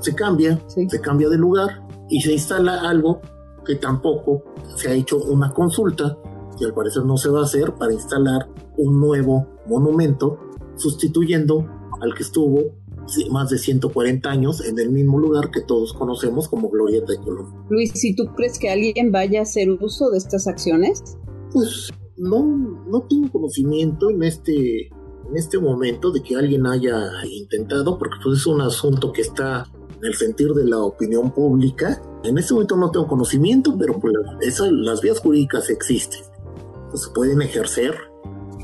se 0.01 0.15
cambia, 0.15 0.59
se 0.69 1.01
cambia 1.01 1.29
de 1.29 1.37
lugar 1.37 1.87
y 2.09 2.21
se 2.21 2.33
instala 2.33 2.89
algo 2.89 3.21
que 3.65 3.75
tampoco 3.75 4.45
se 4.77 4.89
ha 4.89 4.95
hecho 4.95 5.19
una 5.19 5.53
consulta 5.53 6.17
y 6.59 6.65
al 6.65 6.73
parecer 6.73 7.05
no 7.05 7.17
se 7.17 7.29
va 7.29 7.41
a 7.41 7.45
hacer 7.45 7.75
para 7.75 7.93
instalar 7.93 8.49
un 8.79 9.01
nuevo 9.01 9.47
monumento 9.67 10.39
sustituyendo 10.77 11.67
al 12.01 12.15
que 12.15 12.23
estuvo 12.23 12.61
más 13.31 13.51
de 13.51 13.59
140 13.59 14.29
años 14.29 14.65
en 14.65 14.79
el 14.79 14.91
mismo 14.91 15.19
lugar 15.19 15.51
que 15.51 15.61
todos 15.61 15.93
conocemos 15.93 16.49
como 16.49 16.69
Glorieta 16.69 17.13
de 17.13 17.19
Colón. 17.19 17.55
Luis, 17.69 17.93
si 17.95 18.15
tú 18.15 18.27
crees 18.35 18.59
que 18.59 18.71
alguien 18.71 19.13
vaya 19.13 19.41
a 19.41 19.43
hacer 19.43 19.71
uso 19.71 20.11
de 20.11 20.19
estas 20.19 20.47
acciones? 20.47 21.17
Pues 21.53 21.91
no, 22.17 22.45
no 22.89 23.03
tengo 23.03 23.31
conocimiento 23.31 24.11
en 24.11 24.23
este, 24.23 24.87
en 24.87 25.37
este 25.37 25.59
momento 25.59 26.11
de 26.11 26.23
que 26.23 26.37
alguien 26.37 26.67
haya 26.67 27.11
intentado, 27.31 27.99
porque 27.99 28.17
pues 28.23 28.41
es 28.41 28.47
un 28.47 28.61
asunto 28.61 29.13
que 29.13 29.23
está 29.23 29.67
en 29.99 30.05
el 30.05 30.15
sentir 30.15 30.53
de 30.53 30.65
la 30.65 30.79
opinión 30.79 31.31
pública. 31.31 32.03
En 32.25 32.39
este 32.39 32.55
momento 32.55 32.77
no 32.77 32.91
tengo 32.91 33.07
conocimiento, 33.07 33.77
pero 33.79 33.99
pues 33.99 34.15
esas, 34.41 34.71
las 34.73 35.01
vías 35.01 35.21
jurídicas 35.21 35.71
existen. 35.71 36.21
Pues 36.91 37.03
se 37.03 37.11
pueden 37.11 37.43
ejercer 37.43 37.95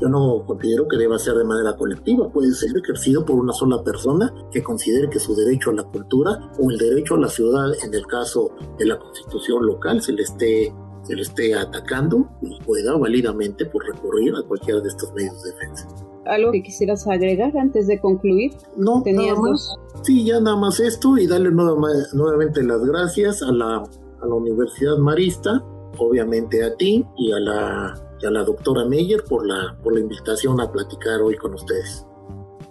yo 0.03 0.09
no 0.09 0.43
considero 0.45 0.85
que 0.89 0.97
deba 0.97 1.17
ser 1.17 1.35
de 1.35 1.45
manera 1.45 1.77
colectiva, 1.77 2.29
puede 2.29 2.51
ser 2.51 2.71
ejercido 2.75 3.23
por 3.25 3.37
una 3.37 3.53
sola 3.53 3.81
persona 3.83 4.33
que 4.51 4.61
considere 4.61 5.09
que 5.09 5.17
su 5.17 5.33
derecho 5.33 5.69
a 5.69 5.75
la 5.75 5.83
cultura 5.83 6.51
o 6.59 6.69
el 6.69 6.77
derecho 6.77 7.15
a 7.15 7.19
la 7.19 7.29
ciudad, 7.29 7.71
en 7.81 7.93
el 7.93 8.05
caso 8.05 8.51
de 8.77 8.85
la 8.85 8.99
constitución 8.99 9.65
local, 9.65 10.01
se 10.01 10.11
le 10.11 10.23
esté, 10.23 10.73
se 11.03 11.15
le 11.15 11.21
esté 11.21 11.55
atacando 11.55 12.27
y 12.41 12.59
pueda 12.65 12.97
válidamente 12.97 13.65
por 13.65 13.85
pues, 13.85 13.95
recurrir 13.95 14.35
a 14.35 14.45
cualquiera 14.45 14.81
de 14.81 14.89
estos 14.89 15.13
medios 15.13 15.41
de 15.41 15.51
defensa. 15.51 15.87
¿Algo 16.25 16.51
que 16.51 16.63
quisieras 16.63 17.07
agregar 17.07 17.55
antes 17.57 17.87
de 17.87 18.01
concluir? 18.01 18.51
No, 18.75 19.01
¿Tenías 19.03 19.37
nada 19.37 19.51
más. 19.51 19.75
Sí, 20.01 20.25
ya 20.25 20.41
nada 20.41 20.57
más 20.57 20.81
esto 20.81 21.17
y 21.17 21.27
darle 21.27 21.51
nuevamente 21.51 22.61
las 22.61 22.83
gracias 22.83 23.41
a 23.41 23.53
la, 23.53 23.77
a 23.77 24.27
la 24.27 24.35
Universidad 24.35 24.97
Marista, 24.97 25.63
obviamente 25.97 26.61
a 26.61 26.75
ti 26.75 27.05
y 27.17 27.31
a 27.31 27.39
la 27.39 28.12
a 28.25 28.31
la 28.31 28.43
doctora 28.43 28.85
Meyer 28.85 29.23
por 29.23 29.45
la, 29.45 29.77
por 29.83 29.93
la 29.93 29.99
invitación 29.99 30.59
a 30.61 30.71
platicar 30.71 31.21
hoy 31.21 31.35
con 31.37 31.53
ustedes. 31.53 32.05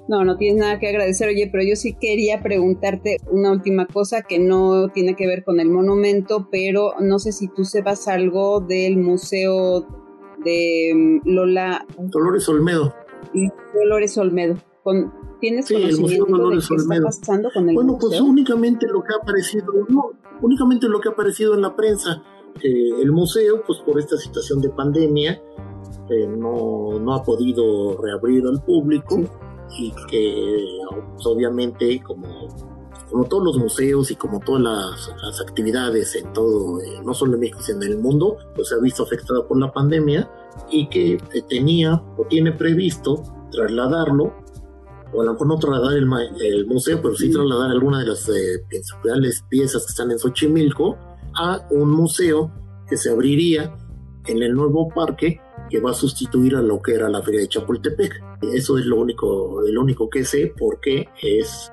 No, 0.08 0.24
no 0.24 0.36
tienes 0.36 0.60
nada 0.60 0.78
que 0.78 0.88
agradecer, 0.88 1.28
oye, 1.28 1.48
pero 1.50 1.62
yo 1.64 1.76
sí 1.76 1.94
quería 1.94 2.42
preguntarte 2.42 3.18
una 3.30 3.52
última 3.52 3.86
cosa 3.86 4.22
que 4.22 4.38
no 4.38 4.88
tiene 4.88 5.14
que 5.14 5.26
ver 5.26 5.44
con 5.44 5.60
el 5.60 5.70
monumento, 5.70 6.48
pero 6.50 6.94
no 7.00 7.18
sé 7.18 7.32
si 7.32 7.48
tú 7.48 7.64
sepas 7.64 8.08
algo 8.08 8.60
del 8.60 8.96
museo 8.96 9.86
de 10.44 10.92
mm, 10.94 11.20
Lola. 11.24 11.86
Dolores 11.98 12.48
Olmedo. 12.48 12.94
Dolores 13.74 14.18
Olmedo. 14.18 14.56
Con, 14.82 15.12
¿Tienes 15.40 15.70
conocimiento 15.70 16.50
de 16.50 16.58
qué 16.58 16.74
está 16.74 17.02
pasando 17.02 17.48
con 17.54 17.68
el 17.68 17.74
Bueno, 17.74 17.96
pues 18.00 18.20
únicamente 18.20 18.86
lo 18.88 19.02
que 19.02 19.14
ha 19.14 19.22
aparecido, 19.22 19.66
no, 19.88 20.10
únicamente 20.40 20.88
lo 20.88 21.00
que 21.00 21.08
ha 21.08 21.12
aparecido 21.12 21.54
en 21.54 21.62
la 21.62 21.76
prensa 21.76 22.22
el 22.62 23.12
museo, 23.12 23.62
pues 23.66 23.78
por 23.80 23.98
esta 23.98 24.16
situación 24.16 24.60
de 24.60 24.68
pandemia, 24.70 25.40
eh, 26.10 26.26
no, 26.26 26.98
no, 26.98 27.14
ha 27.14 27.22
podido 27.22 27.96
reabrir 28.00 28.44
al 28.46 28.62
público 28.62 29.20
y 29.78 29.92
que 30.08 30.78
pues, 31.14 31.26
obviamente 31.26 32.02
como, 32.02 32.48
como 33.10 33.24
todos 33.24 33.44
los 33.44 33.58
museos 33.58 34.10
y 34.10 34.16
como 34.16 34.40
todas 34.40 34.62
las, 34.62 35.40
actividades 35.40 36.14
en 36.16 36.32
todo, 36.32 36.80
eh, 36.80 37.00
no 37.04 37.14
solo 37.14 37.34
en 37.34 37.40
México, 37.40 37.60
sino 37.62 37.82
en 37.82 37.92
el 37.92 37.98
mundo, 37.98 38.36
pues 38.54 38.68
se 38.68 38.74
ha 38.74 38.78
visto 38.78 39.04
afectada 39.04 39.46
por 39.46 39.58
la 39.58 39.72
pandemia 39.72 40.30
y 40.70 40.88
que 40.88 41.14
eh, 41.14 41.42
tenía 41.48 42.02
o 42.16 42.26
tiene 42.28 42.52
previsto 42.52 43.22
trasladarlo 43.50 44.34
o 45.14 45.20
a 45.20 45.24
lo 45.24 45.32
mejor 45.32 45.46
no 45.46 45.58
trasladar 45.58 45.96
el, 45.96 46.08
el 46.40 46.66
museo, 46.66 47.00
pero 47.00 47.14
sí 47.14 47.30
trasladar 47.30 47.70
alguna 47.70 48.00
de 48.00 48.06
las 48.06 48.30
principales 48.68 49.44
piezas 49.48 49.84
que 49.84 49.90
están 49.90 50.10
en 50.10 50.18
Xochimilco 50.18 50.96
a 51.36 51.66
un 51.70 51.90
museo 51.90 52.52
que 52.88 52.96
se 52.96 53.10
abriría 53.10 53.76
en 54.26 54.42
el 54.42 54.54
nuevo 54.54 54.88
parque 54.88 55.40
que 55.70 55.80
va 55.80 55.90
a 55.90 55.94
sustituir 55.94 56.56
a 56.56 56.62
lo 56.62 56.80
que 56.82 56.94
era 56.94 57.08
la 57.08 57.22
feria 57.22 57.40
de 57.40 57.48
Chapultepec. 57.48 58.12
Eso 58.52 58.78
es 58.78 58.86
lo 58.86 59.00
único, 59.00 59.60
lo 59.66 59.80
único 59.80 60.08
que 60.10 60.24
sé 60.24 60.52
porque 60.58 61.08
es 61.22 61.72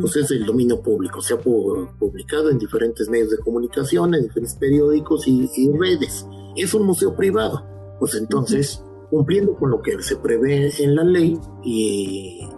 pues 0.00 0.16
es 0.16 0.30
el 0.30 0.46
dominio 0.46 0.80
público, 0.80 1.20
se 1.20 1.34
ha 1.34 1.38
publicado 1.38 2.50
en 2.50 2.58
diferentes 2.58 3.08
medios 3.10 3.30
de 3.30 3.38
comunicación, 3.38 4.14
en 4.14 4.22
diferentes 4.22 4.54
periódicos 4.54 5.26
y, 5.26 5.48
redes. 5.78 6.26
Es 6.56 6.72
un 6.74 6.86
museo 6.86 7.14
privado, 7.14 7.62
pues 7.98 8.14
entonces, 8.14 8.82
cumpliendo 9.10 9.54
con 9.54 9.70
lo 9.70 9.82
que 9.82 10.02
se 10.02 10.16
prevé 10.16 10.72
en 10.82 10.96
la 10.96 11.04
ley 11.04 11.38
y, 11.62 12.48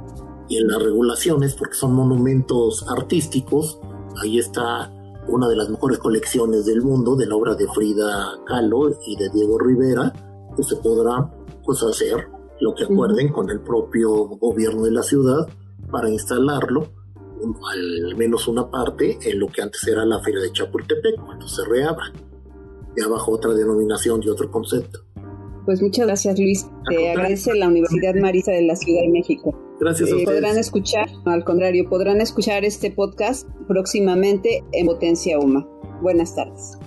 y 0.48 0.56
en 0.56 0.68
las 0.68 0.82
regulaciones, 0.82 1.54
porque 1.54 1.74
son 1.74 1.94
monumentos 1.94 2.86
artísticos, 2.88 3.80
ahí 4.22 4.38
está 4.38 4.92
una 5.28 5.48
de 5.48 5.56
las 5.56 5.68
mejores 5.68 5.98
colecciones 5.98 6.66
del 6.66 6.82
mundo 6.82 7.16
de 7.16 7.26
la 7.26 7.36
obra 7.36 7.54
de 7.54 7.66
Frida 7.68 8.38
Kahlo 8.46 8.90
y 9.06 9.16
de 9.16 9.30
Diego 9.30 9.58
Rivera, 9.58 10.12
pues 10.54 10.68
se 10.68 10.76
podrá 10.76 11.30
pues 11.64 11.82
hacer 11.82 12.28
lo 12.60 12.74
que 12.74 12.84
acuerden 12.84 13.32
con 13.32 13.50
el 13.50 13.60
propio 13.60 14.10
gobierno 14.26 14.84
de 14.84 14.92
la 14.92 15.02
ciudad 15.02 15.46
para 15.90 16.08
instalarlo 16.08 16.88
al 17.70 18.16
menos 18.16 18.48
una 18.48 18.70
parte 18.70 19.18
en 19.22 19.38
lo 19.38 19.48
que 19.48 19.62
antes 19.62 19.86
era 19.86 20.04
la 20.04 20.20
feria 20.20 20.40
de 20.40 20.52
Chapultepec 20.52 21.16
cuando 21.24 21.46
se 21.46 21.64
reabra. 21.66 22.12
Ya 22.96 23.08
bajo 23.08 23.32
otra 23.32 23.52
denominación 23.52 24.22
y 24.22 24.28
otro 24.28 24.50
concepto. 24.50 25.00
Pues 25.66 25.82
muchas 25.82 26.06
gracias 26.06 26.38
Luis. 26.38 26.66
Te 26.88 27.10
agradece 27.10 27.54
la 27.54 27.68
Universidad 27.68 28.14
Marisa 28.14 28.52
de 28.52 28.62
la 28.62 28.76
Ciudad 28.76 29.02
de 29.02 29.08
México 29.08 29.63
Gracias 29.84 30.10
a 30.10 30.16
ustedes. 30.16 30.40
Podrán 30.40 30.58
escuchar, 30.58 31.10
al 31.26 31.44
contrario, 31.44 31.86
podrán 31.90 32.22
escuchar 32.22 32.64
este 32.64 32.90
podcast 32.90 33.46
próximamente 33.68 34.64
en 34.72 34.86
Potencia 34.86 35.38
Uma. 35.38 35.68
Buenas 36.00 36.34
tardes. 36.34 36.78